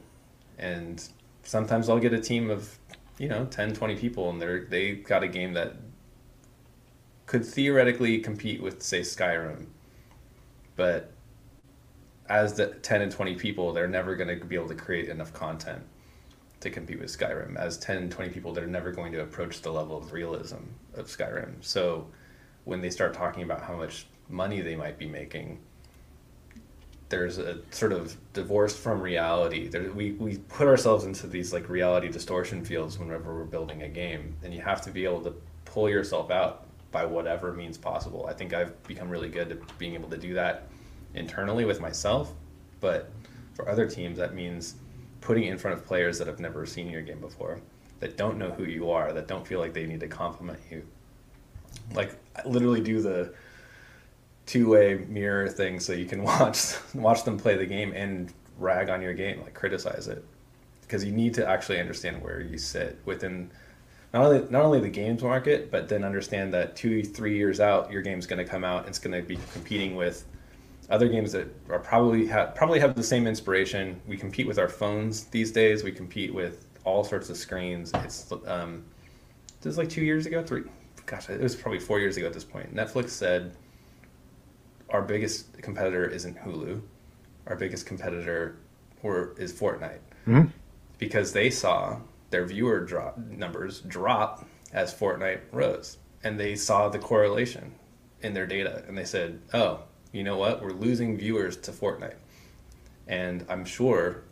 And 0.60 1.04
sometimes 1.44 1.90
I'll 1.90 2.00
get 2.00 2.14
a 2.14 2.20
team 2.20 2.52
of, 2.52 2.78
you 3.18 3.30
know, 3.30 3.46
10, 3.46 3.74
20 3.74 3.96
people 3.96 4.30
and 4.30 4.40
they're 4.40 4.66
they 4.66 4.94
got 4.94 5.24
a 5.24 5.28
game 5.28 5.54
that 5.54 5.76
could 7.26 7.44
theoretically 7.44 8.20
compete 8.20 8.62
with 8.62 8.82
say 8.84 9.02
Skyrim, 9.02 9.66
but 10.76 11.12
as 12.30 12.54
the 12.54 12.68
10 12.68 13.02
and 13.02 13.12
20 13.12 13.36
people, 13.36 13.74
they're 13.74 13.88
never 13.88 14.16
going 14.16 14.40
to 14.40 14.46
be 14.46 14.56
able 14.56 14.68
to 14.68 14.76
create 14.76 15.10
enough 15.10 15.34
content 15.34 15.84
to 16.60 16.70
compete 16.70 17.00
with 17.00 17.16
Skyrim. 17.16 17.56
As 17.56 17.78
10 17.78 18.10
20 18.10 18.32
people, 18.32 18.54
they're 18.54 18.68
never 18.68 18.92
going 18.92 19.12
to 19.14 19.22
approach 19.22 19.62
the 19.62 19.72
level 19.72 19.98
of 19.98 20.12
realism 20.12 20.64
of 20.96 21.08
Skyrim. 21.08 21.56
So 21.62 22.08
when 22.66 22.82
they 22.82 22.90
start 22.90 23.14
talking 23.14 23.44
about 23.44 23.62
how 23.62 23.76
much 23.76 24.08
money 24.30 24.62
they 24.62 24.76
might 24.76 24.98
be 24.98 25.08
making, 25.08 25.60
there's 27.10 27.38
a 27.38 27.60
sort 27.72 27.94
of 27.94 28.18
divorce 28.34 28.76
from 28.76 29.00
reality. 29.00 29.68
There, 29.68 29.92
we, 29.94 30.14
we 30.14 30.38
put 30.38 30.68
ourselves 30.68 31.06
into 31.06 31.28
these 31.28 31.54
like 31.54 31.70
reality 31.70 32.10
distortion 32.10 32.66
fields 32.66 33.00
whenever 33.00 33.34
we're 33.34 33.46
building 33.46 33.84
a 33.84 33.90
game, 33.90 34.36
and 34.44 34.54
you 34.54 34.62
have 34.62 34.82
to 34.82 34.92
be 34.92 35.06
able 35.06 35.22
to 35.22 35.34
pull 35.66 35.90
yourself 35.90 36.32
out 36.32 36.66
by 36.92 37.06
whatever 37.06 37.54
means 37.54 37.78
possible. 37.78 38.26
I 38.28 38.34
think 38.34 38.54
I've 38.54 38.82
become 38.84 39.10
really 39.10 39.30
good 39.30 39.52
at 39.52 39.78
being 39.78 39.94
able 39.94 40.10
to 40.10 40.18
do 40.18 40.34
that 40.34 40.68
internally 41.14 41.66
with 41.66 41.80
myself, 41.80 42.34
but 42.82 43.12
for 43.54 43.70
other 43.70 43.90
teams, 43.90 44.18
that 44.18 44.34
means 44.34 44.76
putting 45.28 45.44
it 45.44 45.52
in 45.52 45.58
front 45.58 45.78
of 45.78 45.86
players 45.86 46.18
that 46.18 46.26
have 46.26 46.40
never 46.40 46.66
seen 46.66 46.90
your 46.90 47.02
game 47.02 47.20
before, 47.20 47.60
that 48.00 48.16
don't 48.16 48.38
know 48.38 48.50
who 48.50 48.64
you 48.64 48.90
are, 48.90 49.12
that 49.12 49.28
don't 49.28 49.46
feel 49.46 49.60
like 49.60 49.74
they 49.74 49.86
need 49.86 50.00
to 50.00 50.08
compliment 50.08 50.58
you. 50.72 50.82
Like 51.94 52.16
literally 52.46 52.80
do 52.80 53.02
the 53.02 53.34
two-way 54.46 55.06
mirror 55.10 55.50
thing 55.50 55.82
so 55.82 55.92
you 55.92 56.06
can 56.06 56.24
watch 56.32 56.76
watch 56.94 57.26
them 57.26 57.38
play 57.38 57.58
the 57.58 57.66
game 57.66 57.92
and 57.94 58.32
rag 58.58 58.90
on 58.90 59.02
your 59.02 59.14
game, 59.14 59.42
like 59.42 59.54
criticize 59.54 60.08
it, 60.08 60.24
because 60.84 61.04
you 61.04 61.12
need 61.12 61.34
to 61.34 61.46
actually 61.46 61.82
understand 61.82 62.22
where 62.22 62.40
you 62.40 62.58
sit 62.58 62.98
within 63.04 63.52
not 64.14 64.28
only 64.28 64.50
not 64.50 64.64
only 64.64 64.80
the 64.80 64.88
games 64.88 65.22
market, 65.22 65.70
but 65.70 65.90
then 65.90 66.06
understand 66.06 66.54
that 66.54 66.78
two 66.78 67.04
three 67.04 67.36
years 67.36 67.60
out, 67.60 67.92
your 67.92 68.02
game's 68.02 68.26
going 68.26 68.44
to 68.44 68.50
come 68.50 68.64
out. 68.64 68.88
It's 68.88 68.98
going 68.98 69.22
to 69.22 69.28
be 69.28 69.38
competing 69.52 69.98
with 69.98 70.24
other 70.90 71.08
games 71.08 71.32
that 71.34 71.48
are 71.70 71.80
probably 71.80 72.26
have 72.28 72.56
probably 72.56 72.80
have 72.80 72.96
the 72.96 73.04
same 73.04 73.28
inspiration. 73.28 74.00
We 74.08 74.18
compete 74.18 74.48
with 74.48 74.58
our 74.60 74.70
phones 74.70 75.26
these 75.26 75.52
days. 75.52 75.84
We 75.84 75.92
compete 75.92 76.34
with 76.34 76.66
all 76.86 77.04
sorts 77.04 77.30
of 77.30 77.38
screens. 77.38 77.92
It's 77.96 78.32
um, 78.46 78.86
this 79.62 79.66
was 79.72 79.78
like 79.78 79.90
two 79.90 80.02
years 80.04 80.26
ago, 80.26 80.44
three. 80.44 80.64
Gosh, 81.06 81.30
it 81.30 81.40
was 81.42 81.56
probably 81.56 81.80
four 81.80 82.00
years 82.00 82.18
ago 82.18 82.28
at 82.28 82.34
this 82.34 82.44
point. 82.44 82.74
Netflix 82.76 83.10
said 83.10 83.54
our 84.90 85.02
biggest 85.02 85.62
competitor 85.62 86.08
isn't 86.08 86.38
Hulu. 86.38 86.82
Our 87.48 87.56
biggest 87.56 87.86
competitor 87.86 88.58
or 89.04 89.34
is 89.38 89.54
Fortnite 89.54 90.00
Mm-hmm. 90.28 90.50
because 90.98 91.32
they 91.32 91.50
saw 91.50 92.00
their 92.32 92.46
viewer 92.46 92.82
drop 92.82 93.18
numbers 93.18 93.80
drop 93.82 94.46
as 94.74 94.94
Fortnite 94.94 95.40
rose, 95.54 95.98
and 96.24 96.38
they 96.38 96.56
saw 96.56 96.90
the 96.90 97.00
correlation 97.00 97.74
in 98.22 98.34
their 98.34 98.46
data, 98.46 98.84
and 98.90 98.98
they 98.98 99.06
said, 99.06 99.40
"Oh, 99.54 99.84
you 100.18 100.24
know 100.24 100.38
what? 100.38 100.62
We're 100.62 100.72
losing 100.72 101.18
viewers 101.18 101.58
to 101.58 101.72
Fortnite." 101.72 102.16
And 103.08 103.46
I'm 103.50 103.66
sure 103.66 104.24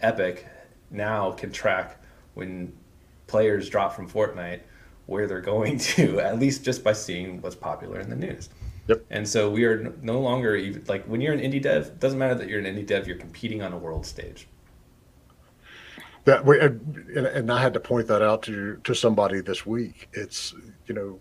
Epic 0.00 0.46
now 0.90 1.32
can 1.32 1.52
track 1.52 2.00
when 2.34 2.72
players 3.26 3.68
drop 3.68 3.94
from 3.94 4.08
Fortnite 4.08 4.60
where 5.06 5.26
they're 5.26 5.40
going 5.54 5.78
to, 5.78 6.20
at 6.20 6.38
least 6.38 6.64
just 6.64 6.84
by 6.84 6.92
seeing 6.92 7.40
what's 7.40 7.56
popular 7.56 8.00
in 8.00 8.10
the 8.10 8.16
news. 8.16 8.48
Yep. 8.88 9.04
And 9.10 9.28
so 9.28 9.50
we 9.50 9.64
are 9.64 9.92
no 10.02 10.20
longer 10.20 10.54
even 10.54 10.84
like 10.86 11.04
when 11.06 11.20
you're 11.20 11.32
an 11.32 11.40
indie 11.40 11.60
dev, 11.62 11.86
it 11.86 12.00
doesn't 12.00 12.18
matter 12.18 12.34
that 12.36 12.48
you're 12.48 12.60
an 12.60 12.66
indie 12.66 12.86
dev, 12.86 13.06
you're 13.06 13.16
competing 13.16 13.62
on 13.62 13.72
a 13.72 13.78
world 13.78 14.06
stage. 14.06 14.46
That 16.24 16.44
we 16.44 16.60
and, 16.60 17.16
and 17.16 17.52
I 17.52 17.60
had 17.60 17.74
to 17.74 17.80
point 17.80 18.06
that 18.08 18.22
out 18.22 18.42
to 18.44 18.76
to 18.82 18.94
somebody 18.94 19.40
this 19.40 19.66
week. 19.66 20.08
It's 20.12 20.54
you 20.86 20.94
know 20.94 21.20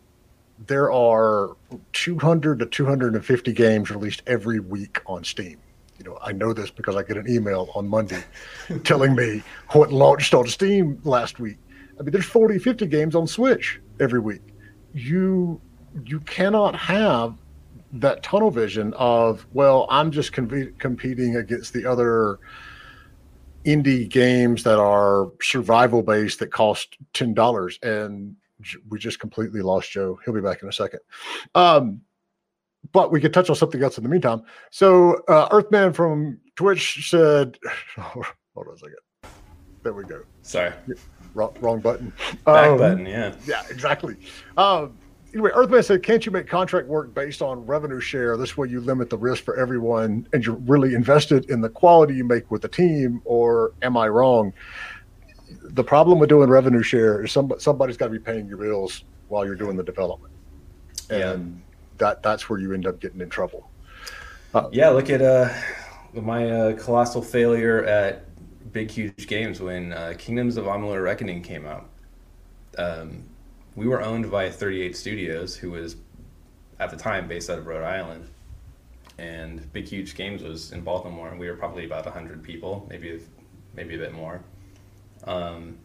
there 0.59 0.91
are 0.91 1.55
200 1.93 2.59
to 2.59 2.65
250 2.65 3.53
games 3.53 3.91
released 3.91 4.23
every 4.27 4.59
week 4.59 5.01
on 5.05 5.23
Steam. 5.23 5.57
You 5.97 6.05
know, 6.05 6.17
I 6.21 6.31
know 6.31 6.53
this 6.53 6.69
because 6.69 6.95
I 6.95 7.03
get 7.03 7.17
an 7.17 7.29
email 7.29 7.69
on 7.75 7.87
Monday 7.87 8.23
telling 8.83 9.15
me 9.15 9.43
what 9.71 9.91
launched 9.91 10.33
on 10.33 10.47
Steam 10.47 10.99
last 11.03 11.39
week. 11.39 11.57
I 11.99 12.03
mean, 12.03 12.11
there's 12.11 12.25
40, 12.25 12.59
50 12.59 12.85
games 12.87 13.15
on 13.15 13.27
Switch 13.27 13.79
every 13.99 14.19
week. 14.19 14.41
You 14.93 15.61
you 16.05 16.19
cannot 16.21 16.75
have 16.75 17.35
that 17.93 18.21
tunnel 18.21 18.51
vision 18.51 18.93
of 18.97 19.45
well, 19.53 19.87
I'm 19.89 20.11
just 20.11 20.33
com- 20.33 20.73
competing 20.77 21.37
against 21.37 21.73
the 21.73 21.85
other 21.85 22.39
indie 23.65 24.07
games 24.07 24.63
that 24.63 24.77
are 24.79 25.31
survival 25.41 26.03
based 26.03 26.39
that 26.39 26.51
cost 26.51 26.97
ten 27.13 27.33
dollars, 27.33 27.79
and 27.81 28.35
we 28.89 28.99
just 28.99 29.19
completely 29.19 29.61
lost 29.61 29.91
Joe. 29.91 30.19
He'll 30.23 30.33
be 30.33 30.41
back 30.41 30.61
in 30.63 30.69
a 30.69 30.73
second. 30.73 31.01
Um, 31.53 32.01
but 32.91 33.11
we 33.11 33.19
could 33.19 33.33
touch 33.33 33.49
on 33.49 33.55
something 33.55 33.81
else 33.81 33.97
in 33.97 34.03
the 34.03 34.09
meantime. 34.09 34.43
So 34.71 35.23
uh, 35.27 35.47
Earthman 35.51 35.93
from 35.93 36.39
Twitch 36.55 37.09
said, 37.09 37.57
"Hold 37.97 38.25
on 38.55 38.73
a 38.73 38.77
second. 38.77 38.95
There 39.83 39.93
we 39.93 40.03
go. 40.03 40.23
Sorry, 40.41 40.71
Wrong, 41.35 41.53
wrong 41.59 41.79
button. 41.79 42.11
back 42.45 42.69
Um, 42.69 42.77
button, 42.77 43.05
yeah. 43.05 43.35
Yeah, 43.45 43.61
exactly. 43.69 44.15
Um, 44.57 44.97
anyway, 45.33 45.51
Earthman 45.53 45.83
said, 45.83 46.01
"Can't 46.01 46.25
you 46.25 46.31
make 46.31 46.47
contract 46.47 46.87
work 46.87 47.13
based 47.13 47.41
on 47.41 47.65
revenue 47.65 47.99
share? 47.99 48.37
This 48.37 48.57
way, 48.57 48.67
you 48.69 48.79
limit 48.79 49.09
the 49.09 49.17
risk 49.17 49.43
for 49.43 49.55
everyone, 49.57 50.27
and 50.33 50.45
you're 50.45 50.55
really 50.55 50.95
invested 50.95 51.49
in 51.49 51.61
the 51.61 51.69
quality 51.69 52.15
you 52.15 52.23
make 52.23 52.49
with 52.49 52.61
the 52.61 52.67
team. 52.67 53.21
Or 53.25 53.73
am 53.81 53.97
I 53.97 54.07
wrong? 54.07 54.53
The 55.61 55.83
problem 55.83 56.19
with 56.19 56.29
doing 56.29 56.49
revenue 56.49 56.83
share 56.83 57.23
is 57.23 57.31
some 57.31 57.51
somebody's 57.57 57.97
got 57.97 58.07
to 58.07 58.11
be 58.11 58.19
paying 58.19 58.47
your 58.47 58.57
bills 58.57 59.03
while 59.27 59.45
you're 59.45 59.55
doing 59.55 59.75
the 59.75 59.83
development, 59.83 60.33
Yeah. 61.09 61.31
and 61.31 61.61
that 61.97 62.21
that's 62.23 62.49
where 62.49 62.59
you 62.59 62.73
end 62.73 62.87
up 62.87 62.99
getting 62.99 63.21
in 63.21 63.29
trouble. 63.29 63.69
Yeah, 64.71 64.89
look 64.89 65.09
at 65.09 65.21
uh, 65.21 65.49
my 66.13 66.49
uh, 66.49 66.73
colossal 66.77 67.21
failure 67.21 67.83
at 67.83 68.23
big, 68.71 68.89
huge 68.89 69.27
games 69.27 69.59
when 69.59 69.91
uh, 69.91 70.13
Kingdoms 70.17 70.55
of 70.55 70.65
Amalur 70.65 71.03
Reckoning 71.03 71.41
came 71.41 71.65
out. 71.65 71.89
Um, 72.77 73.23
we 73.75 73.87
were 73.87 74.01
owned 74.01 74.31
by 74.31 74.49
38 74.49 74.95
Studios, 74.95 75.55
who 75.55 75.71
was 75.71 75.97
at 76.79 76.89
the 76.89 76.95
time 76.97 77.27
based 77.27 77.49
out 77.49 77.57
of 77.59 77.67
Rhode 77.67 77.83
Island, 77.83 78.29
and 79.17 79.71
Big 79.73 79.87
Huge 79.87 80.15
Games 80.15 80.41
was 80.41 80.71
in 80.71 80.81
Baltimore, 80.81 81.29
and 81.29 81.39
we 81.39 81.49
were 81.49 81.57
probably 81.57 81.85
about 81.85 82.05
100 82.05 82.41
people, 82.43 82.85
maybe 82.89 83.21
maybe 83.75 83.95
a 83.95 83.97
bit 83.97 84.13
more. 84.13 84.41
Um, 85.25 85.77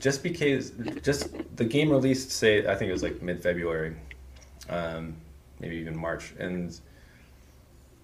just 0.00 0.22
because, 0.22 0.72
just 1.02 1.30
the 1.56 1.64
game 1.64 1.90
released, 1.90 2.30
say 2.30 2.66
I 2.66 2.74
think 2.74 2.88
it 2.88 2.92
was 2.92 3.02
like 3.02 3.22
mid 3.22 3.42
February, 3.42 3.96
um, 4.68 5.16
maybe 5.60 5.76
even 5.76 5.96
March, 5.96 6.34
and 6.38 6.78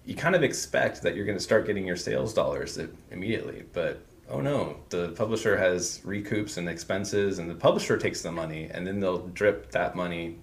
you 0.05 0.15
kind 0.15 0.35
of 0.35 0.43
expect 0.43 1.01
that 1.03 1.15
you're 1.15 1.25
going 1.25 1.37
to 1.37 1.43
start 1.43 1.67
getting 1.67 1.85
your 1.85 1.95
sales 1.95 2.33
dollars 2.33 2.79
immediately, 3.11 3.63
but 3.73 4.03
oh 4.29 4.41
no, 4.41 4.77
the 4.89 5.09
publisher 5.09 5.57
has 5.57 5.99
recoups 5.99 6.57
and 6.57 6.67
expenses, 6.69 7.39
and 7.39 7.49
the 7.49 7.55
publisher 7.55 7.97
takes 7.97 8.21
the 8.21 8.31
money, 8.31 8.69
and 8.71 8.87
then 8.87 8.99
they'll 8.99 9.27
drip 9.27 9.71
that 9.71 9.95
money 9.95 10.37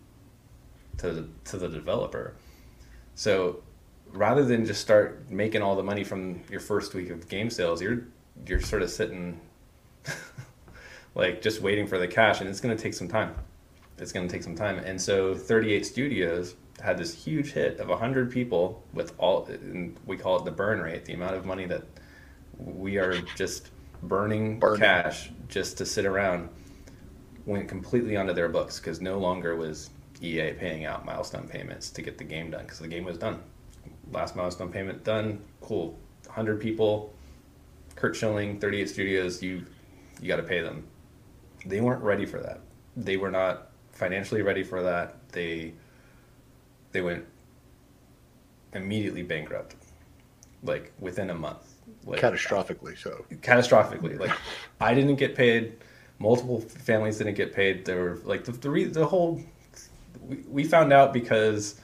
to 0.98 1.12
the, 1.12 1.28
to 1.44 1.56
the 1.56 1.68
developer. 1.68 2.34
So 3.14 3.62
rather 4.12 4.44
than 4.44 4.64
just 4.64 4.80
start 4.80 5.30
making 5.30 5.62
all 5.62 5.74
the 5.74 5.82
money 5.82 6.04
from 6.04 6.42
your 6.50 6.60
first 6.60 6.94
week 6.94 7.10
of 7.10 7.28
game 7.28 7.50
sales, 7.50 7.82
you're 7.82 8.04
you're 8.46 8.60
sort 8.60 8.82
of 8.82 8.90
sitting 8.90 9.40
like 11.14 11.42
just 11.42 11.60
waiting 11.60 11.86
for 11.86 11.98
the 11.98 12.08
cash, 12.08 12.40
and 12.40 12.48
it's 12.48 12.60
going 12.60 12.76
to 12.76 12.82
take 12.82 12.94
some 12.94 13.08
time. 13.08 13.34
It's 13.98 14.12
going 14.12 14.26
to 14.26 14.32
take 14.32 14.42
some 14.42 14.54
time, 14.54 14.78
and 14.78 15.00
so 15.00 15.34
38 15.34 15.84
Studios 15.84 16.54
had 16.80 16.98
this 16.98 17.12
huge 17.12 17.52
hit 17.52 17.78
of 17.80 17.88
100 17.88 18.30
people 18.30 18.84
with 18.92 19.12
all 19.18 19.46
and 19.46 19.96
we 20.06 20.16
call 20.16 20.36
it 20.36 20.44
the 20.44 20.50
burn 20.50 20.80
rate 20.80 21.04
the 21.04 21.12
amount 21.12 21.34
of 21.34 21.44
money 21.44 21.66
that 21.66 21.82
we 22.56 22.98
are 22.98 23.20
just 23.34 23.70
burning 24.04 24.58
Burning. 24.58 24.80
cash 24.80 25.30
just 25.48 25.76
to 25.78 25.86
sit 25.86 26.06
around 26.06 26.48
went 27.46 27.68
completely 27.68 28.16
onto 28.16 28.32
their 28.32 28.48
books 28.48 28.78
because 28.78 29.00
no 29.00 29.18
longer 29.18 29.56
was 29.56 29.90
EA 30.20 30.52
paying 30.52 30.84
out 30.84 31.04
milestone 31.04 31.48
payments 31.48 31.90
to 31.90 32.02
get 32.02 32.18
the 32.18 32.24
game 32.24 32.50
done 32.50 32.62
because 32.62 32.78
the 32.78 32.88
game 32.88 33.04
was 33.04 33.18
done 33.18 33.40
last 34.12 34.36
milestone 34.36 34.70
payment 34.70 35.02
done 35.04 35.40
cool 35.60 35.98
100 36.26 36.60
people 36.60 37.12
Curt 37.96 38.14
Schilling 38.14 38.60
38 38.60 38.88
Studios 38.88 39.42
you 39.42 39.64
you 40.20 40.28
got 40.28 40.36
to 40.36 40.42
pay 40.42 40.60
them. 40.60 40.86
They 41.66 41.80
weren't 41.80 42.02
ready 42.02 42.26
for 42.26 42.40
that. 42.40 42.60
They 42.96 43.16
were 43.16 43.30
not 43.30 43.70
financially 43.92 44.42
ready 44.42 44.62
for 44.62 44.82
that. 44.82 45.16
They 45.32 45.74
they 46.92 47.00
went 47.02 47.24
immediately 48.72 49.22
bankrupt 49.22 49.74
like 50.62 50.92
within 50.98 51.30
a 51.30 51.34
month. 51.34 51.74
Like 52.04 52.20
Catastrophically 52.20 52.96
so. 52.98 53.24
catastrophically. 53.30 54.18
Like 54.18 54.36
i 54.80 54.94
didn't 54.94 55.16
get 55.16 55.34
paid. 55.34 55.76
Multiple 56.18 56.60
families 56.60 57.18
didn't 57.18 57.34
get 57.34 57.52
paid. 57.52 57.84
There 57.84 58.00
were 58.02 58.18
like 58.24 58.44
the 58.44 58.52
the, 58.52 58.70
re- 58.70 58.84
the 58.84 59.06
whole 59.06 59.42
we, 60.22 60.36
we 60.48 60.64
found 60.64 60.92
out 60.92 61.12
because 61.12 61.80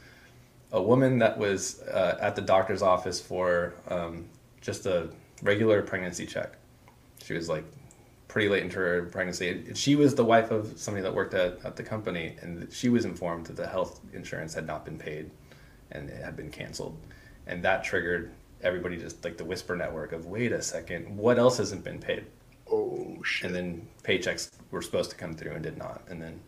a 0.73 0.83
woman 0.83 1.19
that 1.19 1.39
was 1.39 1.81
uh, 1.83 2.19
at 2.21 2.35
the 2.35 2.43
doctor's 2.43 2.83
office 2.83 3.21
for 3.21 3.75
um, 3.89 4.25
just 4.61 4.87
a 4.87 5.09
regular 5.43 5.83
pregnancy 5.83 6.27
check. 6.27 6.57
She 7.23 7.35
was 7.35 7.49
like 7.49 7.65
pretty 8.35 8.49
late 8.49 8.65
into 8.65 8.81
her 8.81 9.05
pregnancy. 9.05 9.65
She 9.75 9.95
was 9.95 10.17
the 10.17 10.25
wife 10.25 10.51
of 10.51 10.77
somebody 10.77 11.05
that 11.05 11.15
worked 11.15 11.35
at, 11.35 11.65
at 11.65 11.77
the 11.77 11.85
company 11.85 12.35
and 12.43 12.67
she 12.73 12.89
was 12.89 13.05
informed 13.05 13.47
that 13.47 13.55
the 13.55 13.69
health 13.69 14.01
insurance 14.13 14.53
had 14.53 14.67
not 14.67 14.85
been 14.85 14.99
paid 14.99 15.31
and 15.93 16.11
it 16.11 16.21
had 16.21 16.35
been 16.35 16.51
canceled. 16.51 16.99
And 17.47 17.63
that 17.63 17.85
triggered 17.85 18.33
everybody 18.61 18.97
just 18.97 19.23
like 19.23 19.37
the 19.37 19.45
whisper 19.45 19.77
network 19.77 20.11
of 20.11 20.27
wait 20.27 20.51
a 20.51 20.61
second 20.61 21.17
what 21.17 21.39
else 21.39 21.59
hasn't 21.59 21.85
been 21.85 22.01
paid? 22.01 22.27
Oh 22.69 23.23
shit. 23.23 23.47
and 23.47 23.55
then 23.55 23.89
paychecks 24.03 24.51
were 24.73 24.83
supposed 24.83 25.11
to 25.11 25.17
come 25.17 25.35
through 25.35 25.53
and 25.53 25.63
did 25.63 25.79
not. 25.79 26.03
And 26.09 26.21
then 26.21 26.41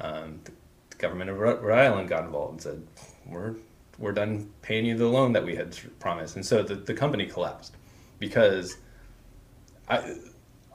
um, 0.00 0.40
the, 0.42 0.50
the 0.90 0.96
government 0.96 1.30
of 1.30 1.38
Rhode 1.38 1.62
Rhode 1.62 1.78
Island 1.78 2.08
got 2.08 2.24
involved 2.24 2.54
and 2.54 2.60
said 2.60 2.86
we're 3.24 3.54
we're 4.00 4.10
done 4.10 4.50
paying 4.62 4.84
you 4.84 4.98
the 4.98 5.06
loan 5.06 5.32
that 5.34 5.44
we 5.44 5.54
had 5.54 5.78
promised. 6.00 6.34
And 6.34 6.44
so 6.44 6.64
the, 6.64 6.74
the 6.74 6.94
company 6.94 7.26
collapsed 7.26 7.76
because 8.18 8.78
I 9.88 10.16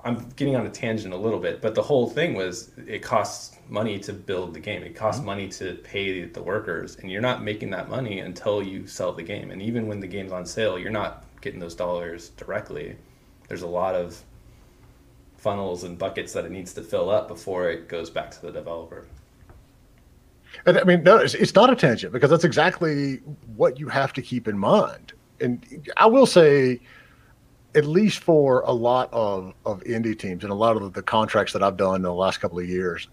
I'm 0.06 0.30
getting 0.36 0.56
on 0.56 0.66
a 0.66 0.70
tangent 0.70 1.14
a 1.14 1.18
little 1.18 1.40
bit 1.40 1.62
but 1.62 1.76
the 1.76 1.82
whole 1.82 2.10
thing 2.10 2.36
was 2.36 2.72
it 2.88 3.02
costs 3.02 3.58
money 3.68 4.00
to 4.00 4.14
build 4.14 4.54
the 4.54 4.60
game 4.60 4.84
it 4.84 4.96
costs 4.96 5.20
mm-hmm. 5.20 5.28
money 5.28 5.48
to 5.50 5.76
pay 5.84 6.26
the 6.26 6.42
workers 6.42 6.98
and 6.98 7.12
you're 7.12 7.22
not 7.22 7.44
making 7.44 7.72
that 7.72 7.90
money 7.90 8.20
until 8.20 8.62
you 8.62 8.88
sell 8.88 9.12
the 9.12 9.24
game 9.24 9.52
and 9.52 9.62
even 9.62 9.88
when 9.88 10.00
the 10.00 10.08
game's 10.08 10.32
on 10.32 10.46
sale 10.46 10.78
you're 10.80 10.92
not 10.92 11.26
getting 11.42 11.60
those 11.60 11.76
dollars 11.76 12.30
directly 12.30 12.96
there's 13.48 13.64
a 13.64 13.68
lot 13.68 13.96
of 13.96 14.24
funnels 15.46 15.84
and 15.84 16.00
buckets 16.00 16.34
that 16.34 16.44
it 16.44 16.52
needs 16.52 16.74
to 16.74 16.82
fill 16.82 17.12
up 17.12 17.28
before 17.28 17.70
it 17.70 17.88
goes 17.88 18.10
back 18.10 18.32
to 18.32 18.42
the 18.42 18.52
developer. 18.52 19.06
And 20.66 20.80
I 20.80 20.84
mean, 20.84 21.04
no, 21.04 21.18
it's, 21.18 21.36
it's 21.36 21.54
not 21.54 21.70
a 21.70 21.76
tangent 21.76 22.12
because 22.12 22.32
that's 22.32 22.44
exactly 22.44 23.18
what 23.56 23.80
you 23.80 23.88
have 23.88 24.12
to 24.14 24.24
keep 24.24 24.48
in 24.48 24.58
mind. 24.58 25.14
And 25.40 25.88
I 25.98 26.08
will 26.08 26.26
say, 26.26 26.80
at 27.76 27.86
least 27.86 28.20
for 28.20 28.62
a 28.62 28.72
lot 28.72 29.10
of, 29.12 29.54
of 29.66 29.84
indie 29.84 30.18
teams 30.18 30.44
and 30.44 30.52
a 30.52 30.56
lot 30.56 30.78
of 30.78 30.94
the 30.94 31.02
contracts 31.02 31.54
that 31.54 31.62
I've 31.62 31.78
done 31.78 31.98
in 31.98 32.02
the 32.04 32.14
last 32.14 32.40
couple 32.40 32.58
of 32.58 32.68
years, 32.68 33.08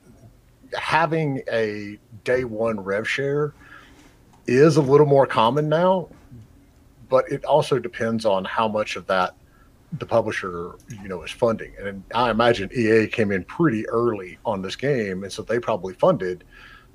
having 0.74 1.42
a 1.50 1.98
day 2.24 2.44
one 2.44 2.80
rev 2.80 3.08
share 3.08 3.52
is 4.46 4.76
a 4.76 4.80
little 4.80 5.06
more 5.06 5.26
common 5.26 5.68
now, 5.68 6.08
but 7.08 7.30
it 7.30 7.44
also 7.44 7.78
depends 7.78 8.24
on 8.24 8.44
how 8.44 8.68
much 8.68 8.96
of 8.96 9.06
that 9.08 9.34
the 9.98 10.06
publisher, 10.06 10.72
you 11.02 11.08
know, 11.08 11.22
is 11.22 11.30
funding. 11.30 11.72
And 11.78 12.02
I 12.14 12.30
imagine 12.30 12.70
EA 12.74 13.06
came 13.08 13.30
in 13.30 13.44
pretty 13.44 13.86
early 13.88 14.38
on 14.46 14.62
this 14.62 14.76
game, 14.76 15.22
and 15.22 15.30
so 15.32 15.42
they 15.42 15.58
probably 15.58 15.92
funded 15.94 16.44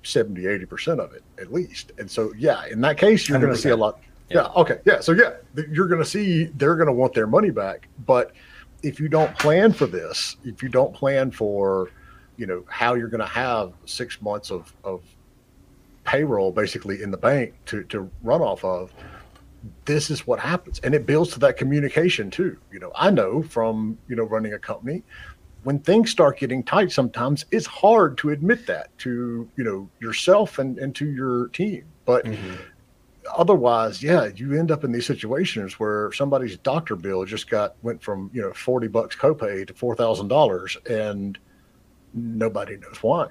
70, 0.03 0.41
80% 0.41 0.99
of 0.99 1.13
it 1.13 1.24
at 1.39 1.53
least. 1.53 1.91
And 1.99 2.09
so, 2.09 2.34
yeah, 2.38 2.65
in 2.65 2.82
that 2.82 2.97
case, 2.97 3.30
you're 3.30 3.39
going 3.39 3.53
to 3.53 3.59
see 3.59 3.70
a 3.70 3.78
lot. 3.78 3.99
Yeah. 4.30 4.41
yeah. 4.41 4.61
Okay. 4.61 4.80
Yeah. 4.86 4.99
So, 4.99 5.11
yeah, 5.11 5.34
you're 5.69 5.88
going 5.88 6.01
to 6.01 6.09
see 6.09 6.45
they're 6.45 6.75
going 6.75 6.88
to 6.88 6.93
want 6.93 7.13
their 7.13 7.28
money 7.28 7.49
back. 7.49 7.88
But 8.05 8.34
if 8.84 8.99
you 8.99 9.09
don't 9.09 9.38
plan 9.38 9.73
for 9.73 9.86
this, 9.86 10.38
if 10.43 10.61
you 10.61 10.69
don't 10.69 10.93
plan 10.93 11.32
for, 11.32 11.89
you 12.38 12.45
know, 12.45 12.63
how 12.67 12.93
you're 12.95 13.07
going 13.07 13.21
to 13.21 13.25
have 13.25 13.73
six 13.86 14.21
months 14.21 14.51
of, 14.51 14.73
of 14.84 15.03
payroll 16.03 16.51
basically 16.51 17.01
in 17.01 17.11
the 17.11 17.17
bank 17.17 17.53
to, 17.65 17.84
to 17.86 18.09
run 18.21 18.41
off 18.41 18.63
of, 18.63 18.93
this 19.86 20.09
is 20.09 20.28
what 20.28 20.39
happens. 20.39 20.80
And 20.80 20.93
it 20.93 21.05
builds 21.05 21.32
to 21.34 21.39
that 21.39 21.57
communication 21.57 22.30
too. 22.30 22.57
You 22.71 22.80
know, 22.80 22.91
I 22.95 23.09
know 23.09 23.41
from, 23.43 23.97
you 24.07 24.15
know, 24.15 24.23
running 24.23 24.53
a 24.53 24.59
company, 24.59 25.03
when 25.63 25.80
things 25.80 26.11
start 26.11 26.38
getting 26.38 26.63
tight, 26.63 26.91
sometimes 26.91 27.45
it's 27.51 27.65
hard 27.65 28.17
to 28.19 28.30
admit 28.30 28.67
that 28.67 28.95
to, 28.99 29.49
you 29.57 29.63
know, 29.63 29.89
yourself 29.99 30.59
and, 30.59 30.78
and 30.78 30.95
to 30.95 31.09
your 31.09 31.47
team. 31.49 31.86
But 32.05 32.25
mm-hmm 32.25 32.55
otherwise, 33.36 34.03
yeah, 34.03 34.25
you 34.36 34.57
end 34.57 34.71
up 34.71 34.84
in 34.84 34.91
these 34.91 35.05
situations 35.05 35.80
where 35.80 36.11
somebody's 36.11 36.57
doctor 36.57 36.95
bill 36.95 37.25
just 37.25 37.49
got 37.49 37.75
went 37.82 38.01
from 38.01 38.30
you 38.34 38.41
know 38.41 38.53
forty 38.53 38.88
bucks 38.88 39.15
copay 39.15 39.65
to 39.67 39.73
four 39.73 39.95
thousand 39.95 40.28
dollars, 40.28 40.78
and 40.89 41.38
nobody 42.13 42.78
knows 42.78 42.97
why. 43.01 43.28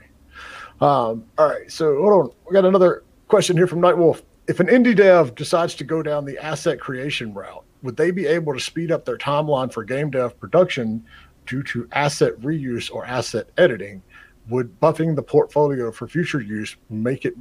Um, 0.81 1.25
all 1.39 1.49
right, 1.49 1.71
so 1.71 1.97
hold 2.03 2.13
on, 2.13 2.31
we 2.47 2.53
got 2.53 2.65
another 2.65 3.05
question 3.29 3.57
here 3.57 3.67
from 3.67 3.81
Nightwolf 3.81 4.23
if 4.47 4.61
an 4.61 4.69
indie 4.69 4.97
dev 4.97 5.35
decides 5.35 5.75
to 5.75 5.85
go 5.85 6.03
down 6.03 6.25
the 6.25 6.39
asset 6.39 6.79
creation 6.79 7.35
route, 7.35 7.65
would 7.83 7.97
they 7.97 8.11
be 8.11 8.27
able 8.27 8.55
to 8.55 8.61
speed 8.61 8.93
up 8.93 9.05
their 9.05 9.19
timeline 9.19 9.73
for 9.73 9.85
game 9.85 10.11
dev 10.11 10.39
production 10.39 11.05
due 11.47 11.63
to 11.65 11.89
asset 11.93 12.35
reuse 12.41 12.93
or 12.93 13.05
asset 13.05 13.49
editing? 13.59 14.03
Would 14.49 14.79
buffing 14.81 15.17
the 15.17 15.23
portfolio 15.23 15.91
for 15.91 16.07
future 16.07 16.41
use 16.41 16.77
make 16.89 17.25
it 17.25 17.35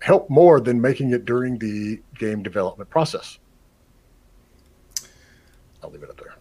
help 0.00 0.30
more 0.30 0.60
than 0.60 0.80
making 0.80 1.12
it 1.12 1.24
during 1.24 1.58
the 1.58 2.00
game 2.18 2.42
development 2.42 2.90
process? 2.90 3.38
I'll 5.82 5.90
leave 5.90 6.02
it 6.02 6.10
up 6.10 6.18
there. 6.18 6.34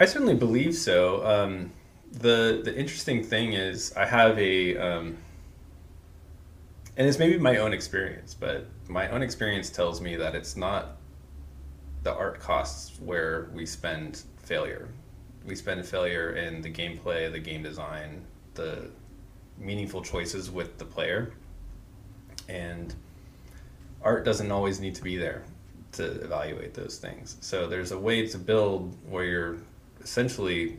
I 0.00 0.04
certainly 0.04 0.34
believe 0.34 0.74
so. 0.74 1.26
Um, 1.26 1.72
the 2.12 2.62
the 2.64 2.76
interesting 2.76 3.22
thing 3.22 3.52
is 3.52 3.92
I 3.96 4.06
have 4.06 4.38
a 4.38 4.76
um, 4.76 5.16
and 6.96 7.06
it's 7.06 7.18
maybe 7.18 7.38
my 7.38 7.58
own 7.58 7.72
experience, 7.72 8.34
but 8.34 8.66
my 8.88 9.08
own 9.10 9.22
experience 9.22 9.70
tells 9.70 10.00
me 10.00 10.16
that 10.16 10.34
it's 10.34 10.56
not 10.56 10.96
the 12.02 12.12
art 12.14 12.40
costs 12.40 12.98
where 13.00 13.50
we 13.54 13.66
spend 13.66 14.22
failure. 14.38 14.88
We 15.44 15.54
spend 15.54 15.84
failure 15.86 16.32
in 16.32 16.60
the 16.60 16.70
gameplay, 16.70 17.30
the 17.30 17.38
game 17.38 17.62
design, 17.62 18.24
the 18.54 18.90
meaningful 19.58 20.02
choices 20.02 20.50
with 20.50 20.78
the 20.78 20.84
player. 20.84 21.32
And 22.48 22.94
art 24.02 24.24
doesn't 24.24 24.50
always 24.50 24.80
need 24.80 24.94
to 24.96 25.02
be 25.02 25.16
there 25.16 25.44
to 25.92 26.04
evaluate 26.22 26.74
those 26.74 26.98
things. 26.98 27.36
So 27.40 27.66
there's 27.66 27.92
a 27.92 27.98
way 27.98 28.26
to 28.28 28.38
build 28.38 28.96
where 29.08 29.24
you're 29.24 29.58
essentially 30.02 30.78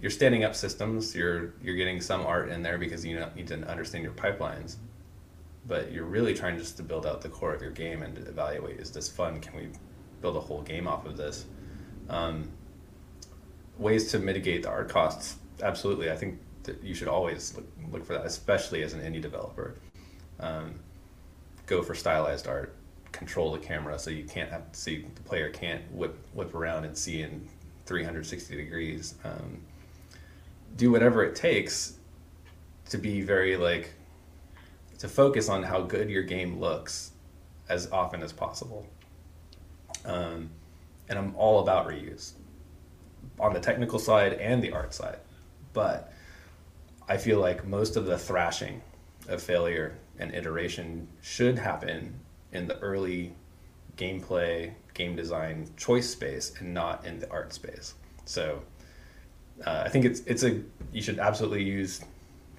you're 0.00 0.10
standing 0.10 0.44
up 0.44 0.54
systems. 0.54 1.14
You're 1.14 1.54
you're 1.62 1.76
getting 1.76 2.00
some 2.00 2.26
art 2.26 2.50
in 2.50 2.62
there 2.62 2.78
because 2.78 3.04
you 3.04 3.18
need 3.34 3.48
to 3.48 3.68
understand 3.68 4.04
your 4.04 4.12
pipelines, 4.12 4.76
but 5.66 5.92
you're 5.92 6.04
really 6.04 6.34
trying 6.34 6.58
just 6.58 6.76
to 6.76 6.82
build 6.82 7.06
out 7.06 7.22
the 7.22 7.28
core 7.28 7.54
of 7.54 7.62
your 7.62 7.70
game 7.70 8.02
and 8.02 8.18
evaluate: 8.18 8.78
is 8.78 8.90
this 8.90 9.08
fun? 9.08 9.40
Can 9.40 9.56
we 9.56 9.68
build 10.20 10.36
a 10.36 10.40
whole 10.40 10.62
game 10.62 10.86
off 10.86 11.06
of 11.06 11.16
this? 11.16 11.46
Um, 12.08 12.50
ways 13.78 14.10
to 14.12 14.18
mitigate 14.18 14.62
the 14.62 14.68
art 14.68 14.88
costs. 14.88 15.36
Absolutely, 15.62 16.10
I 16.10 16.16
think 16.16 16.38
that 16.64 16.82
you 16.82 16.94
should 16.94 17.08
always 17.08 17.54
look, 17.56 17.66
look 17.90 18.04
for 18.04 18.14
that, 18.14 18.26
especially 18.26 18.82
as 18.82 18.92
an 18.92 19.00
indie 19.00 19.22
developer. 19.22 19.76
Um, 20.40 20.74
go 21.66 21.82
for 21.82 21.94
stylized 21.94 22.46
art. 22.46 22.74
Control 23.12 23.52
the 23.52 23.58
camera 23.58 23.98
so 23.98 24.10
you 24.10 24.24
can't 24.24 24.50
have 24.50 24.72
the 24.72 25.04
player 25.24 25.48
can't 25.48 25.80
whip 25.90 26.18
whip 26.34 26.54
around 26.54 26.84
and 26.84 26.96
see 26.96 27.22
in 27.22 27.48
360 27.86 28.56
degrees. 28.56 29.14
Um, 29.24 29.62
do 30.76 30.90
whatever 30.90 31.24
it 31.24 31.34
takes 31.34 31.94
to 32.90 32.98
be 32.98 33.22
very 33.22 33.56
like 33.56 33.94
to 34.98 35.08
focus 35.08 35.48
on 35.48 35.62
how 35.62 35.80
good 35.82 36.10
your 36.10 36.22
game 36.22 36.58
looks 36.58 37.12
as 37.68 37.90
often 37.90 38.22
as 38.22 38.32
possible. 38.32 38.86
Um, 40.04 40.50
and 41.08 41.18
I'm 41.18 41.34
all 41.36 41.60
about 41.60 41.86
reuse 41.86 42.32
on 43.38 43.52
the 43.52 43.60
technical 43.60 43.98
side 43.98 44.34
and 44.34 44.62
the 44.62 44.72
art 44.72 44.94
side. 44.94 45.18
But 45.72 46.12
I 47.08 47.16
feel 47.16 47.40
like 47.40 47.66
most 47.66 47.96
of 47.96 48.06
the 48.06 48.18
thrashing 48.18 48.80
of 49.28 49.42
failure 49.42 49.96
and 50.18 50.34
iteration 50.34 51.08
should 51.20 51.58
happen 51.58 52.20
in 52.52 52.66
the 52.66 52.78
early 52.78 53.34
gameplay, 53.96 54.72
game 54.94 55.16
design 55.16 55.68
choice 55.76 56.08
space 56.10 56.52
and 56.58 56.72
not 56.72 57.04
in 57.06 57.18
the 57.18 57.30
art 57.30 57.52
space. 57.52 57.94
So 58.24 58.62
uh, 59.64 59.82
I 59.84 59.88
think 59.88 60.04
it's 60.04 60.20
it's 60.20 60.42
a 60.42 60.60
you 60.92 61.02
should 61.02 61.18
absolutely 61.18 61.62
use. 61.62 62.02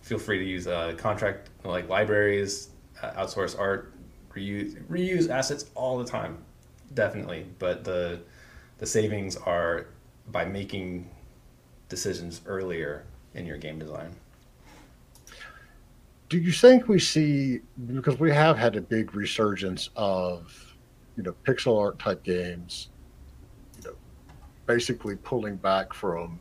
Feel 0.01 0.19
free 0.19 0.39
to 0.39 0.45
use 0.45 0.67
uh, 0.67 0.93
contract 0.97 1.49
like 1.63 1.89
libraries, 1.89 2.69
uh, 3.01 3.11
outsource 3.11 3.59
art, 3.59 3.93
reuse 4.33 4.81
reuse 4.87 5.29
assets 5.29 5.65
all 5.75 5.97
the 5.97 6.05
time, 6.05 6.37
definitely. 6.93 7.45
But 7.59 7.83
the 7.83 8.21
the 8.77 8.85
savings 8.85 9.35
are 9.35 9.87
by 10.31 10.45
making 10.45 11.09
decisions 11.89 12.41
earlier 12.45 13.03
in 13.33 13.45
your 13.45 13.57
game 13.57 13.79
design. 13.79 14.15
Do 16.29 16.37
you 16.37 16.51
think 16.51 16.87
we 16.87 16.99
see 16.99 17.61
because 17.93 18.19
we 18.19 18.31
have 18.31 18.57
had 18.57 18.75
a 18.75 18.81
big 18.81 19.15
resurgence 19.15 19.89
of 19.95 20.75
you 21.15 21.23
know 21.23 21.33
pixel 21.43 21.79
art 21.79 21.99
type 21.99 22.23
games, 22.23 22.89
you 23.77 23.89
know, 23.89 23.95
basically 24.65 25.15
pulling 25.15 25.55
back 25.55 25.93
from 25.93 26.39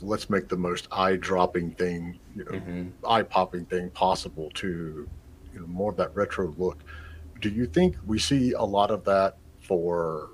let's 0.00 0.30
make 0.30 0.48
the 0.48 0.56
most 0.56 0.86
eye 0.92 1.16
dropping 1.16 1.72
thing, 1.72 2.18
you 2.36 2.44
know, 2.44 2.52
mm-hmm. 2.52 2.88
eye 3.06 3.22
popping 3.22 3.64
thing 3.64 3.90
possible 3.90 4.50
to 4.54 5.08
you 5.52 5.60
know 5.60 5.66
more 5.66 5.90
of 5.90 5.96
that 5.96 6.14
retro 6.14 6.54
look. 6.58 6.84
Do 7.40 7.48
you 7.48 7.66
think 7.66 7.96
we 8.06 8.18
see 8.18 8.52
a 8.52 8.62
lot 8.62 8.90
of 8.90 9.04
that 9.04 9.36
for 9.60 10.30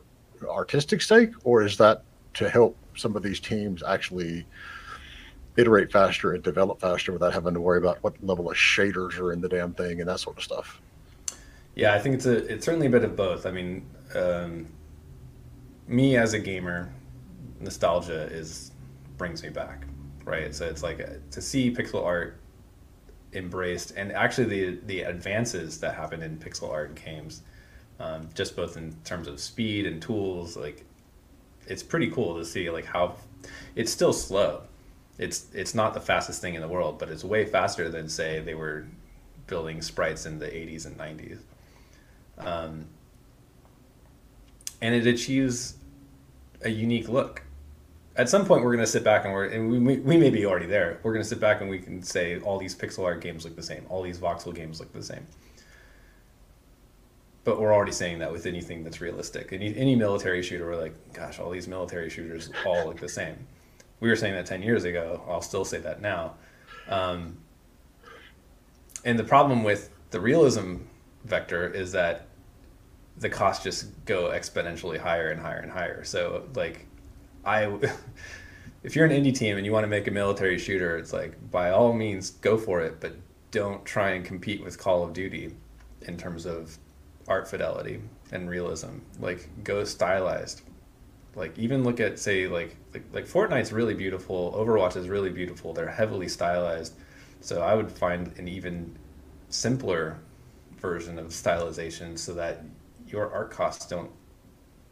artistic 0.48 1.00
sake, 1.00 1.30
or 1.44 1.62
is 1.62 1.76
that 1.78 2.02
to 2.34 2.48
help 2.48 2.76
some 2.96 3.16
of 3.16 3.22
these 3.22 3.40
teams 3.40 3.82
actually 3.82 4.46
iterate 5.56 5.92
faster 5.92 6.32
and 6.32 6.42
develop 6.42 6.80
faster 6.80 7.12
without 7.12 7.32
having 7.32 7.54
to 7.54 7.60
worry 7.60 7.78
about 7.78 8.02
what 8.02 8.14
level 8.24 8.50
of 8.50 8.56
shaders 8.56 9.18
are 9.18 9.32
in 9.32 9.40
the 9.40 9.48
damn 9.48 9.72
thing 9.72 10.00
and 10.00 10.08
that 10.08 10.20
sort 10.20 10.36
of 10.36 10.42
stuff? 10.42 10.80
Yeah, 11.74 11.94
I 11.94 11.98
think 11.98 12.16
it's 12.16 12.26
a 12.26 12.36
it's 12.52 12.64
certainly 12.64 12.86
a 12.86 12.90
bit 12.90 13.04
of 13.04 13.16
both. 13.16 13.46
I 13.46 13.50
mean, 13.50 13.86
um, 14.14 14.66
me 15.88 16.16
as 16.16 16.32
a 16.32 16.38
gamer, 16.38 16.92
nostalgia 17.60 18.22
is 18.24 18.72
brings 19.16 19.42
me 19.42 19.48
back, 19.50 19.84
right? 20.24 20.54
So 20.54 20.66
it's 20.66 20.82
like 20.82 21.00
a, 21.00 21.18
to 21.30 21.40
see 21.40 21.72
pixel 21.72 22.04
art 22.04 22.38
embraced, 23.32 23.92
and 23.96 24.12
actually 24.12 24.46
the 24.46 24.80
the 24.86 25.02
advances 25.02 25.80
that 25.80 25.94
happen 25.94 26.22
in 26.22 26.38
pixel 26.38 26.70
art 26.70 26.94
games, 26.94 27.42
um, 27.98 28.28
just 28.34 28.54
both 28.54 28.76
in 28.76 28.94
terms 29.04 29.26
of 29.26 29.40
speed 29.40 29.86
and 29.86 30.00
tools, 30.00 30.56
like 30.56 30.84
it's 31.66 31.82
pretty 31.82 32.10
cool 32.10 32.36
to 32.38 32.44
see 32.44 32.70
like 32.70 32.84
how 32.84 33.16
it's 33.74 33.90
still 33.90 34.12
slow. 34.12 34.62
It's 35.18 35.46
it's 35.54 35.74
not 35.74 35.94
the 35.94 36.00
fastest 36.00 36.40
thing 36.40 36.54
in 36.54 36.60
the 36.60 36.68
world, 36.68 36.98
but 36.98 37.08
it's 37.08 37.22
way 37.22 37.44
faster 37.44 37.88
than 37.88 38.08
say 38.08 38.40
they 38.40 38.54
were 38.54 38.86
building 39.46 39.80
sprites 39.82 40.26
in 40.26 40.38
the 40.38 40.46
80s 40.46 40.86
and 40.86 40.96
90s. 40.96 41.38
Um, 42.38 42.86
and 44.80 44.94
it 44.94 45.06
achieves 45.06 45.76
a 46.62 46.68
unique 46.68 47.08
look. 47.08 47.42
At 48.16 48.28
some 48.28 48.46
point 48.46 48.64
we're 48.64 48.72
going 48.72 48.84
to 48.84 48.90
sit 48.90 49.04
back 49.04 49.24
and 49.24 49.32
we're 49.32 49.46
and 49.46 49.70
we, 49.70 49.98
we 49.98 50.16
may 50.16 50.30
be 50.30 50.46
already 50.46 50.66
there. 50.66 50.98
We're 51.02 51.12
going 51.12 51.22
to 51.22 51.28
sit 51.28 51.40
back 51.40 51.60
and 51.60 51.70
we 51.70 51.78
can 51.78 52.02
say 52.02 52.40
all 52.40 52.58
these 52.58 52.74
pixel 52.74 53.04
art 53.04 53.20
games 53.20 53.44
look 53.44 53.54
the 53.54 53.62
same. 53.62 53.86
All 53.88 54.02
these 54.02 54.18
voxel 54.18 54.54
games 54.54 54.80
look 54.80 54.92
the 54.92 55.02
same. 55.02 55.26
But 57.44 57.60
we're 57.60 57.74
already 57.74 57.92
saying 57.92 58.20
that 58.20 58.32
with 58.32 58.46
anything 58.46 58.84
that's 58.84 59.00
realistic. 59.00 59.52
Any, 59.52 59.76
any 59.76 59.94
military 59.94 60.42
shooter 60.42 60.66
we're 60.66 60.80
like 60.80 61.12
gosh 61.12 61.38
all 61.38 61.50
these 61.50 61.68
military 61.68 62.10
shooters 62.10 62.50
all 62.66 62.86
look 62.86 62.98
the 62.98 63.08
same 63.08 63.36
we 64.04 64.10
were 64.10 64.16
saying 64.16 64.34
that 64.34 64.46
10 64.46 64.62
years 64.62 64.84
ago 64.84 65.22
i'll 65.28 65.42
still 65.42 65.64
say 65.64 65.78
that 65.78 66.00
now 66.00 66.34
um, 66.88 67.38
and 69.04 69.18
the 69.18 69.24
problem 69.24 69.64
with 69.64 69.90
the 70.10 70.20
realism 70.20 70.76
vector 71.24 71.66
is 71.66 71.92
that 71.92 72.26
the 73.16 73.28
costs 73.28 73.64
just 73.64 74.04
go 74.04 74.24
exponentially 74.24 74.98
higher 74.98 75.30
and 75.30 75.40
higher 75.40 75.58
and 75.58 75.72
higher 75.72 76.04
so 76.04 76.46
like 76.54 76.86
I, 77.44 77.64
if 78.82 78.96
you're 78.96 79.06
an 79.06 79.12
indie 79.12 79.36
team 79.36 79.56
and 79.56 79.66
you 79.66 79.72
want 79.72 79.84
to 79.84 79.88
make 79.88 80.06
a 80.08 80.10
military 80.10 80.58
shooter, 80.58 80.96
it's 80.96 81.12
like 81.12 81.50
by 81.50 81.70
all 81.70 81.92
means 81.92 82.30
go 82.30 82.56
for 82.56 82.80
it, 82.80 83.00
but 83.00 83.14
don't 83.50 83.84
try 83.84 84.10
and 84.10 84.24
compete 84.24 84.62
with 84.64 84.78
Call 84.78 85.04
of 85.04 85.12
Duty 85.12 85.54
in 86.02 86.16
terms 86.16 86.46
of 86.46 86.76
art 87.28 87.48
fidelity 87.48 88.00
and 88.32 88.48
realism. 88.48 88.98
Like 89.20 89.48
go 89.62 89.84
stylized. 89.84 90.62
Like 91.36 91.58
even 91.58 91.84
look 91.84 92.00
at 92.00 92.18
say 92.18 92.46
like 92.46 92.76
like, 92.92 93.04
like 93.12 93.26
Fortnite's 93.26 93.72
really 93.72 93.94
beautiful. 93.94 94.52
Overwatch 94.52 94.96
is 94.96 95.08
really 95.08 95.30
beautiful. 95.30 95.72
They're 95.72 95.88
heavily 95.88 96.28
stylized. 96.28 96.94
So 97.40 97.62
I 97.62 97.74
would 97.74 97.90
find 97.90 98.32
an 98.38 98.48
even 98.48 98.96
simpler 99.48 100.18
version 100.78 101.18
of 101.18 101.26
stylization 101.28 102.18
so 102.18 102.34
that 102.34 102.64
your 103.06 103.32
art 103.32 103.50
costs 103.50 103.86
don't 103.86 104.10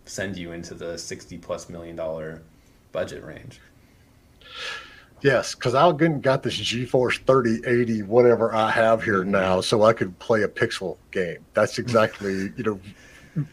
send 0.05 0.37
you 0.37 0.53
into 0.53 0.75
the 0.75 0.99
60 0.99 1.39
plus 1.39 1.69
million 1.69 1.97
dollar 1.97 2.43
budget 2.93 3.25
range. 3.25 3.61
Yes, 5.23 5.55
because 5.55 5.75
I 5.77 5.91
got 5.93 6.43
this 6.43 6.59
GeForce 6.59 7.25
3080, 7.25 8.03
whatever 8.03 8.53
I 8.53 8.73
have 8.73 9.05
here 9.05 9.23
now, 9.23 9.61
so 9.61 9.85
I 9.85 9.93
could 9.93 10.19
play 10.19 10.43
a 10.43 10.49
pixel 10.49 10.97
game. 11.13 11.45
That's 11.55 11.79
exactly, 11.79 12.53
you 12.57 12.65
know, 12.65 12.81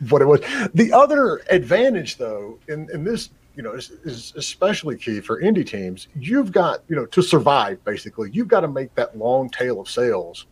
what 0.10 0.22
it 0.22 0.26
was. 0.26 0.42
The 0.74 0.92
other 0.94 1.42
advantage, 1.50 2.18
though, 2.18 2.60
in, 2.68 2.90
in 2.94 3.04
this, 3.04 3.30
you 3.56 3.64
know, 3.64 3.74
is, 3.74 3.92
is 4.04 4.34
especially 4.36 4.98
key 4.98 5.20
for 5.20 5.42
indie 5.42 5.66
teams. 5.66 6.08
You've 6.16 6.52
got, 6.52 6.84
you 6.88 6.96
know, 6.96 7.06
to 7.08 7.22
survive, 7.22 7.84
basically, 7.84 8.30
you've 8.32 8.48
got 8.48 8.62
to 8.62 8.68
make 8.68 8.94
that 8.96 9.18
long 9.18 9.50
tail 9.50 9.80
of 9.80 9.90
sales 9.90 10.46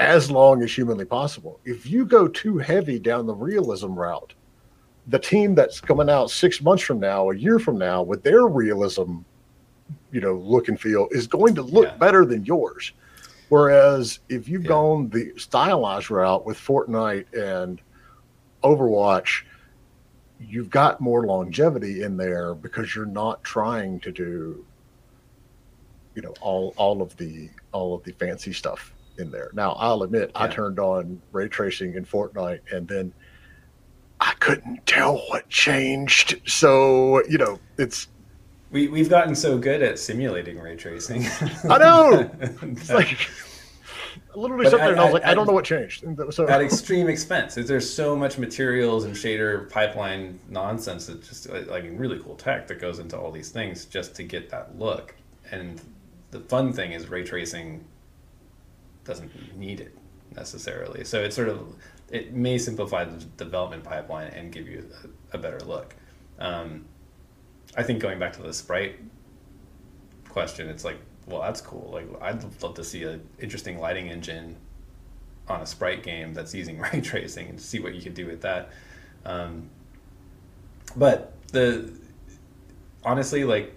as 0.00 0.30
long 0.30 0.62
as 0.62 0.74
humanly 0.74 1.04
possible. 1.04 1.60
If 1.64 1.86
you 1.86 2.04
go 2.04 2.26
too 2.26 2.58
heavy 2.58 2.98
down 2.98 3.26
the 3.26 3.34
realism 3.34 3.94
route, 3.94 4.34
the 5.06 5.18
team 5.18 5.54
that's 5.54 5.80
coming 5.80 6.08
out 6.08 6.30
six 6.30 6.62
months 6.62 6.82
from 6.82 6.98
now, 6.98 7.30
a 7.30 7.36
year 7.36 7.58
from 7.58 7.78
now, 7.78 8.02
with 8.02 8.22
their 8.22 8.46
realism, 8.46 9.18
you 10.10 10.20
know, 10.20 10.34
look 10.34 10.68
and 10.68 10.80
feel 10.80 11.08
is 11.10 11.26
going 11.26 11.54
to 11.54 11.62
look 11.62 11.86
yeah. 11.86 11.96
better 11.96 12.24
than 12.24 12.44
yours. 12.44 12.92
Whereas 13.50 14.20
if 14.28 14.48
you've 14.48 14.64
yeah. 14.64 14.68
gone 14.68 15.10
the 15.10 15.32
stylized 15.36 16.10
route 16.10 16.46
with 16.46 16.56
Fortnite 16.56 17.26
and 17.34 17.80
Overwatch, 18.64 19.42
you've 20.40 20.70
got 20.70 21.00
more 21.00 21.26
longevity 21.26 22.02
in 22.02 22.16
there 22.16 22.54
because 22.54 22.94
you're 22.94 23.06
not 23.06 23.44
trying 23.44 24.00
to 24.00 24.10
do, 24.10 24.64
you 26.14 26.22
know, 26.22 26.34
all 26.40 26.74
all 26.76 27.02
of 27.02 27.16
the 27.16 27.50
all 27.72 27.94
of 27.94 28.02
the 28.04 28.12
fancy 28.12 28.52
stuff 28.52 28.92
in 29.18 29.30
there. 29.30 29.50
Now, 29.52 29.72
I'll 29.72 30.02
admit, 30.02 30.30
yeah. 30.34 30.42
I 30.44 30.48
turned 30.48 30.78
on 30.78 31.20
ray 31.32 31.48
tracing 31.48 31.94
in 31.94 32.04
Fortnite, 32.04 32.60
and 32.72 32.88
then 32.88 33.12
I 34.20 34.32
couldn't 34.40 34.86
tell 34.86 35.18
what 35.28 35.48
changed. 35.48 36.40
So 36.46 37.22
you 37.28 37.38
know, 37.38 37.60
it's 37.78 38.08
we 38.70 38.88
we've 38.88 39.10
gotten 39.10 39.34
so 39.34 39.58
good 39.58 39.82
at 39.82 39.98
simulating 39.98 40.58
ray 40.58 40.76
tracing. 40.76 41.26
I 41.68 41.78
know. 41.78 42.30
It's 42.62 42.90
like 42.90 43.28
literally 44.34 44.68
sat 44.68 44.78
there 44.78 44.92
and 44.92 45.00
I 45.00 45.04
was 45.04 45.14
like, 45.14 45.22
at, 45.22 45.30
I 45.30 45.34
don't 45.34 45.46
know 45.46 45.52
what 45.52 45.64
changed. 45.64 46.04
So 46.30 46.48
at 46.48 46.60
extreme 46.60 47.08
expense, 47.08 47.54
there's 47.54 47.92
so 47.92 48.16
much 48.16 48.38
materials 48.38 49.04
and 49.04 49.14
shader 49.14 49.70
pipeline 49.70 50.38
nonsense 50.48 51.06
that 51.06 51.22
just 51.22 51.48
like 51.48 51.84
really 51.92 52.18
cool 52.20 52.34
tech 52.34 52.66
that 52.68 52.80
goes 52.80 52.98
into 52.98 53.18
all 53.18 53.30
these 53.30 53.50
things 53.50 53.84
just 53.84 54.14
to 54.16 54.22
get 54.22 54.50
that 54.50 54.78
look. 54.78 55.14
And 55.50 55.80
the 56.30 56.40
fun 56.40 56.72
thing 56.72 56.92
is 56.92 57.08
ray 57.08 57.24
tracing 57.24 57.84
doesn't 59.04 59.58
need 59.58 59.80
it 59.80 59.96
necessarily. 60.34 61.04
So 61.04 61.22
it's 61.22 61.36
sort 61.36 61.48
of 61.48 61.74
it 62.10 62.32
may 62.32 62.58
simplify 62.58 63.04
the 63.04 63.24
development 63.36 63.82
pipeline 63.84 64.28
and 64.28 64.52
give 64.52 64.68
you 64.68 64.88
a, 65.32 65.36
a 65.36 65.38
better 65.38 65.60
look. 65.60 65.94
Um, 66.38 66.84
I 67.76 67.82
think 67.82 68.00
going 68.00 68.18
back 68.18 68.32
to 68.34 68.42
the 68.42 68.52
sprite 68.52 69.00
question, 70.28 70.68
it's 70.68 70.84
like, 70.84 70.98
well, 71.26 71.42
that's 71.42 71.60
cool. 71.60 71.90
Like, 71.92 72.22
I'd 72.22 72.44
love 72.62 72.74
to 72.74 72.84
see 72.84 73.04
an 73.04 73.26
interesting 73.38 73.78
lighting 73.78 74.08
engine 74.08 74.56
on 75.48 75.60
a 75.60 75.66
sprite 75.66 76.02
game 76.02 76.34
that's 76.34 76.54
using 76.54 76.78
ray 76.92 77.00
tracing 77.00 77.48
and 77.48 77.60
see 77.60 77.80
what 77.80 77.94
you 77.94 78.02
could 78.02 78.14
do 78.14 78.26
with 78.26 78.42
that. 78.42 78.70
Um, 79.24 79.68
but 80.96 81.32
the 81.52 81.92
honestly, 83.04 83.44
like, 83.44 83.74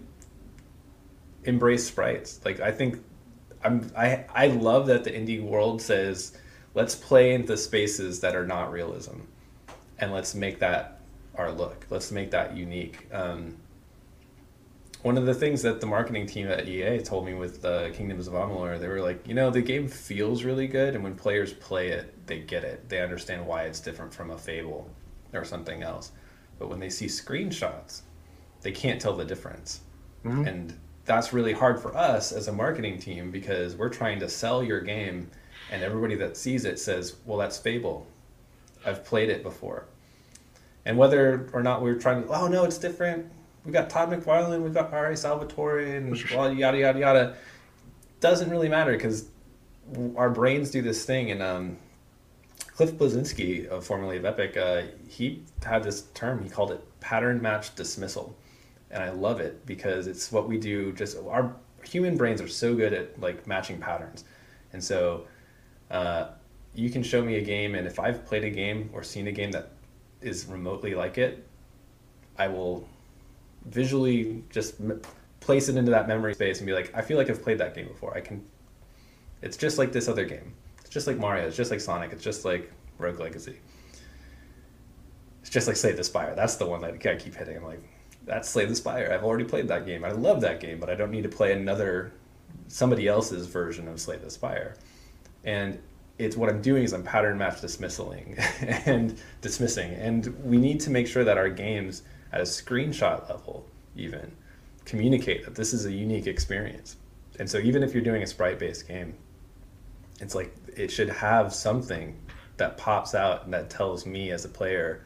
embrace 1.46 1.88
sprites. 1.88 2.40
Like, 2.44 2.60
I 2.60 2.72
think 2.72 3.02
I'm 3.64 3.92
I 3.98 4.26
I 4.34 4.48
love 4.48 4.88
that 4.88 5.04
the 5.04 5.12
indie 5.12 5.42
world 5.42 5.82
says 5.82 6.38
let's 6.74 6.96
play 6.96 7.34
into 7.34 7.58
spaces 7.58 8.20
that 8.20 8.36
are 8.36 8.46
not 8.46 8.72
realism, 8.72 9.22
and 10.00 10.12
let's 10.12 10.36
make 10.36 10.60
that 10.60 11.00
our 11.36 11.52
look. 11.52 11.86
Let's 11.90 12.12
make 12.12 12.32
that 12.32 12.56
unique. 12.56 13.08
Um, 13.12 13.58
one 15.04 15.18
of 15.18 15.26
the 15.26 15.34
things 15.34 15.62
that 15.62 15.80
the 15.80 15.88
marketing 15.88 16.26
team 16.26 16.48
at 16.48 16.68
EA 16.68 17.00
told 17.00 17.26
me 17.26 17.34
with 17.34 17.64
uh, 17.64 17.92
Kingdoms 17.92 18.28
of 18.28 18.34
Amalur, 18.34 18.80
they 18.80 18.88
were 18.88 19.02
like, 19.02 19.28
you 19.28 19.34
know, 19.34 19.50
the 19.50 19.62
game 19.62 19.88
feels 19.88 20.44
really 20.44 20.68
good, 20.68 20.96
and 20.96 21.04
when 21.04 21.16
players 21.16 21.54
play 21.54 21.90
it, 21.90 22.26
they 22.28 22.40
get 22.40 22.64
it. 22.64 22.90
They 22.90 23.02
understand 23.02 23.46
why 23.46 23.64
it's 23.64 23.80
different 23.80 24.14
from 24.14 24.32
a 24.32 24.38
Fable 24.38 24.90
or 25.34 25.46
something 25.46 25.84
else. 25.84 26.12
But 26.60 26.70
when 26.70 26.80
they 26.80 26.90
see 26.90 27.06
screenshots, 27.06 28.02
they 28.62 28.72
can't 28.72 29.00
tell 29.00 29.16
the 29.16 29.26
difference. 29.26 29.82
Mm-hmm. 30.26 30.48
And 30.48 30.80
that's 31.08 31.32
really 31.32 31.54
hard 31.54 31.80
for 31.80 31.96
us 31.96 32.32
as 32.32 32.48
a 32.48 32.52
marketing 32.52 33.00
team 33.00 33.32
because 33.32 33.76
we're 33.76 33.90
trying 33.90 34.20
to 34.20 34.30
sell 34.30 34.62
your 34.62 34.82
game 34.82 35.32
and 35.72 35.82
everybody 35.82 36.16
that 36.16 36.38
sees 36.38 36.66
it 36.66 36.80
says 36.80 37.16
well 37.26 37.38
that's 37.38 37.58
fable 37.58 38.06
i've 38.86 39.04
played 39.06 39.30
it 39.30 39.42
before 39.42 39.86
and 40.86 40.98
whether 40.98 41.50
or 41.54 41.64
not 41.64 41.82
we're 41.82 41.96
trying 42.00 42.24
to 42.24 42.30
oh 42.30 42.48
no 42.48 42.64
it's 42.66 42.78
different 42.78 43.26
we 43.68 43.72
got 43.72 43.90
todd 43.90 44.10
mcfarlane 44.10 44.62
we've 44.64 44.74
got 44.74 44.92
R.A. 44.92 45.16
salvatore 45.16 45.80
and 45.80 46.18
well, 46.34 46.52
yada 46.52 46.78
yada 46.78 47.00
yada 47.00 47.36
doesn't 48.20 48.50
really 48.50 48.70
matter 48.70 48.94
because 48.94 49.30
our 50.16 50.32
brains 50.32 50.72
do 50.72 50.82
this 50.82 51.06
thing 51.06 51.30
and 51.30 51.44
um, 51.44 51.78
cliff 52.76 52.94
bleszinski 52.94 53.84
formerly 53.84 54.18
of 54.18 54.26
epic 54.26 54.58
uh, 54.58 54.82
he 55.08 55.44
had 55.64 55.84
this 55.84 56.04
term 56.16 56.44
he 56.44 56.50
called 56.50 56.72
it 56.72 56.84
pattern 57.00 57.40
match 57.42 57.76
dismissal 57.76 58.36
and 58.92 59.04
I 59.04 59.10
love 59.10 59.40
it 59.40 59.66
because 59.66 60.08
it's 60.08 60.32
what 60.32 60.48
we 60.48 60.58
do. 60.58 60.92
Just 60.94 61.18
our 61.28 61.56
human 61.84 62.18
brains 62.18 62.42
are 62.42 62.48
so 62.48 62.76
good 62.76 62.94
at 62.94 63.20
like 63.20 63.48
matching 63.48 63.80
patterns, 63.80 64.24
and 64.74 64.84
so 64.84 65.26
uh, 65.92 66.30
you 66.74 66.90
can 66.90 67.04
show 67.04 67.24
me 67.24 67.36
a 67.36 67.42
game, 67.42 67.76
and 67.76 67.88
if 67.88 68.00
I've 68.00 68.26
played 68.26 68.44
a 68.44 68.50
game 68.50 68.90
or 68.94 69.04
seen 69.04 69.28
a 69.28 69.32
game 69.32 69.52
that 69.52 69.72
is 70.22 70.46
remotely 70.46 70.96
like 70.96 71.18
it, 71.18 71.46
I 72.38 72.48
will 72.48 72.88
visually 73.70 74.44
just 74.50 74.80
m- 74.80 75.02
place 75.40 75.70
it 75.70 75.78
into 75.78 75.92
that 75.92 76.08
memory 76.08 76.34
space 76.34 76.60
and 76.60 76.68
be 76.68 76.74
like, 76.74 76.92
I 76.96 77.02
feel 77.02 77.18
like 77.18 77.30
I've 77.30 77.42
played 77.42 77.60
that 77.60 77.76
game 77.76 77.88
before. 77.88 78.16
I 78.16 78.22
can. 78.22 78.44
It's 79.42 79.58
just 79.58 79.78
like 79.78 79.92
this 79.92 80.08
other 80.08 80.26
game. 80.26 80.54
It's 80.80 80.90
just 80.90 81.08
like 81.08 81.18
Mario. 81.18 81.48
It's 81.48 81.58
just 81.58 81.72
like 81.72 81.80
Sonic. 81.80 82.12
It's 82.12 82.24
just 82.24 82.46
like 82.46 82.72
Rogue 82.98 83.20
Legacy. 83.20 83.58
It's 85.42 85.50
just 85.50 85.68
like 85.68 85.78
Slay 85.78 85.94
the 85.94 86.04
Spire. 86.04 86.36
That's 86.36 86.56
the 86.56 86.66
one 86.66 86.82
that 86.82 86.94
I 86.94 87.16
keep 87.16 87.36
hitting. 87.36 87.58
I'm 87.58 87.64
like, 87.64 87.82
that's 88.26 88.50
Slay 88.50 88.66
the 88.66 88.76
Spire. 88.76 89.12
I've 89.14 89.24
already 89.24 89.46
played 89.46 89.68
that 89.70 89.86
game. 89.86 90.04
I 90.04 90.12
love 90.12 90.42
that 90.42 90.60
game, 90.60 90.80
but 90.80 90.90
I 90.90 90.96
don't 90.96 91.12
need 91.12 91.24
to 91.24 91.30
play 91.30 91.54
another 91.54 92.12
somebody 92.68 93.08
else's 93.08 93.48
version 93.48 93.88
of 93.88 94.00
Slay 94.00 94.18
the 94.18 94.30
Spire. 94.30 94.76
And 95.46 95.80
it's 96.18 96.36
what 96.36 96.50
I'm 96.50 96.62
doing 96.62 96.84
is 96.84 96.94
I'm 96.94 97.04
pattern 97.04 97.38
match 97.38 97.62
dismissing 97.62 98.36
and 98.62 99.18
dismissing. 99.42 99.94
And 99.94 100.28
we 100.44 100.58
need 100.58 100.80
to 100.82 100.90
make 100.90 101.08
sure 101.08 101.24
that 101.24 101.38
our 101.38 101.50
games 101.50 102.04
at 102.32 102.42
a 102.42 102.44
screenshot 102.44 103.30
level 103.30 103.66
even 103.96 104.32
communicate 104.86 105.44
that 105.46 105.56
this 105.56 105.74
is 105.74 105.86
a 105.86 105.92
unique 105.92 106.28
experience. 106.28 106.96
And 107.40 107.50
so 107.50 107.58
even 107.58 107.84
if 107.84 107.94
you're 107.94 108.04
doing 108.04 108.24
a 108.24 108.28
sprite 108.28 108.60
based 108.60 108.88
game, 108.88 109.14
it's 110.20 110.34
like 110.34 110.56
it 110.76 110.90
should 110.92 111.10
have 111.10 111.54
something 111.54 112.18
that 112.58 112.78
pops 112.78 113.14
out 113.14 113.46
and 113.46 113.54
that 113.54 113.70
tells 113.70 114.06
me 114.06 114.32
as 114.32 114.46
a 114.46 114.50
player 114.50 115.06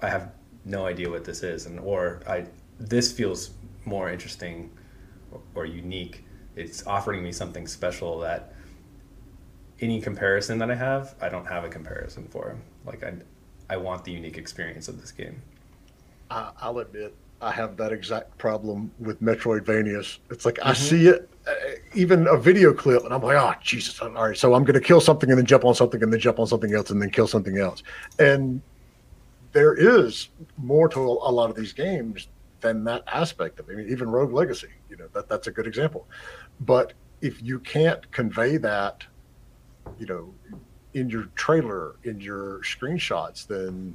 I 0.00 0.10
have 0.10 0.32
no 0.64 0.86
idea 0.86 1.10
what 1.10 1.24
this 1.24 1.42
is, 1.42 1.66
and 1.66 1.80
or 1.80 2.20
I 2.28 2.46
this 2.78 3.12
feels 3.12 3.50
more 3.84 4.10
interesting 4.10 4.70
or, 5.32 5.40
or 5.54 5.66
unique. 5.66 6.24
It's 6.56 6.86
offering 6.86 7.22
me 7.22 7.32
something 7.32 7.66
special 7.66 8.20
that 8.20 8.54
any 9.80 10.00
comparison 10.00 10.58
that 10.58 10.70
I 10.70 10.74
have, 10.74 11.14
I 11.20 11.28
don't 11.28 11.46
have 11.46 11.64
a 11.64 11.68
comparison 11.68 12.28
for. 12.28 12.56
Like 12.84 13.02
I, 13.02 13.14
I 13.68 13.76
want 13.76 14.04
the 14.04 14.12
unique 14.12 14.38
experience 14.38 14.88
of 14.88 15.00
this 15.00 15.10
game. 15.10 15.42
I'll 16.30 16.78
admit 16.78 17.14
I 17.40 17.52
have 17.52 17.76
that 17.76 17.92
exact 17.92 18.36
problem 18.38 18.90
with 18.98 19.22
Metroidvanias. 19.22 20.18
It's 20.30 20.44
like 20.44 20.56
mm-hmm. 20.56 20.68
I 20.68 20.72
see 20.72 21.08
it, 21.08 21.28
uh, 21.46 21.52
even 21.94 22.26
a 22.26 22.36
video 22.36 22.72
clip, 22.72 23.04
and 23.04 23.12
I'm 23.12 23.22
like, 23.22 23.36
oh 23.36 23.54
Jesus! 23.62 24.00
All 24.00 24.10
right, 24.10 24.36
so 24.36 24.54
I'm 24.54 24.64
going 24.64 24.74
to 24.74 24.80
kill 24.80 25.00
something 25.00 25.30
and 25.30 25.38
then 25.38 25.46
jump 25.46 25.64
on 25.64 25.74
something 25.74 26.02
and 26.02 26.12
then 26.12 26.20
jump 26.20 26.38
on 26.38 26.46
something 26.46 26.74
else 26.74 26.90
and 26.90 27.00
then 27.00 27.10
kill 27.10 27.26
something 27.26 27.58
else, 27.58 27.82
and 28.18 28.62
there 29.52 29.74
is 29.74 30.30
more 30.56 30.88
to 30.88 31.00
a 31.00 31.30
lot 31.30 31.48
of 31.48 31.56
these 31.56 31.72
games 31.72 32.28
than 32.60 32.82
that 32.84 33.04
aspect 33.12 33.60
of 33.60 33.68
it. 33.68 33.74
I 33.74 33.76
mean, 33.76 33.88
even 33.90 34.10
Rogue 34.10 34.32
Legacy, 34.32 34.68
you 34.90 34.96
know, 34.96 35.06
that 35.14 35.28
that's 35.28 35.46
a 35.46 35.50
good 35.50 35.66
example. 35.66 36.08
But 36.60 36.94
if 37.20 37.42
you 37.42 37.60
can't 37.60 38.10
convey 38.10 38.56
that, 38.56 39.04
you 39.98 40.06
know, 40.06 40.34
in 40.94 41.08
your 41.08 41.24
trailer, 41.34 41.96
in 42.04 42.20
your 42.20 42.60
screenshots, 42.60 43.46
then 43.46 43.94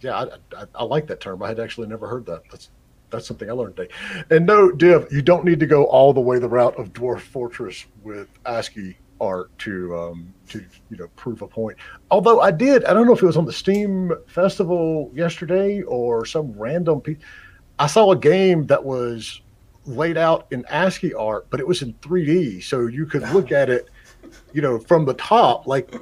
yeah, 0.00 0.16
I, 0.16 0.24
I, 0.56 0.64
I 0.74 0.84
like 0.84 1.06
that 1.08 1.20
term. 1.20 1.42
I 1.42 1.48
had 1.48 1.60
actually 1.60 1.88
never 1.88 2.06
heard 2.06 2.26
that. 2.26 2.42
That's 2.50 2.70
that's 3.10 3.26
something 3.26 3.48
I 3.48 3.52
learned 3.52 3.76
today. 3.76 3.92
And 4.30 4.46
no, 4.46 4.72
Div, 4.72 5.06
you 5.10 5.22
don't 5.22 5.44
need 5.44 5.60
to 5.60 5.66
go 5.66 5.84
all 5.84 6.12
the 6.12 6.20
way 6.20 6.38
the 6.38 6.48
route 6.48 6.76
of 6.76 6.92
Dwarf 6.92 7.20
Fortress 7.20 7.86
with 8.02 8.28
ASCII 8.44 8.96
art 9.20 9.56
to 9.58 9.96
um, 9.96 10.34
to 10.48 10.64
you 10.90 10.96
know 10.96 11.08
prove 11.16 11.42
a 11.42 11.46
point. 11.46 11.76
Although 12.10 12.40
I 12.40 12.50
did, 12.50 12.84
I 12.84 12.92
don't 12.92 13.06
know 13.06 13.12
if 13.12 13.22
it 13.22 13.26
was 13.26 13.36
on 13.36 13.44
the 13.44 13.52
Steam 13.52 14.12
Festival 14.26 15.10
yesterday 15.14 15.82
or 15.82 16.24
some 16.26 16.52
random 16.52 17.00
piece. 17.00 17.18
I 17.78 17.86
saw 17.86 18.12
a 18.12 18.16
game 18.16 18.66
that 18.66 18.82
was 18.82 19.40
laid 19.84 20.16
out 20.16 20.46
in 20.50 20.64
ASCII 20.66 21.14
art, 21.14 21.46
but 21.50 21.60
it 21.60 21.66
was 21.66 21.82
in 21.82 21.94
3D, 21.94 22.62
so 22.62 22.86
you 22.86 23.06
could 23.06 23.22
look 23.30 23.52
at 23.52 23.70
it, 23.70 23.88
you 24.52 24.62
know, 24.62 24.78
from 24.78 25.04
the 25.04 25.14
top 25.14 25.66
like 25.66 25.94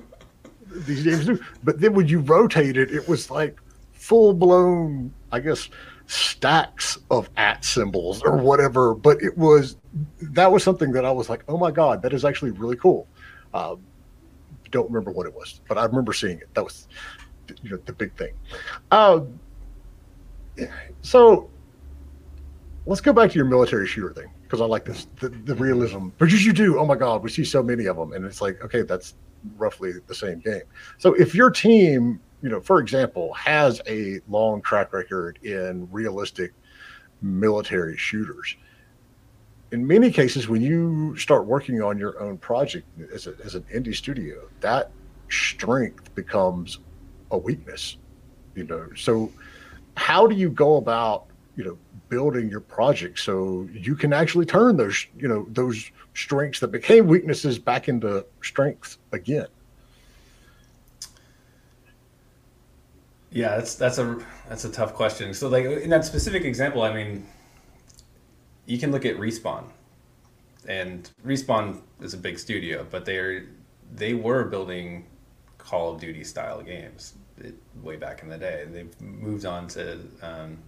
these 0.87 1.03
games 1.05 1.27
do. 1.27 1.39
But 1.62 1.81
then 1.81 1.95
when 1.95 2.09
you 2.09 2.20
rotate 2.20 2.77
it, 2.77 2.91
it 2.91 3.07
was 3.09 3.31
like 3.31 3.59
full 4.05 4.35
blown, 4.35 5.13
I 5.33 5.41
guess, 5.41 5.71
stacks 6.07 6.99
of 7.11 7.31
at 7.39 7.65
symbols 7.65 8.23
or 8.23 8.37
whatever. 8.37 8.95
But 8.95 9.23
it 9.23 9.37
was 9.39 9.77
that 10.21 10.53
was 10.53 10.63
something 10.63 10.93
that 10.93 11.05
I 11.05 11.11
was 11.11 11.31
like, 11.31 11.43
oh 11.49 11.57
my 11.57 11.71
god, 11.71 12.03
that 12.03 12.13
is 12.13 12.25
actually 12.25 12.51
really 12.51 12.77
cool. 12.77 13.07
Um, 13.55 13.81
don't 14.71 14.91
remember 14.91 15.11
what 15.11 15.27
it 15.27 15.35
was, 15.35 15.61
but 15.69 15.79
I 15.79 15.85
remember 15.85 16.13
seeing 16.13 16.39
it. 16.39 16.53
That 16.55 16.65
was, 16.65 16.89
you 17.63 17.71
know, 17.71 17.79
the 17.87 17.93
big 17.93 18.15
thing. 18.15 18.35
Uh, 18.91 19.21
so 21.01 21.49
let's 22.85 23.01
go 23.01 23.13
back 23.13 23.31
to 23.31 23.37
your 23.37 23.47
military 23.47 23.87
shooter 23.87 24.13
thing 24.13 24.31
because 24.43 24.61
I 24.61 24.67
like 24.67 24.85
this 24.85 25.07
the, 25.21 25.31
the 25.31 25.55
realism. 25.55 26.09
Because 26.19 26.45
you 26.45 26.53
do, 26.53 26.79
oh 26.79 26.85
my 26.85 26.97
god, 26.97 27.23
we 27.23 27.31
see 27.31 27.45
so 27.45 27.63
many 27.63 27.87
of 27.87 27.97
them, 27.97 28.13
and 28.13 28.27
it's 28.27 28.43
like, 28.43 28.63
okay, 28.63 28.83
that's 28.83 29.15
roughly 29.57 29.93
the 30.07 30.15
same 30.15 30.41
game. 30.41 30.63
So 30.99 31.15
if 31.15 31.35
your 31.35 31.51
team, 31.51 32.21
you 32.45 32.51
know, 32.51 32.61
for 32.61 32.78
example, 32.78 33.32
has 33.32 33.80
a 33.88 34.20
long 34.28 34.61
track 34.61 34.92
record 34.92 35.38
in 35.42 35.90
realistic 35.90 36.53
military 37.22 37.97
shooters, 37.97 38.55
in 39.72 39.86
many 39.86 40.11
cases, 40.11 40.47
when 40.47 40.61
you 40.61 41.16
start 41.16 41.47
working 41.47 41.80
on 41.80 41.99
your 41.99 42.20
own 42.20 42.36
project 42.36 42.86
as, 43.14 43.26
a, 43.26 43.34
as 43.42 43.55
an 43.55 43.64
indie 43.74 43.97
studio, 43.97 44.47
that 44.61 44.90
strength 45.30 46.14
becomes 46.14 46.80
a 47.30 47.38
weakness. 47.38 47.97
You 48.55 48.64
know, 48.64 48.88
so 48.95 49.32
how 49.97 50.26
do 50.26 50.36
you 50.36 50.51
go 50.51 50.76
about, 50.76 51.28
you 51.57 51.64
know, 51.64 51.78
building 52.11 52.51
your 52.51 52.61
project 52.61 53.20
so 53.20 53.66
you 53.72 53.97
can 53.97 54.12
actually 54.12 54.45
turn 54.45 54.76
those, 54.76 55.07
you 55.16 55.28
know, 55.28 55.47
those 55.49 55.90
strengths 56.12 56.61
that 56.61 56.68
became 56.68 57.07
weaknesses 57.07 57.59
back 57.59 57.88
into 57.88 58.26
strengths 58.42 58.99
again? 59.12 59.47
Yeah, 63.35 63.57
that's 63.57 63.74
that's 63.74 63.99
a 63.99 64.24
that's 64.49 64.64
a 64.64 64.70
tough 64.70 64.95
question. 64.95 65.35
So 65.35 65.49
like 65.49 65.64
in 65.64 65.91
that 65.91 66.05
specific 66.05 66.45
example, 66.45 66.82
I 66.82 66.95
mean, 66.95 67.26
you 68.64 68.78
can 68.78 68.93
look 68.93 69.05
at 69.05 69.16
Respawn, 69.16 69.64
and 70.68 71.11
Respawn 71.26 71.80
is 72.01 72.14
a 72.14 72.16
big 72.16 72.39
studio, 72.39 72.87
but 72.89 73.05
they're 73.05 73.47
they 73.93 74.14
were 74.14 74.45
building 74.45 75.07
Call 75.59 75.93
of 75.93 76.01
Duty 76.01 76.22
style 76.22 76.62
games 76.62 77.14
it, 77.39 77.57
way 77.82 77.97
back 77.97 78.22
in 78.22 78.28
the 78.28 78.39
day. 78.39 78.66
They've 78.70 79.01
moved 79.01 79.47
on 79.47 79.66
to 79.68 79.99
um, 80.22 80.59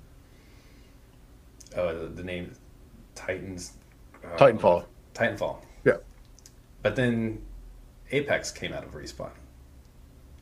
oh, 1.76 1.96
the, 1.96 2.06
the 2.08 2.24
name 2.24 2.52
Titans. 3.14 3.74
Uh, 4.24 4.36
Titanfall. 4.36 4.86
Titanfall. 5.14 5.58
Yeah. 5.84 5.98
But 6.82 6.96
then 6.96 7.40
Apex 8.10 8.50
came 8.50 8.72
out 8.72 8.82
of 8.82 8.92
Respawn, 8.92 9.30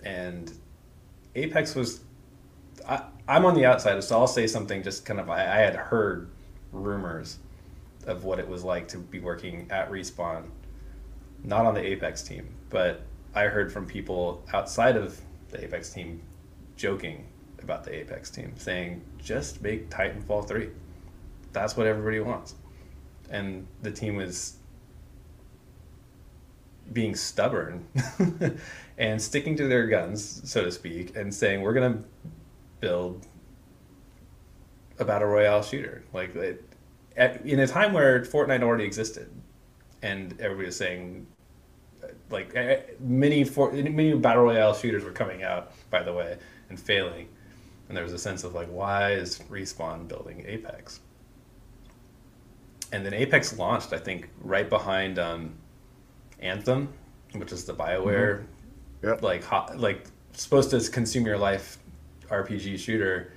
and 0.02 0.50
Apex 1.34 1.74
was. 1.74 2.00
I, 2.88 3.02
I'm 3.26 3.44
on 3.44 3.54
the 3.54 3.64
outside, 3.64 4.02
so 4.04 4.18
I'll 4.18 4.26
say 4.26 4.46
something. 4.46 4.82
Just 4.82 5.04
kind 5.04 5.20
of, 5.20 5.30
I, 5.30 5.40
I 5.40 5.58
had 5.58 5.74
heard 5.74 6.30
rumors 6.72 7.38
of 8.06 8.24
what 8.24 8.38
it 8.38 8.48
was 8.48 8.64
like 8.64 8.88
to 8.88 8.98
be 8.98 9.20
working 9.20 9.66
at 9.70 9.90
Respawn, 9.90 10.44
not 11.42 11.66
on 11.66 11.74
the 11.74 11.80
Apex 11.80 12.22
team, 12.22 12.48
but 12.70 13.02
I 13.34 13.44
heard 13.44 13.72
from 13.72 13.86
people 13.86 14.44
outside 14.52 14.96
of 14.96 15.20
the 15.50 15.64
Apex 15.64 15.90
team 15.92 16.22
joking 16.76 17.26
about 17.62 17.84
the 17.84 17.94
Apex 17.94 18.30
team, 18.30 18.52
saying, 18.56 19.02
just 19.18 19.62
make 19.62 19.88
Titanfall 19.88 20.46
3. 20.46 20.68
That's 21.52 21.76
what 21.76 21.86
everybody 21.86 22.20
wants. 22.20 22.54
And 23.30 23.66
the 23.82 23.90
team 23.90 24.16
was 24.16 24.56
being 26.92 27.14
stubborn 27.14 27.86
and 28.98 29.20
sticking 29.20 29.56
to 29.56 29.66
their 29.66 29.86
guns, 29.86 30.42
so 30.44 30.64
to 30.64 30.70
speak, 30.70 31.16
and 31.16 31.32
saying, 31.32 31.62
we're 31.62 31.72
going 31.72 31.94
to 31.94 32.04
build 32.84 33.26
a 34.98 35.04
battle 35.04 35.28
royale 35.28 35.62
shooter. 35.62 36.04
Like, 36.12 36.36
it, 36.36 36.62
at, 37.16 37.44
in 37.46 37.60
a 37.60 37.66
time 37.66 37.92
where 37.92 38.20
Fortnite 38.20 38.62
already 38.62 38.84
existed, 38.84 39.30
and 40.02 40.38
everybody 40.38 40.66
was 40.66 40.76
saying, 40.76 41.26
like 42.30 42.54
many 43.00 43.44
for, 43.44 43.72
many 43.72 44.14
battle 44.14 44.42
royale 44.42 44.74
shooters 44.74 45.02
were 45.02 45.12
coming 45.12 45.42
out, 45.42 45.72
by 45.90 46.02
the 46.02 46.12
way, 46.12 46.36
and 46.68 46.78
failing, 46.78 47.28
and 47.88 47.96
there 47.96 48.04
was 48.04 48.12
a 48.12 48.18
sense 48.18 48.44
of 48.44 48.54
like, 48.54 48.68
why 48.68 49.12
is 49.12 49.38
Respawn 49.50 50.06
building 50.06 50.44
Apex? 50.46 51.00
And 52.92 53.04
then 53.04 53.14
Apex 53.14 53.58
launched, 53.58 53.92
I 53.92 53.98
think, 53.98 54.28
right 54.40 54.68
behind 54.68 55.18
um, 55.18 55.54
Anthem, 56.40 56.92
which 57.32 57.50
is 57.50 57.64
the 57.64 57.74
Bioware, 57.74 58.40
mm-hmm. 58.40 59.08
yep. 59.08 59.22
like 59.22 59.42
hot, 59.42 59.78
like 59.78 60.06
supposed 60.32 60.70
to 60.70 60.80
consume 60.90 61.24
your 61.24 61.38
life 61.38 61.78
RPG 62.42 62.78
shooter, 62.78 63.32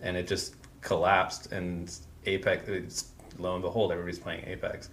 and 0.00 0.16
it 0.16 0.26
just 0.26 0.54
collapsed. 0.80 1.52
And 1.52 1.90
Apex, 2.26 3.06
lo 3.38 3.54
and 3.54 3.62
behold, 3.62 3.92
everybody's 3.92 4.18
playing 4.18 4.44
Apex. 4.46 4.90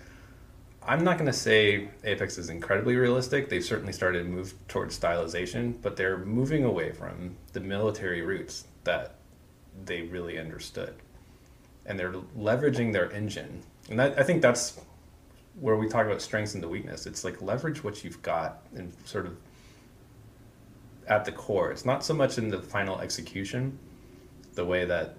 I'm 0.82 1.04
not 1.04 1.18
going 1.18 1.28
to 1.28 1.38
say 1.38 1.90
Apex 2.04 2.38
is 2.38 2.50
incredibly 2.50 2.96
realistic. 2.96 3.50
They've 3.50 3.64
certainly 3.64 3.94
started 3.94 4.24
to 4.24 4.30
move 4.30 4.54
towards 4.68 4.98
stylization, 4.98 5.76
but 5.82 5.96
they're 5.96 6.18
moving 6.18 6.64
away 6.64 6.92
from 6.92 7.36
the 7.54 7.60
military 7.60 8.22
roots 8.22 8.66
that 8.86 9.16
they 9.86 10.04
really 10.04 10.40
understood. 10.40 10.96
And 11.86 12.00
they're 12.00 12.14
leveraging 12.38 12.94
their 12.94 13.12
engine. 13.12 13.62
And 13.90 14.00
that, 14.00 14.18
I 14.18 14.24
think 14.24 14.42
that's 14.42 14.80
where 15.60 15.76
we 15.76 15.88
talk 15.88 16.06
about 16.06 16.22
strengths 16.22 16.54
and 16.54 16.64
the 16.64 16.68
weakness. 16.68 17.06
It's 17.06 17.24
like 17.24 17.42
leverage 17.42 17.84
what 17.84 18.04
you've 18.04 18.22
got 18.22 18.64
and 18.76 18.94
sort 19.06 19.26
of 19.26 19.36
at 21.10 21.26
the 21.26 21.32
core. 21.32 21.72
It's 21.72 21.86
not 21.86 22.04
so 22.04 22.14
much 22.14 22.38
in 22.38 22.50
the 22.50 22.62
final 22.62 23.00
execution, 23.00 23.78
the 24.54 24.66
way 24.66 24.86
that 24.86 25.16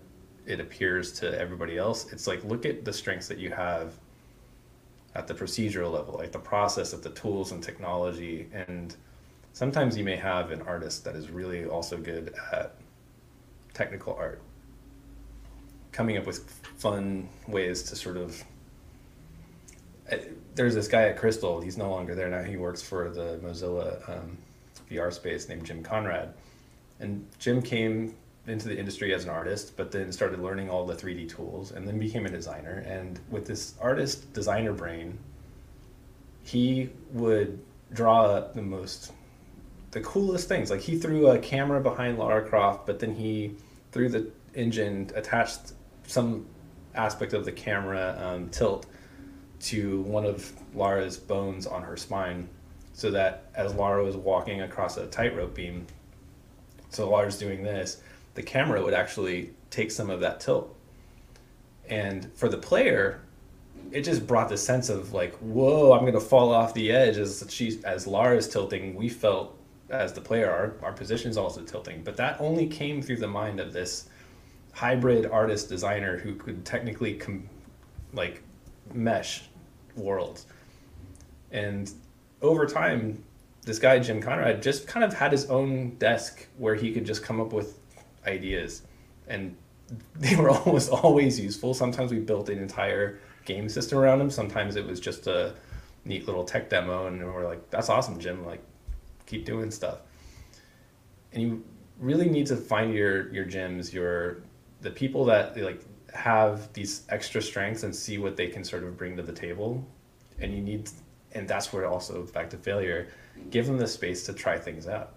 it 0.47 0.61
appears 0.61 1.13
to 1.21 1.39
everybody 1.39 1.77
else. 1.77 2.11
It's 2.13 2.27
like 2.27 2.43
look 2.45 2.65
at 2.65 2.85
the 2.85 2.93
strengths 2.93 3.29
that 3.29 3.39
you 3.39 3.51
have 3.51 3.95
at 5.15 5.27
the 5.27 5.35
procedural 5.35 5.93
level, 5.93 6.15
like 6.15 6.33
the 6.33 6.39
process 6.39 6.93
of 6.93 7.03
the 7.03 7.11
tools 7.11 7.53
and 7.53 7.63
technology. 7.63 8.49
And 8.53 8.95
sometimes 9.53 9.97
you 9.97 10.05
may 10.05 10.17
have 10.17 10.53
an 10.53 10.63
artist 10.63 11.05
that 11.05 11.17
is 11.17 11.31
really 11.31 11.67
also 11.67 11.97
good 11.97 12.35
at 12.53 12.77
technical 13.75 14.15
art, 14.15 14.41
coming 15.93 16.17
up 16.17 16.27
with 16.27 16.49
fun 16.79 17.29
ways 17.49 17.83
to 17.85 17.97
sort 17.97 18.17
of. 18.17 18.43
Eh, 20.09 20.19
there's 20.55 20.75
this 20.75 20.89
guy 20.89 21.03
at 21.03 21.17
Crystal. 21.17 21.61
He's 21.61 21.77
no 21.77 21.91
longer 21.91 22.15
there 22.15 22.29
now. 22.29 22.43
He 22.43 22.57
works 22.57 22.83
for 22.83 23.11
the 23.11 23.39
Mozilla 23.43 24.09
um, 24.09 24.39
VR 24.91 25.13
space 25.13 25.49
named 25.49 25.65
Jim 25.65 25.83
Conrad, 25.83 26.35
and 26.99 27.27
Jim 27.39 27.63
came 27.63 28.15
into 28.47 28.69
the 28.69 28.79
industry 28.79 29.15
as 29.15 29.25
an 29.25 29.31
artist, 29.31 29.77
but 29.77 29.93
then 29.93 30.13
started 30.13 30.41
learning 30.41 30.71
all 30.71 30.87
the 30.87 30.95
3D 30.95 31.29
tools 31.29 31.73
and 31.73 31.87
then 31.87 31.99
became 31.99 32.27
a 32.27 32.31
designer. 32.31 32.83
And 32.87 33.19
with 33.31 33.47
this 33.47 33.75
artist 33.81 34.33
designer 34.33 34.73
brain, 34.73 35.19
he 36.43 36.91
would 37.13 37.61
draw 37.93 38.27
up 38.27 38.55
the 38.55 38.63
most, 38.63 39.13
the 39.91 40.01
coolest 40.01 40.49
things. 40.49 40.71
Like 40.71 40.81
he 40.81 40.99
threw 40.99 41.29
a 41.29 41.39
camera 41.39 41.81
behind 41.81 42.19
Lara 42.19 42.47
Croft, 42.47 42.87
but 42.87 42.99
then 42.99 43.15
he 43.15 43.57
threw 43.93 44.09
the 44.09 44.31
engine, 44.55 45.11
attached 45.15 45.73
some 46.07 46.47
aspect 46.95 47.33
of 47.35 47.45
the 47.45 47.53
camera 47.53 48.19
um, 48.21 48.49
tilt 48.49 48.87
to 49.61 50.01
one 50.03 50.25
of 50.25 50.53
Lara's 50.75 51.19
bones 51.19 51.67
on 51.67 51.83
her 51.83 51.97
spine 51.97 52.49
so 53.01 53.11
that 53.11 53.45
as 53.55 53.73
Lara 53.75 54.05
was 54.05 54.15
walking 54.15 54.61
across 54.61 54.99
a 54.99 55.07
tightrope 55.07 55.55
beam, 55.55 55.87
so 56.91 57.09
Lara's 57.09 57.39
doing 57.39 57.63
this, 57.63 58.03
the 58.35 58.43
camera 58.43 58.85
would 58.85 58.93
actually 58.93 59.55
take 59.71 59.91
some 59.91 60.11
of 60.11 60.21
that 60.21 60.39
tilt. 60.39 60.77
And 61.89 62.31
for 62.35 62.51
the 62.51 62.59
player, 62.59 63.23
it 63.91 64.03
just 64.03 64.27
brought 64.27 64.51
the 64.51 64.59
sense 64.59 64.91
of 64.91 65.15
like, 65.15 65.35
whoa, 65.37 65.93
I'm 65.93 66.05
gonna 66.05 66.21
fall 66.21 66.53
off 66.53 66.75
the 66.75 66.93
edge 66.93 67.17
as 67.17 67.43
she 67.49 67.81
as 67.85 68.07
Lara's 68.07 68.47
tilting. 68.47 68.95
We 68.95 69.09
felt 69.09 69.59
as 69.89 70.13
the 70.13 70.21
player, 70.21 70.51
our, 70.51 70.75
our 70.83 70.93
position's 70.93 71.39
also 71.39 71.63
tilting. 71.63 72.03
But 72.03 72.19
that 72.19 72.39
only 72.39 72.67
came 72.67 73.01
through 73.01 73.17
the 73.17 73.29
mind 73.29 73.61
of 73.61 73.73
this 73.73 74.11
hybrid 74.75 75.25
artist 75.25 75.71
designer 75.71 76.19
who 76.19 76.35
could 76.35 76.67
technically 76.67 77.15
com- 77.15 77.49
like 78.13 78.43
mesh 78.93 79.45
worlds. 79.97 80.45
And 81.51 81.91
over 82.43 82.67
time, 82.67 83.23
this 83.63 83.79
guy 83.79 83.99
Jim 83.99 84.21
Conrad 84.21 84.63
just 84.63 84.87
kind 84.87 85.05
of 85.05 85.13
had 85.13 85.33
his 85.33 85.47
own 85.47 85.97
desk 85.97 86.47
where 86.57 86.75
he 86.75 86.93
could 86.93 87.05
just 87.05 87.23
come 87.23 87.41
up 87.41 87.53
with 87.53 87.79
ideas, 88.27 88.83
and 89.29 89.57
they 90.17 90.37
were 90.37 90.51
almost 90.51 90.91
always 90.91 91.39
useful. 91.39 91.75
Sometimes 91.75 92.11
we 92.11 92.19
built 92.19 92.49
an 92.49 92.59
entire 92.59 93.19
game 93.45 93.69
system 93.69 93.99
around 93.99 94.19
them. 94.19 94.31
Sometimes 94.31 94.77
it 94.77 94.87
was 94.87 95.01
just 95.01 95.27
a 95.27 95.55
neat 96.05 96.27
little 96.27 96.45
tech 96.45 96.71
demo, 96.71 97.07
and 97.07 97.23
we're 97.25 97.47
like, 97.47 97.71
"That's 97.71 97.89
awesome, 97.89 98.19
Jim! 98.19 98.45
Like, 98.47 98.63
keep 99.27 99.45
doing 99.45 99.71
stuff." 99.71 99.99
And 101.33 101.43
you 101.43 101.65
really 101.99 102.29
need 102.29 102.47
to 102.47 102.57
find 102.57 102.95
your 102.95 103.33
your 103.33 103.45
Jims, 103.45 103.93
your 103.93 104.43
the 104.81 104.91
people 104.91 105.25
that 105.27 105.57
like 105.57 105.85
have 106.15 106.73
these 106.73 107.03
extra 107.09 107.41
strengths 107.41 107.83
and 107.83 107.95
see 107.95 108.19
what 108.19 108.37
they 108.37 108.49
can 108.49 108.65
sort 108.65 108.83
of 108.85 108.97
bring 108.97 109.17
to 109.17 109.23
the 109.23 109.33
table, 109.33 109.85
and 110.41 110.55
you 110.55 110.61
need, 110.61 110.91
and 111.33 111.47
that's 111.49 111.73
where 111.73 111.87
also 111.87 112.23
back 112.27 112.51
to 112.51 112.57
failure, 112.57 113.09
give 113.51 113.67
them 113.67 113.79
the 113.79 113.87
space 113.87 114.25
to 114.27 114.33
try 114.33 114.59
things 114.59 114.89
out. 114.89 115.15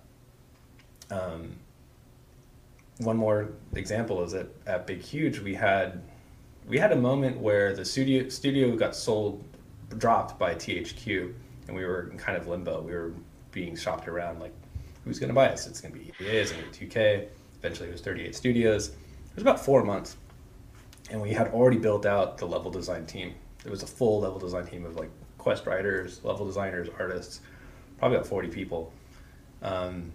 Um, 1.10 1.56
one 3.00 3.18
more 3.18 3.50
example 3.76 4.24
is 4.24 4.32
that 4.34 4.48
at 4.68 4.86
Big 4.88 5.02
Huge 5.02 5.40
we 5.40 5.54
had 5.54 6.02
we 6.68 6.78
had 6.78 6.92
a 6.92 6.96
moment 6.96 7.38
where 7.38 7.76
the 7.76 7.84
studio 7.84 8.30
studio 8.30 8.76
got 8.76 8.96
sold 8.96 9.44
dropped 9.98 10.40
by 10.40 10.56
THQ 10.56 11.34
and 11.68 11.76
we 11.76 11.86
were 11.86 12.10
in 12.10 12.18
kind 12.18 12.38
of 12.38 12.48
limbo. 12.48 12.82
We 12.82 12.94
were 12.94 13.14
being 13.52 13.76
shopped 13.76 14.08
around 14.08 14.40
like 14.40 14.54
who's 15.04 15.20
going 15.20 15.30
to 15.30 15.34
buy 15.34 15.50
us? 15.50 15.68
It's 15.68 15.82
going 15.82 15.94
to 15.94 16.00
be 16.00 16.14
EA, 16.22 16.38
it's 16.38 16.52
going 16.52 16.64
to 16.72 16.80
be 16.80 16.88
2K. 16.88 17.28
Eventually 17.60 17.90
it 17.90 17.92
was 17.92 18.02
38 18.02 18.36
Studios. 18.36 18.90
It 18.90 19.36
was 19.36 19.42
about 19.42 19.64
4 19.64 19.84
months. 19.84 20.18
And 21.10 21.22
we 21.22 21.32
had 21.32 21.48
already 21.50 21.78
built 21.78 22.06
out 22.06 22.38
the 22.38 22.46
level 22.46 22.72
design 22.72 23.06
team. 23.06 23.34
it 23.66 23.72
was 23.72 23.84
a 23.84 23.88
full 23.88 24.22
level 24.22 24.40
design 24.40 24.66
team 24.66 24.86
of 24.86 24.96
like 24.96 25.10
quest 25.44 25.66
writers, 25.66 26.24
level 26.24 26.46
designers, 26.46 26.88
artists, 26.98 27.42
probably 28.00 28.16
about 28.18 28.28
40 28.28 28.48
people. 28.48 28.94
Um, 29.62 30.14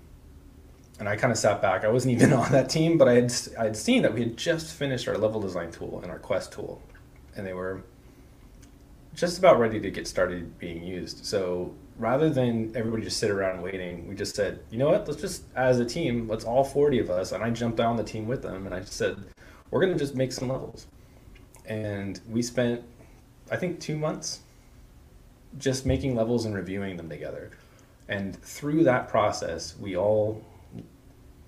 and 0.98 1.08
I 1.08 1.16
kind 1.16 1.30
of 1.30 1.38
sat 1.38 1.60
back. 1.60 1.84
I 1.84 1.88
wasn't 1.88 2.14
even 2.16 2.32
on 2.32 2.50
that 2.52 2.70
team, 2.70 2.98
but 2.98 3.08
I 3.08 3.14
had 3.14 3.32
I 3.58 3.64
had 3.64 3.76
seen 3.76 4.02
that 4.02 4.12
we 4.12 4.20
had 4.20 4.36
just 4.36 4.74
finished 4.74 5.06
our 5.06 5.18
level 5.18 5.40
design 5.40 5.70
tool 5.70 6.00
and 6.02 6.10
our 6.10 6.18
quest 6.18 6.52
tool, 6.52 6.82
and 7.36 7.46
they 7.46 7.52
were 7.52 7.82
just 9.14 9.38
about 9.38 9.58
ready 9.58 9.80
to 9.80 9.90
get 9.90 10.08
started 10.08 10.58
being 10.58 10.82
used. 10.82 11.24
So 11.24 11.74
rather 11.98 12.30
than 12.30 12.72
everybody 12.74 13.02
just 13.02 13.18
sit 13.18 13.30
around 13.30 13.60
waiting, 13.62 14.06
we 14.08 14.14
just 14.14 14.34
said, 14.34 14.60
you 14.70 14.78
know 14.78 14.88
what? 14.88 15.06
Let's 15.06 15.20
just 15.20 15.44
as 15.54 15.78
a 15.78 15.84
team, 15.84 16.26
let's 16.26 16.44
all 16.44 16.64
forty 16.64 16.98
of 16.98 17.10
us, 17.10 17.32
and 17.32 17.44
I 17.44 17.50
jumped 17.50 17.80
on 17.80 17.96
the 17.96 18.04
team 18.04 18.26
with 18.26 18.42
them, 18.42 18.64
and 18.66 18.74
I 18.74 18.82
said, 18.82 19.16
we're 19.70 19.80
gonna 19.80 19.98
just 19.98 20.14
make 20.14 20.32
some 20.32 20.48
levels, 20.48 20.86
and 21.66 22.18
we 22.28 22.42
spent, 22.42 22.82
I 23.50 23.56
think, 23.56 23.78
two 23.78 23.96
months 23.96 24.40
just 25.56 25.86
making 25.86 26.14
levels 26.14 26.44
and 26.44 26.54
reviewing 26.54 26.96
them 26.96 27.08
together. 27.08 27.50
And 28.08 28.40
through 28.42 28.84
that 28.84 29.08
process, 29.08 29.76
we 29.78 29.96
all 29.96 30.42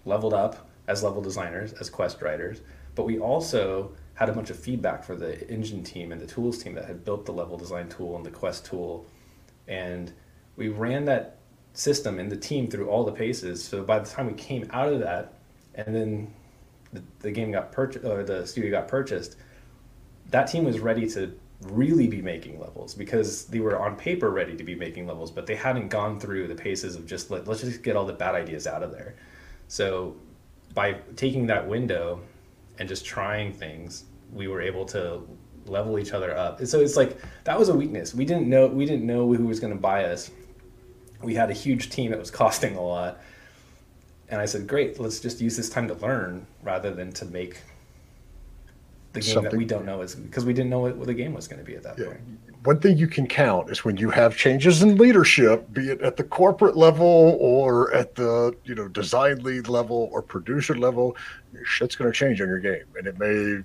leveled 0.04 0.34
up 0.34 0.68
as 0.88 1.02
level 1.02 1.22
designers, 1.22 1.72
as 1.74 1.90
quest 1.90 2.20
writers, 2.22 2.60
but 2.94 3.04
we 3.04 3.18
also 3.18 3.92
had 4.14 4.28
a 4.28 4.32
bunch 4.32 4.50
of 4.50 4.58
feedback 4.58 5.04
for 5.04 5.14
the 5.14 5.48
engine 5.50 5.82
team 5.82 6.12
and 6.12 6.20
the 6.20 6.26
tools 6.26 6.62
team 6.62 6.74
that 6.74 6.84
had 6.84 7.04
built 7.04 7.24
the 7.24 7.32
level 7.32 7.56
design 7.56 7.88
tool 7.88 8.16
and 8.16 8.26
the 8.26 8.30
quest 8.30 8.66
tool. 8.66 9.06
And 9.68 10.12
we 10.56 10.68
ran 10.68 11.04
that 11.06 11.38
system 11.72 12.18
and 12.18 12.30
the 12.30 12.36
team 12.36 12.68
through 12.68 12.88
all 12.88 13.04
the 13.04 13.12
paces. 13.12 13.64
So 13.64 13.82
by 13.82 13.98
the 13.98 14.08
time 14.08 14.26
we 14.26 14.34
came 14.34 14.68
out 14.72 14.92
of 14.92 15.00
that, 15.00 15.34
and 15.74 15.94
then 15.94 16.34
the, 16.92 17.02
the 17.20 17.30
game 17.30 17.52
got 17.52 17.72
purchased, 17.72 18.04
or 18.04 18.24
the 18.24 18.46
studio 18.46 18.70
got 18.70 18.88
purchased, 18.88 19.36
that 20.30 20.48
team 20.48 20.64
was 20.64 20.80
ready 20.80 21.08
to 21.10 21.32
really 21.62 22.06
be 22.06 22.22
making 22.22 22.58
levels 22.58 22.94
because 22.94 23.44
they 23.46 23.60
were 23.60 23.78
on 23.78 23.96
paper 23.96 24.30
ready 24.30 24.56
to 24.56 24.64
be 24.64 24.74
making 24.74 25.06
levels, 25.06 25.30
but 25.30 25.46
they 25.46 25.54
hadn't 25.54 25.88
gone 25.88 26.18
through 26.18 26.48
the 26.48 26.54
paces 26.54 26.96
of 26.96 27.06
just 27.06 27.30
let, 27.30 27.46
let's 27.46 27.60
just 27.60 27.82
get 27.82 27.96
all 27.96 28.06
the 28.06 28.12
bad 28.12 28.34
ideas 28.34 28.66
out 28.66 28.82
of 28.82 28.90
there. 28.92 29.14
So 29.68 30.16
by 30.74 30.94
taking 31.16 31.46
that 31.46 31.68
window 31.68 32.20
and 32.78 32.88
just 32.88 33.04
trying 33.04 33.52
things, 33.52 34.04
we 34.32 34.48
were 34.48 34.60
able 34.60 34.84
to 34.86 35.22
level 35.66 35.98
each 35.98 36.12
other 36.12 36.36
up. 36.36 36.60
And 36.60 36.68
so 36.68 36.80
it's 36.80 36.96
like 36.96 37.20
that 37.44 37.58
was 37.58 37.68
a 37.68 37.74
weakness. 37.74 38.14
We 38.14 38.24
didn't 38.24 38.48
know 38.48 38.66
we 38.66 38.86
didn't 38.86 39.06
know 39.06 39.32
who 39.32 39.46
was 39.46 39.60
going 39.60 39.72
to 39.72 39.78
buy 39.78 40.04
us. 40.04 40.30
We 41.22 41.34
had 41.34 41.50
a 41.50 41.54
huge 41.54 41.90
team 41.90 42.10
that 42.10 42.18
was 42.18 42.30
costing 42.42 42.76
a 42.76 42.82
lot. 42.82 43.20
And 44.28 44.40
I 44.40 44.46
said, 44.46 44.66
"Great, 44.66 44.98
let's 45.00 45.20
just 45.20 45.40
use 45.40 45.56
this 45.56 45.68
time 45.68 45.88
to 45.88 45.94
learn 45.94 46.46
rather 46.62 46.92
than 46.92 47.12
to 47.14 47.24
make 47.26 47.60
the 49.12 49.20
game 49.20 49.34
Something. 49.34 49.50
that 49.50 49.56
we 49.56 49.64
don't 49.64 49.84
know 49.84 50.02
is 50.02 50.14
because 50.14 50.44
we 50.44 50.52
didn't 50.52 50.70
know 50.70 50.80
what, 50.80 50.96
what 50.96 51.06
the 51.06 51.14
game 51.14 51.34
was 51.34 51.48
going 51.48 51.58
to 51.58 51.64
be 51.64 51.76
at 51.76 51.82
that 51.82 51.98
yeah. 51.98 52.06
point." 52.06 52.20
one 52.64 52.78
thing 52.78 52.96
you 52.98 53.06
can 53.06 53.26
count 53.26 53.70
is 53.70 53.84
when 53.84 53.96
you 53.96 54.10
have 54.10 54.36
changes 54.36 54.82
in 54.82 54.96
leadership, 54.96 55.72
be 55.72 55.90
it 55.90 56.02
at 56.02 56.16
the 56.16 56.24
corporate 56.24 56.76
level 56.76 57.36
or 57.40 57.92
at 57.94 58.14
the 58.14 58.54
you 58.64 58.74
know 58.74 58.88
design 58.88 59.42
lead 59.42 59.68
level 59.68 60.10
or 60.12 60.20
producer 60.20 60.76
level, 60.76 61.16
shit's 61.64 61.96
going 61.96 62.10
to 62.10 62.16
change 62.16 62.40
on 62.40 62.48
your 62.48 62.58
game, 62.58 62.84
and 62.96 63.06
it 63.06 63.18
may. 63.18 63.62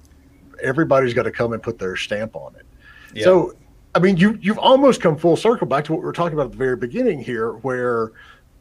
Everybody's 0.63 1.13
got 1.13 1.23
to 1.23 1.31
come 1.31 1.51
and 1.51 1.61
put 1.61 1.77
their 1.77 1.97
stamp 1.97 2.33
on 2.33 2.55
it. 2.55 2.65
Yeah. 3.13 3.25
So, 3.25 3.55
I 3.93 3.99
mean, 3.99 4.15
you 4.15 4.39
you've 4.41 4.57
almost 4.57 5.01
come 5.01 5.17
full 5.17 5.35
circle 5.35 5.67
back 5.67 5.83
to 5.85 5.91
what 5.91 5.99
we 5.99 6.05
were 6.05 6.13
talking 6.13 6.33
about 6.33 6.45
at 6.45 6.51
the 6.51 6.57
very 6.57 6.77
beginning 6.77 7.21
here, 7.21 7.51
where 7.57 8.13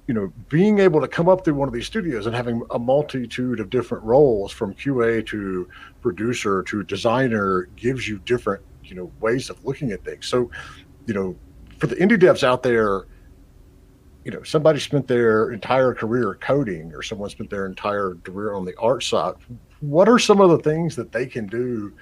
you 0.07 0.15
know 0.15 0.33
being 0.49 0.79
able 0.79 1.01
to 1.01 1.09
come 1.09 1.29
up 1.29 1.45
through 1.45 1.55
one 1.55 1.69
of 1.69 1.75
these 1.75 1.87
studios 1.87 2.27
and 2.27 2.37
having 2.37 2.63
a 2.73 2.79
multitude 2.79 3.59
of 3.59 3.71
different 3.71 4.05
roles 4.05 4.53
from 4.53 4.75
QA 4.75 5.27
to 5.27 5.69
producer 6.03 6.63
to 6.65 6.83
designer 6.83 7.69
gives 7.77 8.07
you 8.07 8.19
different 8.21 8.63
you 8.85 8.95
know 8.95 9.11
ways 9.21 9.51
of 9.51 9.65
looking 9.65 9.93
at 9.93 10.05
things. 10.05 10.27
So, 10.27 10.51
you 11.07 11.15
know, 11.15 11.37
for 11.79 11.87
the 11.87 11.97
indie 11.97 12.19
devs 12.19 12.45
out 12.45 12.63
there, 12.63 13.07
you 14.25 14.31
know, 14.31 14.43
somebody 14.43 14.79
spent 14.79 15.09
their 15.09 15.51
entire 15.51 15.95
career 15.95 16.39
coding, 16.41 16.93
or 16.95 17.03
someone 17.03 17.31
spent 17.31 17.51
their 17.51 17.67
entire 17.67 18.15
career 18.23 18.55
on 18.55 18.65
the 18.65 18.75
art 18.79 19.03
side. 19.03 19.35
What 19.81 20.09
are 20.09 20.19
some 20.19 20.41
of 20.41 20.51
the 20.51 20.59
things 20.59 20.97
that 20.97 21.13
they 21.13 21.27
can 21.27 21.47
do 21.47 21.93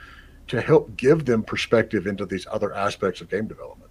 to 0.49 0.61
help 0.61 0.97
give 0.97 1.25
them 1.25 1.43
perspective 1.43 2.07
into 2.07 2.27
these 2.27 2.47
other 2.51 2.75
aspects 2.75 3.21
of 3.21 3.31
game 3.31 3.47
development? 3.47 3.91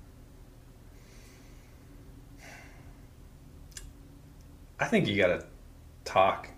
I 4.82 4.88
think 4.88 5.08
you 5.08 5.16
got 5.16 5.28
to 5.28 5.46
talk 6.04 6.50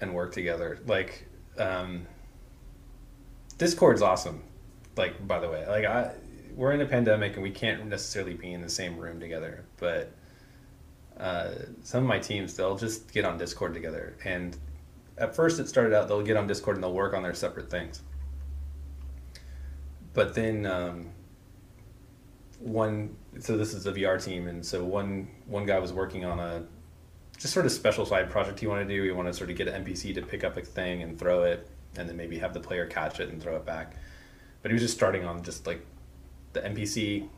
and 0.00 0.14
work 0.14 0.32
together. 0.32 0.78
Like, 0.86 1.26
um, 1.58 2.06
Discord's 3.58 4.02
awesome 4.02 4.42
like 4.96 5.26
by 5.26 5.38
the 5.38 5.48
way. 5.48 5.66
Like 5.66 5.84
i 5.84 6.12
we're 6.54 6.72
in 6.72 6.80
a 6.80 6.86
pandemic 6.86 7.34
and 7.34 7.42
we 7.42 7.50
can't 7.50 7.84
necessarily 7.86 8.34
be 8.34 8.52
in 8.52 8.60
the 8.60 8.68
same 8.68 8.96
room 8.96 9.18
together 9.18 9.64
but 9.78 10.12
uh, 11.18 11.50
some 11.82 12.04
of 12.04 12.08
my 12.08 12.20
teams 12.20 12.54
they'll 12.54 12.76
just 12.76 13.12
get 13.12 13.24
on 13.24 13.38
discord 13.38 13.74
together. 13.74 14.16
And 14.24 14.56
at 15.18 15.34
first 15.34 15.60
it 15.60 15.68
started 15.68 15.94
out 15.94 16.08
they'll 16.08 16.22
get 16.22 16.36
on 16.36 16.46
discord 16.46 16.76
and 16.76 16.82
they'll 16.82 16.92
work 16.92 17.14
on 17.14 17.22
their 17.22 17.34
separate 17.34 17.70
things. 17.70 18.02
But 20.12 20.34
then 20.34 20.66
um, 20.66 21.10
one 22.58 23.16
so 23.40 23.56
this 23.56 23.74
is 23.74 23.86
a 23.86 23.92
vr 23.92 24.22
team 24.22 24.48
and 24.48 24.64
so 24.64 24.84
one 24.84 25.28
one 25.46 25.66
guy 25.66 25.78
was 25.78 25.92
working 25.92 26.24
on 26.24 26.38
a 26.38 26.64
just 27.38 27.52
sort 27.52 27.66
of 27.66 27.72
special 27.72 28.06
side 28.06 28.30
project 28.30 28.60
he 28.60 28.66
wanted 28.66 28.88
to 28.88 28.94
do 28.94 29.02
he 29.02 29.10
wanted 29.10 29.32
to 29.32 29.36
sort 29.36 29.50
of 29.50 29.56
get 29.56 29.68
an 29.68 29.84
npc 29.84 30.14
to 30.14 30.22
pick 30.22 30.44
up 30.44 30.56
a 30.56 30.62
thing 30.62 31.02
and 31.02 31.18
throw 31.18 31.44
it 31.44 31.68
and 31.96 32.08
then 32.08 32.16
maybe 32.16 32.38
have 32.38 32.54
the 32.54 32.60
player 32.60 32.86
catch 32.86 33.20
it 33.20 33.28
and 33.28 33.42
throw 33.42 33.56
it 33.56 33.64
back 33.64 33.96
but 34.64 34.70
he 34.70 34.72
was 34.72 34.82
just 34.82 34.94
starting 34.94 35.26
on 35.26 35.42
just 35.42 35.66
like 35.66 35.84
the 36.54 36.60
NPC 36.60 37.28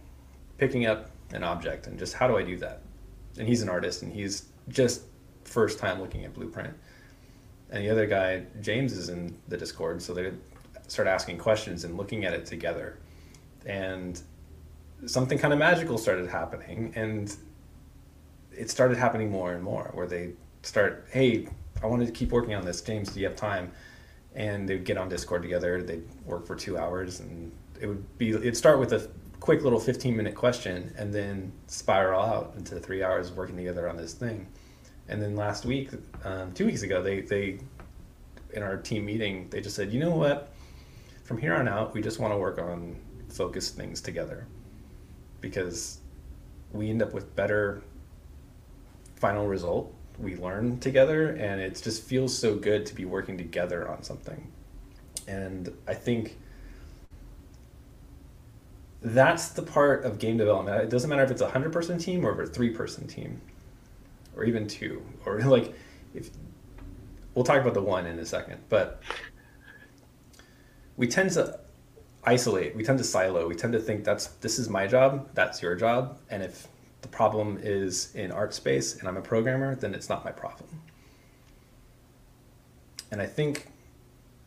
picking 0.59 0.87
up 0.87 1.11
an 1.33 1.43
object 1.43 1.89
and 1.89 1.99
just 1.99 2.15
how 2.15 2.29
do 2.29 2.37
I 2.37 2.45
do 2.45 2.57
that? 2.59 2.83
And 3.37 3.49
he's 3.49 3.63
an 3.63 3.69
artist 3.69 4.03
and 4.03 4.13
he's 4.13 4.45
just 4.69 5.03
first 5.43 5.81
time 5.81 6.01
looking 6.01 6.25
at 6.25 6.33
Blueprint. 6.35 6.73
And 7.71 7.85
the 7.85 7.91
other 7.91 8.07
guy, 8.07 8.45
James, 8.61 8.93
is 8.93 9.09
in 9.09 9.37
the 9.49 9.57
Discord, 9.57 10.01
so 10.01 10.15
they 10.15 10.31
start 10.87 11.09
asking 11.09 11.39
questions 11.39 11.83
and 11.83 11.97
looking 11.97 12.25
at 12.25 12.33
it 12.33 12.47
together. 12.47 12.99
And 13.65 14.21
something 15.07 15.37
kind 15.37 15.53
of 15.53 15.59
magical 15.59 15.99
started 15.99 16.29
happening, 16.29 16.93
and 16.95 17.35
it 18.57 18.71
started 18.71 18.99
happening 18.99 19.31
more 19.31 19.53
and 19.53 19.63
more. 19.63 19.91
Where 19.95 20.07
they 20.07 20.33
start, 20.63 21.07
hey, 21.11 21.49
I 21.83 21.87
wanted 21.87 22.07
to 22.07 22.13
keep 22.13 22.33
working 22.33 22.55
on 22.55 22.65
this. 22.65 22.81
James, 22.81 23.13
do 23.13 23.21
you 23.21 23.27
have 23.27 23.37
time? 23.37 23.73
and 24.37 24.69
they'd 24.69 24.85
get 24.85 24.99
on 24.99 25.09
Discord 25.09 25.43
together. 25.43 25.83
They'd 25.83 26.05
work 26.25 26.47
for 26.47 26.55
two 26.55 26.79
hours, 26.79 27.21
and 27.21 27.51
it 27.81 27.87
would 27.87 28.19
be 28.19 28.31
it'd 28.31 28.57
start 28.57 28.79
with 28.79 28.93
a 28.93 29.09
quick 29.41 29.63
little 29.63 29.81
15 29.81 30.15
minute 30.15 30.35
question, 30.35 30.95
and 30.97 31.13
then 31.13 31.51
spiral 31.67 32.23
out 32.23 32.55
into 32.57 32.79
three 32.79 33.03
hours 33.03 33.31
of 33.31 33.37
working 33.37 33.57
together 33.57 33.89
on 33.89 33.97
this 33.97 34.13
thing. 34.13 34.47
And 35.09 35.21
then 35.21 35.35
last 35.37 35.65
week, 35.65 35.91
um, 36.25 36.53
two 36.53 36.67
weeks 36.67 36.83
ago, 36.83 37.03
they 37.03 37.23
they 37.23 37.59
in 38.53 38.63
our 38.63 38.77
team 38.77 39.05
meeting 39.05 39.49
they 39.51 39.61
just 39.61 39.75
said, 39.75 39.93
you 39.93 39.99
know 39.99 40.15
what, 40.15 40.53
from 41.25 41.39
here 41.39 41.55
on 41.55 41.67
out, 41.67 41.95
we 41.95 42.03
just 42.03 42.21
want 42.21 42.33
to 42.33 42.39
work 42.39 42.59
on 42.59 42.97
focused 43.31 43.75
things 43.75 44.03
together, 44.03 44.47
because 45.41 46.01
we 46.73 46.91
end 46.91 47.01
up 47.03 47.15
with 47.15 47.35
better 47.35 47.83
final 49.17 49.47
result 49.47 49.93
we 50.19 50.37
learn 50.37 50.79
together 50.81 51.31
and 51.31 51.61
it 51.61 51.81
just 51.83 52.03
feels 52.03 52.37
so 52.37 52.55
good 52.57 52.87
to 52.87 52.95
be 52.95 53.05
working 53.05 53.37
together 53.37 53.89
on 53.89 54.03
something 54.03 54.51
and 55.27 55.75
i 55.87 55.95
think 55.95 56.37
that's 59.03 59.51
the 59.51 59.63
part 59.63 60.05
of 60.05 60.19
game 60.19 60.37
development 60.37 60.83
it 60.83 60.91
doesn't 60.91 61.11
matter 61.11 61.23
if 61.23 61.31
it's 61.31 61.43
a 61.43 61.45
100 61.45 61.73
person 61.73 61.99
team 61.99 62.25
or 62.25 62.41
a 62.41 62.47
three 62.47 62.71
person 62.71 63.07
team 63.07 63.41
or 64.37 64.45
even 64.45 64.67
two 64.67 65.03
or 65.25 65.41
like 65.43 65.75
if 66.15 66.31
we'll 67.35 67.45
talk 67.45 67.61
about 67.61 67.75
the 67.75 67.83
one 67.83 68.07
in 68.07 68.19
a 68.19 68.25
second 68.25 68.59
but 68.69 69.03
we 70.97 71.07
tend 71.07 71.31
to 71.33 71.59
isolate. 72.27 72.75
We 72.75 72.83
tend 72.83 72.99
to 72.99 73.05
silo. 73.05 73.49
We 73.49 73.55
tend 73.55 73.73
to 73.73 73.79
think 73.79 74.05
that's 74.05 74.27
this 74.27 74.59
is 74.59 74.69
my 74.69 74.87
job, 74.87 75.29
that's 75.35 75.63
your 75.63 75.75
job, 75.77 76.19
and 76.29 76.43
if 76.43 76.67
the 77.03 77.09
problem 77.09 77.59
is 77.63 78.15
in 78.15 78.33
art 78.33 78.55
space 78.55 78.99
and 78.99 79.09
I'm 79.09 79.17
a 79.17 79.23
programmer, 79.23 79.75
then 79.75 79.95
it's 79.95 80.09
not 80.09 80.25
my 80.25 80.33
problem. 80.33 80.69
And 83.11 83.21
I 83.21 83.27
think 83.27 83.69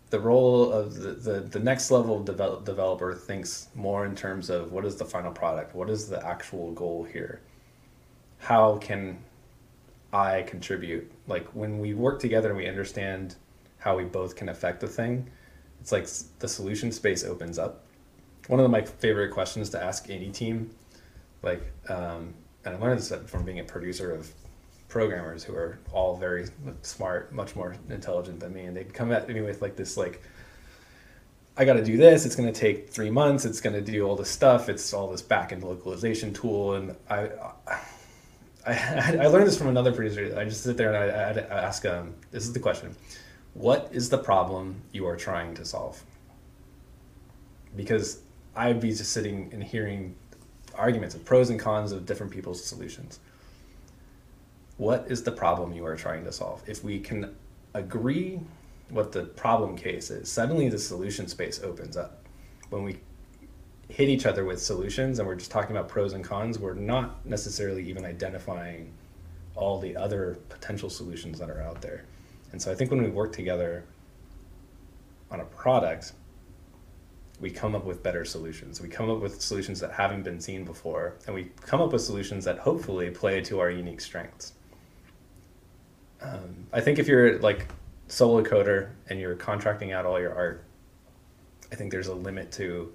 the 0.09 0.19
role 0.19 0.71
of 0.71 0.95
the, 0.95 1.11
the, 1.11 1.39
the 1.41 1.59
next 1.59 1.91
level 1.91 2.21
develop, 2.23 2.65
developer 2.65 3.13
thinks 3.13 3.67
more 3.75 4.05
in 4.05 4.15
terms 4.15 4.49
of 4.49 4.71
what 4.71 4.85
is 4.85 4.95
the 4.95 5.05
final 5.05 5.31
product? 5.31 5.75
What 5.75 5.89
is 5.89 6.09
the 6.09 6.25
actual 6.25 6.71
goal 6.71 7.03
here? 7.03 7.41
How 8.39 8.77
can 8.77 9.19
I 10.11 10.41
contribute? 10.43 11.11
Like 11.27 11.47
when 11.49 11.79
we 11.79 11.93
work 11.93 12.19
together 12.19 12.49
and 12.49 12.57
we 12.57 12.67
understand 12.67 13.35
how 13.77 13.97
we 13.97 14.03
both 14.03 14.35
can 14.35 14.49
affect 14.49 14.81
the 14.81 14.87
thing, 14.87 15.29
it's 15.79 15.91
like 15.91 16.07
the 16.39 16.47
solution 16.47 16.91
space 16.91 17.23
opens 17.23 17.59
up. 17.59 17.85
One 18.47 18.59
of 18.59 18.69
my 18.71 18.81
favorite 18.81 19.31
questions 19.31 19.69
to 19.69 19.83
ask 19.83 20.09
any 20.09 20.31
team, 20.31 20.71
like, 21.41 21.61
um, 21.89 22.33
and 22.65 22.75
I 22.75 22.79
learned 22.79 22.99
this 22.99 23.13
from 23.27 23.43
being 23.45 23.59
a 23.59 23.63
producer 23.63 24.13
of 24.13 24.29
programmers 24.87 25.43
who 25.43 25.53
are 25.53 25.79
all 25.91 26.17
very 26.17 26.47
smart, 26.81 27.31
much 27.31 27.55
more 27.55 27.75
intelligent 27.89 28.39
than 28.39 28.53
me, 28.53 28.65
and 28.65 28.75
they'd 28.75 28.93
come 28.93 29.11
at 29.11 29.27
me 29.29 29.41
with 29.41 29.61
like 29.61 29.75
this 29.75 29.95
like. 29.95 30.21
I 31.57 31.65
got 31.65 31.73
to 31.73 31.83
do 31.83 31.97
this. 31.97 32.25
It's 32.25 32.37
going 32.37 32.51
to 32.51 32.57
take 32.57 32.89
three 32.89 33.09
months. 33.09 33.43
It's 33.43 33.59
going 33.59 33.73
to 33.73 33.81
do 33.81 34.07
all 34.07 34.15
this 34.15 34.29
stuff. 34.29 34.69
It's 34.69 34.93
all 34.93 35.11
this 35.11 35.21
back 35.21 35.51
end 35.51 35.61
localization 35.61 36.33
tool, 36.33 36.75
and 36.75 36.95
I, 37.09 37.29
I, 38.65 39.17
I 39.21 39.27
learned 39.27 39.47
this 39.47 39.57
from 39.57 39.67
another 39.67 39.91
producer. 39.91 40.33
I 40.37 40.45
just 40.45 40.63
sit 40.63 40.77
there 40.77 40.93
and 40.93 41.11
I, 41.11 41.55
I 41.55 41.61
ask 41.63 41.83
them. 41.83 42.15
This 42.31 42.43
is 42.43 42.53
the 42.53 42.59
question: 42.59 42.95
What 43.55 43.89
is 43.91 44.09
the 44.09 44.17
problem 44.17 44.81
you 44.93 45.05
are 45.05 45.17
trying 45.17 45.53
to 45.55 45.65
solve? 45.65 46.01
Because 47.75 48.21
I'd 48.55 48.79
be 48.79 48.89
just 48.89 49.11
sitting 49.11 49.49
and 49.53 49.63
hearing 49.63 50.15
arguments 50.79 51.13
of 51.13 51.23
pros 51.25 51.49
and 51.49 51.59
cons 51.59 51.91
of 51.91 52.05
different 52.05 52.31
people's 52.31 52.63
solutions 52.63 53.19
what 54.79 55.05
is 55.09 55.23
the 55.23 55.31
problem 55.31 55.73
you 55.73 55.85
are 55.85 55.97
trying 55.97 56.23
to 56.23 56.31
solve? 56.31 56.63
If 56.65 56.85
we 56.85 56.99
can 57.01 57.35
agree 57.73 58.39
what 58.87 59.11
the 59.11 59.25
problem 59.25 59.75
case 59.75 60.09
is, 60.09 60.31
suddenly 60.31 60.69
the 60.69 60.79
solution 60.79 61.27
space 61.27 61.61
opens 61.61 61.97
up. 61.97 62.23
When 62.69 62.83
we 62.85 62.97
hit 63.89 64.07
each 64.07 64.25
other 64.25 64.45
with 64.45 64.61
solutions 64.61 65.19
and 65.19 65.27
we're 65.27 65.35
just 65.35 65.51
talking 65.51 65.75
about 65.75 65.89
pros 65.89 66.13
and 66.13 66.23
cons, 66.23 66.57
we're 66.57 66.75
not 66.75 67.25
necessarily 67.25 67.87
even 67.89 68.05
identifying 68.05 68.93
all 69.53 69.81
the 69.81 69.97
other 69.97 70.39
potential 70.47 70.89
solutions 70.89 71.39
that 71.39 71.49
are 71.49 71.61
out 71.61 71.81
there. 71.81 72.05
And 72.53 72.61
so 72.61 72.71
I 72.71 72.75
think 72.75 72.89
when 72.89 73.03
we 73.03 73.09
work 73.09 73.33
together 73.33 73.83
on 75.29 75.41
a 75.41 75.45
product, 75.45 76.13
we 77.39 77.49
come 77.49 77.75
up 77.75 77.85
with 77.85 78.03
better 78.03 78.25
solutions. 78.25 78.81
We 78.81 78.89
come 78.89 79.09
up 79.09 79.19
with 79.19 79.41
solutions 79.41 79.79
that 79.79 79.91
haven't 79.91 80.23
been 80.23 80.39
seen 80.39 80.65
before, 80.65 81.15
and 81.25 81.35
we 81.35 81.51
come 81.61 81.81
up 81.81 81.93
with 81.93 82.01
solutions 82.01 82.45
that 82.45 82.59
hopefully 82.59 83.09
play 83.09 83.41
to 83.41 83.59
our 83.59 83.69
unique 83.69 84.01
strengths 84.01 84.53
um, 86.21 86.67
I 86.73 86.81
think 86.81 86.99
if 86.99 87.07
you're 87.07 87.39
like 87.39 87.67
solo 88.07 88.43
coder 88.43 88.89
and 89.09 89.19
you're 89.19 89.35
contracting 89.35 89.91
out 89.91 90.05
all 90.05 90.19
your 90.19 90.33
art, 90.33 90.63
I 91.71 91.75
think 91.75 91.91
there's 91.91 92.07
a 92.07 92.13
limit 92.13 92.51
to 92.53 92.91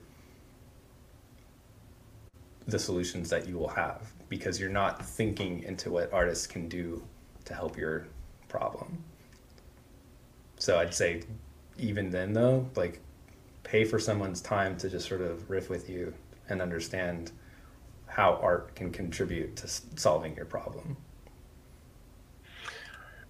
the 2.66 2.78
solutions 2.78 3.30
that 3.30 3.46
you 3.46 3.58
will 3.58 3.68
have 3.68 4.12
because 4.28 4.58
you're 4.58 4.70
not 4.70 5.04
thinking 5.04 5.62
into 5.62 5.90
what 5.90 6.12
artists 6.12 6.46
can 6.46 6.68
do 6.68 7.02
to 7.44 7.54
help 7.54 7.76
your 7.76 8.06
problem. 8.48 9.02
So 10.56 10.78
I'd 10.78 10.94
say 10.94 11.22
even 11.78 12.10
then 12.10 12.32
though, 12.32 12.68
like 12.74 13.00
pay 13.64 13.84
for 13.84 13.98
someone's 13.98 14.40
time 14.40 14.76
to 14.78 14.88
just 14.88 15.08
sort 15.08 15.22
of 15.22 15.50
riff 15.50 15.68
with 15.68 15.90
you 15.90 16.14
and 16.48 16.62
understand 16.62 17.32
how 18.06 18.38
art 18.40 18.74
can 18.76 18.92
contribute 18.92 19.56
to 19.56 19.68
solving 19.96 20.36
your 20.36 20.44
problem. 20.44 20.96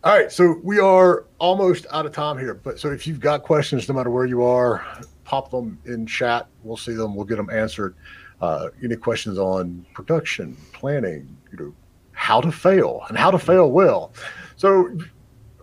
All 0.03 0.14
right, 0.14 0.30
so 0.30 0.61
we 0.62 0.78
are 0.78 1.24
almost 1.39 1.87
out 1.91 2.05
of 2.05 2.12
time 2.12 2.37
here, 2.37 2.53
but 2.53 2.78
so 2.78 2.91
if 2.91 3.07
you've 3.07 3.20
got 3.20 3.43
questions, 3.43 3.89
no 3.89 3.95
matter 3.95 4.11
where 4.11 4.26
you 4.26 4.43
are, 4.43 4.85
pop 5.24 5.51
them 5.51 5.78
in 5.87 6.05
chat. 6.07 6.47
We'll 6.62 6.76
see 6.76 6.93
them. 6.93 7.14
We'll 7.14 7.24
get 7.24 7.37
them 7.37 7.49
answered. 7.49 7.97
Uh, 8.43 8.68
any 8.82 8.97
questions 8.97 9.39
on 9.39 9.87
production, 9.95 10.59
planning, 10.74 11.35
you 11.51 11.59
know, 11.59 11.74
how 12.12 12.43
to 12.43 12.53
fail 12.53 13.03
and 13.09 13.16
how 13.16 13.30
to 13.30 13.39
fail 13.39 13.70
well. 13.70 14.12
So, 14.57 14.95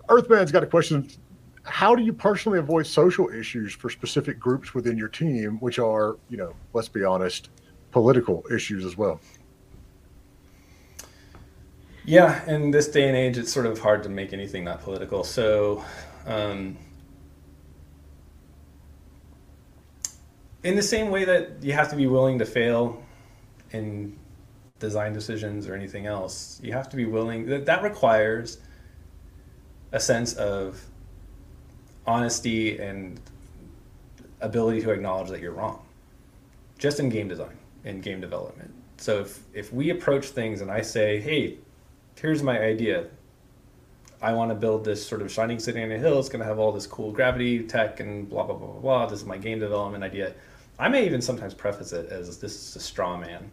Earthman's 0.09 0.51
got 0.51 0.63
a 0.63 0.67
question. 0.67 1.07
How 1.63 1.95
do 1.95 2.01
you 2.01 2.13
personally 2.13 2.59
avoid 2.59 2.87
social 2.87 3.29
issues 3.29 3.73
for 3.73 3.89
specific 3.89 4.39
groups 4.39 4.73
within 4.73 4.97
your 4.97 5.07
team, 5.07 5.57
which 5.59 5.77
are, 5.77 6.17
you 6.29 6.37
know, 6.37 6.53
let's 6.73 6.89
be 6.89 7.03
honest, 7.03 7.49
political 7.91 8.43
issues 8.51 8.83
as 8.85 8.97
well? 8.97 9.19
Yeah, 12.03 12.43
in 12.49 12.71
this 12.71 12.87
day 12.87 13.07
and 13.07 13.15
age, 13.15 13.37
it's 13.37 13.53
sort 13.53 13.67
of 13.67 13.79
hard 13.79 14.01
to 14.03 14.09
make 14.09 14.33
anything 14.33 14.63
not 14.63 14.81
political. 14.81 15.23
So, 15.23 15.85
um, 16.25 16.77
in 20.63 20.75
the 20.75 20.81
same 20.81 21.11
way 21.11 21.25
that 21.25 21.61
you 21.61 21.73
have 21.73 21.89
to 21.91 21.95
be 21.95 22.07
willing 22.07 22.39
to 22.39 22.45
fail 22.45 23.03
in 23.71 24.17
design 24.79 25.13
decisions 25.13 25.67
or 25.67 25.75
anything 25.75 26.07
else, 26.07 26.59
you 26.63 26.73
have 26.73 26.89
to 26.89 26.97
be 26.97 27.05
willing. 27.05 27.45
That 27.45 27.67
that 27.67 27.83
requires 27.83 28.57
a 29.91 29.99
sense 29.99 30.33
of 30.33 30.83
honesty 32.05 32.79
and 32.79 33.19
ability 34.41 34.81
to 34.81 34.91
acknowledge 34.91 35.29
that 35.29 35.39
you're 35.39 35.51
wrong. 35.51 35.85
Just 36.77 36.99
in 36.99 37.09
game 37.09 37.27
design, 37.27 37.57
in 37.83 38.01
game 38.01 38.21
development. 38.21 38.73
So 38.97 39.19
if 39.21 39.39
if 39.53 39.73
we 39.73 39.89
approach 39.89 40.27
things 40.27 40.61
and 40.61 40.71
I 40.71 40.81
say, 40.81 41.19
hey 41.19 41.57
here's 42.21 42.43
my 42.43 42.59
idea. 42.59 43.07
I 44.21 44.33
want 44.33 44.51
to 44.51 44.55
build 44.55 44.85
this 44.85 45.05
sort 45.05 45.21
of 45.21 45.31
shining 45.31 45.57
city 45.57 45.81
on 45.81 45.91
a 45.91 45.97
hill. 45.97 46.19
It's 46.19 46.29
going 46.29 46.41
to 46.41 46.45
have 46.45 46.59
all 46.59 46.71
this 46.71 46.85
cool 46.85 47.11
gravity 47.11 47.63
tech 47.63 47.99
and 47.99 48.29
blah 48.29 48.43
blah 48.43 48.55
blah 48.55 48.67
blah 48.67 48.79
blah. 48.79 49.05
This 49.07 49.21
is 49.21 49.25
my 49.25 49.37
game 49.37 49.59
development 49.59 50.03
idea. 50.03 50.33
I 50.77 50.87
may 50.89 51.05
even 51.05 51.21
sometimes 51.21 51.53
preface 51.53 51.91
it 51.91 52.09
as 52.11 52.37
this 52.37 52.53
is 52.53 52.75
a 52.75 52.79
straw 52.79 53.17
man, 53.17 53.51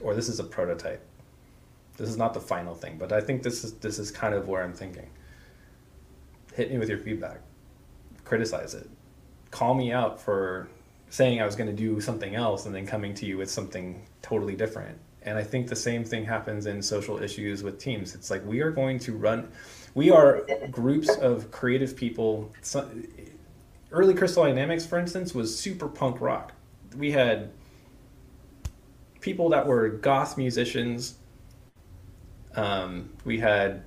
or 0.00 0.14
this 0.14 0.28
is 0.28 0.38
a 0.38 0.44
prototype. 0.44 1.04
This 1.96 2.08
is 2.08 2.16
not 2.16 2.34
the 2.34 2.40
final 2.40 2.74
thing, 2.74 2.96
but 2.98 3.12
I 3.12 3.20
think 3.20 3.42
this 3.42 3.64
is 3.64 3.72
this 3.74 3.98
is 3.98 4.10
kind 4.10 4.34
of 4.34 4.46
where 4.46 4.62
I'm 4.62 4.72
thinking. 4.72 5.10
Hit 6.54 6.70
me 6.70 6.78
with 6.78 6.88
your 6.88 6.98
feedback. 6.98 7.40
Criticize 8.30 8.74
it. 8.74 8.88
Call 9.50 9.74
me 9.74 9.92
out 9.92 10.20
for 10.20 10.68
saying 11.08 11.42
I 11.42 11.44
was 11.44 11.56
going 11.56 11.68
to 11.68 11.76
do 11.76 12.00
something 12.00 12.34
else 12.34 12.66
and 12.66 12.74
then 12.74 12.86
coming 12.86 13.12
to 13.14 13.26
you 13.26 13.36
with 13.36 13.50
something 13.50 14.06
totally 14.22 14.54
different 14.54 14.96
and 15.22 15.36
I 15.36 15.42
think 15.42 15.68
the 15.68 15.76
same 15.76 16.04
thing 16.04 16.24
happens 16.24 16.66
in 16.66 16.82
social 16.82 17.22
issues 17.22 17.62
with 17.62 17.78
teams. 17.78 18.14
It's 18.14 18.30
like 18.30 18.44
we 18.46 18.60
are 18.60 18.70
going 18.70 18.98
to 19.00 19.12
run, 19.16 19.50
we 19.94 20.10
are 20.10 20.46
groups 20.70 21.14
of 21.16 21.50
creative 21.50 21.96
people. 21.96 22.52
Early 23.92 24.14
Crystal 24.14 24.44
Dynamics, 24.44 24.86
for 24.86 24.98
instance, 24.98 25.34
was 25.34 25.56
super 25.56 25.88
punk 25.88 26.20
rock. 26.20 26.52
We 26.96 27.10
had 27.10 27.50
people 29.20 29.50
that 29.50 29.66
were 29.66 29.88
goth 29.88 30.38
musicians. 30.38 31.16
Um, 32.56 33.10
we 33.24 33.38
had 33.38 33.82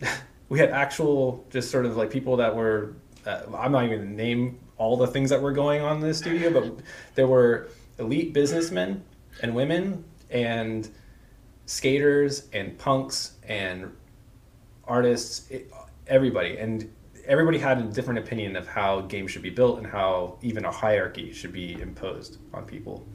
we 0.48 0.58
had 0.58 0.70
actual 0.70 1.44
just 1.50 1.70
sort 1.70 1.84
of 1.84 1.96
like 1.96 2.10
people 2.10 2.38
that 2.38 2.54
were 2.54 2.94
uh, 3.26 3.42
I'm 3.56 3.72
not 3.72 3.84
even 3.84 3.98
gonna 3.98 4.10
name 4.10 4.58
all 4.76 4.96
the 4.96 5.06
things 5.06 5.30
that 5.30 5.40
were 5.40 5.52
going 5.52 5.82
on 5.82 5.96
in 5.96 6.02
the 6.02 6.14
studio, 6.14 6.50
but 6.50 6.84
there 7.14 7.26
were 7.26 7.68
elite 7.98 8.32
businessmen 8.32 9.04
and 9.42 9.54
women 9.54 10.04
and 10.30 10.88
skaters 11.66 12.48
and 12.52 12.76
punks 12.78 13.32
and 13.48 13.90
artists, 14.86 15.50
everybody, 16.06 16.58
and 16.58 16.90
everybody 17.26 17.58
had 17.58 17.78
a 17.78 17.84
different 17.84 18.18
opinion 18.18 18.56
of 18.56 18.66
how 18.66 19.00
games 19.02 19.30
should 19.30 19.42
be 19.42 19.50
built 19.50 19.78
and 19.78 19.86
how 19.86 20.38
even 20.42 20.64
a 20.64 20.70
hierarchy 20.70 21.32
should 21.32 21.52
be 21.52 21.80
imposed 21.80 22.38
on 22.52 22.64
people. 22.64 23.06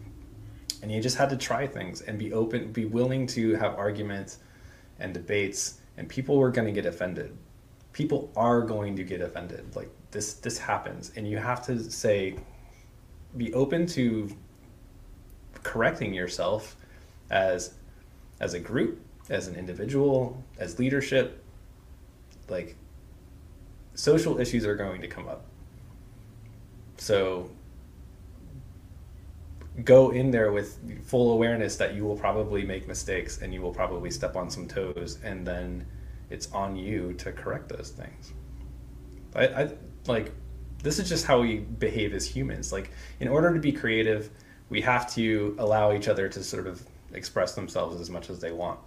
And 0.82 0.92
you 0.92 1.02
just 1.02 1.18
had 1.18 1.30
to 1.30 1.38
try 1.38 1.68
things 1.68 2.02
and 2.02 2.18
be 2.18 2.34
open, 2.34 2.72
be 2.72 2.86
willing 2.86 3.28
to 3.28 3.56
have 3.56 3.76
arguments 3.76 4.40
and 5.00 5.14
debates, 5.14 5.82
and 5.98 6.08
people 6.08 6.38
were 6.38 6.52
going 6.52 6.68
to 6.68 6.74
get 6.74 6.86
offended. 6.86 7.38
People 7.92 8.32
are 8.36 8.62
going 8.62 8.96
to 8.96 9.04
get 9.04 9.22
offended. 9.22 9.76
Like 9.76 9.90
this, 10.12 10.34
this 10.36 10.58
happens, 10.58 11.12
and 11.16 11.28
you 11.28 11.38
have 11.38 11.66
to 11.66 11.80
say, 11.92 12.36
be 13.38 13.54
open 13.54 13.86
to 13.88 14.30
correcting 15.64 16.14
yourself 16.14 16.76
as 17.30 17.74
as 18.40 18.54
a 18.54 18.60
group, 18.60 19.02
as 19.30 19.48
an 19.48 19.56
individual, 19.56 20.42
as 20.58 20.80
leadership, 20.80 21.44
like 22.48 22.76
social 23.94 24.40
issues 24.40 24.66
are 24.66 24.76
going 24.76 25.02
to 25.02 25.08
come 25.08 25.28
up. 25.28 25.46
So 26.98 27.50
go 29.84 30.12
in 30.12 30.32
there 30.32 30.52
with 30.52 30.80
full 31.06 31.34
awareness 31.34 31.76
that 31.78 31.96
you 31.96 32.06
will 32.06 32.16
probably 32.16 32.66
make 32.66 32.88
mistakes 32.88 33.42
and 33.42 33.54
you 33.54 33.62
will 33.62 33.74
probably 33.74 34.10
step 34.10 34.36
on 34.36 34.50
some 34.50 34.68
toes 34.68 35.20
and 35.24 35.46
then 35.46 35.86
it's 36.30 36.52
on 36.52 36.76
you 36.76 37.14
to 37.14 37.32
correct 37.32 37.70
those 37.70 37.92
things. 37.92 38.34
I, 39.36 39.48
I 39.48 39.72
like 40.08 40.32
this 40.84 41.00
is 41.00 41.10
just 41.10 41.26
how 41.26 41.42
we 41.42 41.58
behave 41.58 42.14
as 42.14 42.26
humans. 42.26 42.72
Like 42.72 42.92
in 43.20 43.28
order 43.28 43.54
to 43.54 43.60
be 43.60 43.72
creative, 43.72 44.30
we 44.70 44.82
have 44.82 45.14
to 45.16 45.56
allow 45.60 45.94
each 45.94 46.08
other 46.08 46.30
to 46.30 46.44
sort 46.44 46.68
of 46.68 46.84
express 47.14 47.54
themselves 47.56 48.00
as 48.00 48.10
much 48.10 48.30
as 48.30 48.40
they 48.40 48.52
want. 48.52 48.80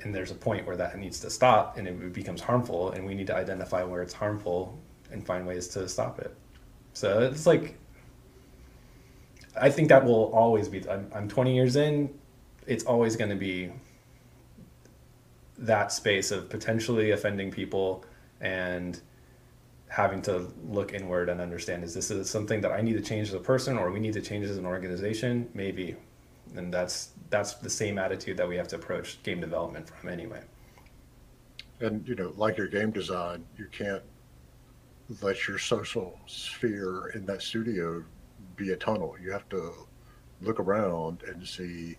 And 0.00 0.14
there's 0.14 0.30
a 0.30 0.34
point 0.34 0.66
where 0.66 0.76
that 0.76 0.98
needs 0.98 1.20
to 1.20 1.30
stop 1.30 1.76
and 1.76 1.86
it 1.86 2.12
becomes 2.12 2.40
harmful 2.40 2.92
and 2.92 3.06
we 3.06 3.14
need 3.14 3.26
to 3.28 3.36
identify 3.36 3.82
where 3.82 4.02
it's 4.02 4.14
harmful 4.14 4.78
and 5.10 5.24
find 5.24 5.46
ways 5.46 5.68
to 5.68 5.88
stop 5.88 6.18
it. 6.18 6.34
So 6.94 7.20
it's 7.20 7.46
like 7.46 7.76
I 9.60 9.70
think 9.70 9.88
that 9.88 10.04
will 10.04 10.32
always 10.32 10.68
be 10.68 10.88
I'm, 10.88 11.10
I'm 11.14 11.28
20 11.28 11.54
years 11.54 11.76
in, 11.76 12.12
it's 12.66 12.84
always 12.84 13.16
going 13.16 13.30
to 13.30 13.36
be 13.36 13.72
that 15.58 15.92
space 15.92 16.30
of 16.30 16.48
potentially 16.48 17.10
offending 17.10 17.50
people 17.50 18.04
and 18.40 19.00
having 19.92 20.22
to 20.22 20.50
look 20.70 20.94
inward 20.94 21.28
and 21.28 21.38
understand 21.38 21.84
is 21.84 21.92
this 21.92 22.10
is 22.10 22.30
something 22.30 22.62
that 22.62 22.72
I 22.72 22.80
need 22.80 22.94
to 22.94 23.02
change 23.02 23.28
as 23.28 23.34
a 23.34 23.38
person 23.38 23.76
or 23.76 23.90
we 23.90 24.00
need 24.00 24.14
to 24.14 24.22
change 24.22 24.46
as 24.46 24.56
an 24.56 24.64
organization? 24.64 25.50
Maybe. 25.52 25.96
And 26.56 26.72
that's 26.72 27.10
that's 27.28 27.54
the 27.54 27.68
same 27.68 27.98
attitude 27.98 28.38
that 28.38 28.48
we 28.48 28.56
have 28.56 28.68
to 28.68 28.76
approach 28.76 29.22
game 29.22 29.38
development 29.40 29.90
from 29.90 30.08
anyway. 30.08 30.40
And 31.80 32.08
you 32.08 32.14
know 32.14 32.32
like 32.38 32.56
your 32.56 32.68
game 32.68 32.90
design 32.90 33.44
you 33.58 33.66
can't 33.70 34.02
let 35.20 35.46
your 35.46 35.58
social 35.58 36.18
sphere 36.26 37.08
in 37.08 37.26
that 37.26 37.42
studio 37.42 38.02
be 38.56 38.72
a 38.72 38.76
tunnel. 38.76 39.14
You 39.22 39.30
have 39.30 39.46
to 39.50 39.74
look 40.40 40.58
around 40.58 41.22
and 41.26 41.46
see 41.46 41.98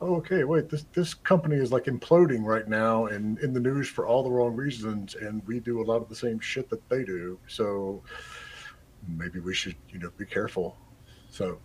okay, 0.00 0.44
wait, 0.44 0.68
this 0.68 0.86
this 0.92 1.14
company 1.14 1.56
is 1.56 1.72
like 1.72 1.84
imploding 1.84 2.44
right 2.44 2.68
now 2.68 3.06
and 3.06 3.38
in 3.40 3.52
the 3.52 3.60
news 3.60 3.88
for 3.88 4.06
all 4.06 4.22
the 4.22 4.30
wrong 4.30 4.56
reasons, 4.56 5.14
and 5.14 5.46
we 5.46 5.60
do 5.60 5.80
a 5.80 5.84
lot 5.84 6.02
of 6.02 6.08
the 6.08 6.14
same 6.14 6.40
shit 6.40 6.68
that 6.70 6.86
they 6.88 7.04
do. 7.04 7.38
So 7.46 8.02
maybe 9.08 9.40
we 9.40 9.54
should, 9.54 9.76
you 9.90 9.98
know, 9.98 10.10
be 10.16 10.24
careful. 10.24 10.76
So, 11.30 11.58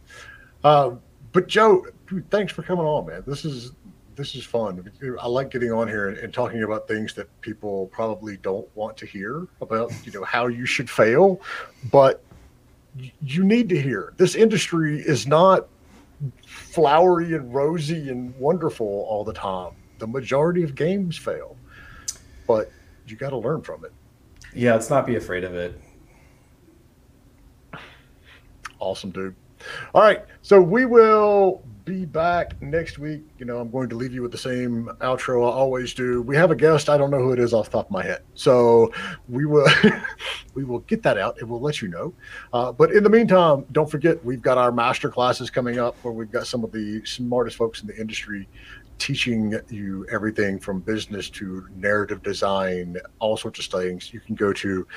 uh, 0.63 0.91
but 1.31 1.47
Joe, 1.47 1.85
thanks 2.29 2.53
for 2.53 2.63
coming 2.63 2.85
on, 2.85 3.07
man. 3.07 3.23
This 3.25 3.45
is 3.45 3.71
this 4.15 4.35
is 4.35 4.45
fun. 4.45 4.89
I 5.19 5.27
like 5.27 5.51
getting 5.51 5.71
on 5.71 5.87
here 5.87 6.09
and, 6.09 6.17
and, 6.17 6.33
talking 6.33 6.63
about 6.63 6.87
things 6.87 7.13
that 7.15 7.29
people 7.41 7.87
probably 7.87 8.37
don't 8.37 8.65
want 8.73 8.95
to 8.97 9.05
hear 9.05 9.45
about, 9.59 9.91
you 10.05 10.11
know, 10.13 10.23
how 10.23 10.47
you 10.47 10.65
should 10.65 10.89
fail, 10.89 11.41
but 11.91 12.23
you 13.21 13.43
need 13.43 13.67
to 13.69 13.81
hear. 13.81 14.13
This 14.15 14.35
industry 14.35 15.01
is 15.01 15.27
not 15.27 15.67
flowery 16.45 17.33
and 17.33 17.53
rosy 17.53 18.09
and 18.09 18.35
wonderful 18.37 19.05
all 19.07 19.23
the 19.23 19.33
time. 19.33 19.73
The 19.99 20.07
majority 20.07 20.63
of 20.63 20.75
games 20.75 21.17
fail, 21.17 21.55
but 22.47 22.71
you 23.07 23.15
got 23.15 23.29
to 23.29 23.37
learn 23.37 23.61
from 23.61 23.85
it. 23.85 23.93
Yeah, 24.53 24.73
let's 24.73 24.89
not 24.89 25.05
be 25.05 25.15
afraid 25.15 25.43
of 25.43 25.55
it. 25.55 25.79
Awesome, 28.79 29.11
dude. 29.11 29.35
All 29.93 30.01
right, 30.01 30.25
so 30.41 30.61
we 30.61 30.85
will 30.85 31.63
be 31.85 32.03
back 32.03 32.59
next 32.61 32.97
week. 32.97 33.23
You 33.37 33.45
know, 33.45 33.59
I'm 33.59 33.69
going 33.69 33.89
to 33.89 33.95
leave 33.95 34.11
you 34.11 34.23
with 34.23 34.31
the 34.31 34.37
same 34.37 34.89
outro 35.01 35.47
I 35.47 35.53
always 35.53 35.93
do. 35.93 36.23
We 36.23 36.35
have 36.35 36.49
a 36.49 36.55
guest. 36.55 36.89
I 36.89 36.97
don't 36.97 37.11
know 37.11 37.19
who 37.19 37.31
it 37.31 37.39
is 37.39 37.53
off 37.53 37.65
the 37.65 37.77
top 37.77 37.85
of 37.85 37.91
my 37.91 38.03
head, 38.03 38.23
so 38.33 38.91
we 39.29 39.45
will 39.45 39.67
we 40.55 40.63
will 40.63 40.79
get 40.79 41.03
that 41.03 41.17
out 41.17 41.39
and 41.39 41.49
we'll 41.49 41.61
let 41.61 41.81
you 41.81 41.87
know. 41.87 42.13
Uh, 42.51 42.71
but 42.71 42.91
in 42.91 43.03
the 43.03 43.09
meantime, 43.09 43.65
don't 43.71 43.89
forget 43.89 44.23
we've 44.25 44.41
got 44.41 44.57
our 44.57 44.71
master 44.71 45.09
classes 45.09 45.49
coming 45.49 45.79
up 45.79 45.95
where 46.01 46.13
we've 46.13 46.31
got 46.31 46.47
some 46.47 46.63
of 46.63 46.71
the 46.71 47.05
smartest 47.05 47.55
folks 47.55 47.81
in 47.81 47.87
the 47.87 47.95
industry 47.95 48.47
teaching 48.97 49.59
you 49.69 50.07
everything 50.09 50.57
from 50.59 50.79
business 50.79 51.29
to 51.29 51.67
narrative 51.75 52.23
design, 52.23 52.97
all 53.19 53.37
sorts 53.37 53.59
of 53.59 53.65
things. 53.65 54.13
You 54.13 54.19
can 54.19 54.35
go 54.35 54.53
to 54.53 54.87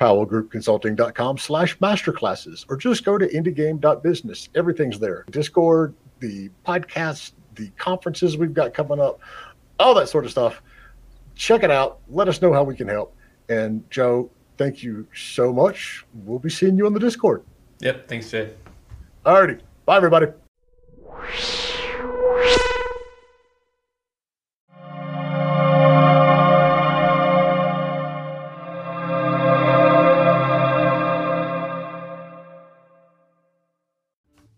powellgroupconsulting.com 0.00 1.38
slash 1.38 1.78
masterclasses 1.78 2.64
or 2.68 2.76
just 2.76 3.04
go 3.04 3.16
to 3.16 3.28
indiegame.business. 3.28 4.48
Everything's 4.54 4.98
there. 4.98 5.24
Discord, 5.30 5.94
the 6.20 6.50
podcasts, 6.66 7.32
the 7.54 7.68
conferences 7.76 8.36
we've 8.36 8.54
got 8.54 8.74
coming 8.74 9.00
up, 9.00 9.20
all 9.78 9.94
that 9.94 10.08
sort 10.08 10.24
of 10.24 10.30
stuff. 10.30 10.62
Check 11.34 11.62
it 11.62 11.70
out. 11.70 11.98
Let 12.08 12.28
us 12.28 12.40
know 12.40 12.52
how 12.52 12.62
we 12.62 12.76
can 12.76 12.88
help. 12.88 13.16
And 13.48 13.88
Joe, 13.90 14.30
thank 14.56 14.82
you 14.82 15.06
so 15.14 15.52
much. 15.52 16.04
We'll 16.24 16.38
be 16.38 16.50
seeing 16.50 16.76
you 16.76 16.86
on 16.86 16.94
the 16.94 17.00
Discord. 17.00 17.44
Yep. 17.80 18.08
Thanks, 18.08 18.30
Jay. 18.30 18.52
All 19.26 19.40
righty. 19.40 19.58
Bye, 19.84 19.96
everybody. 19.96 20.26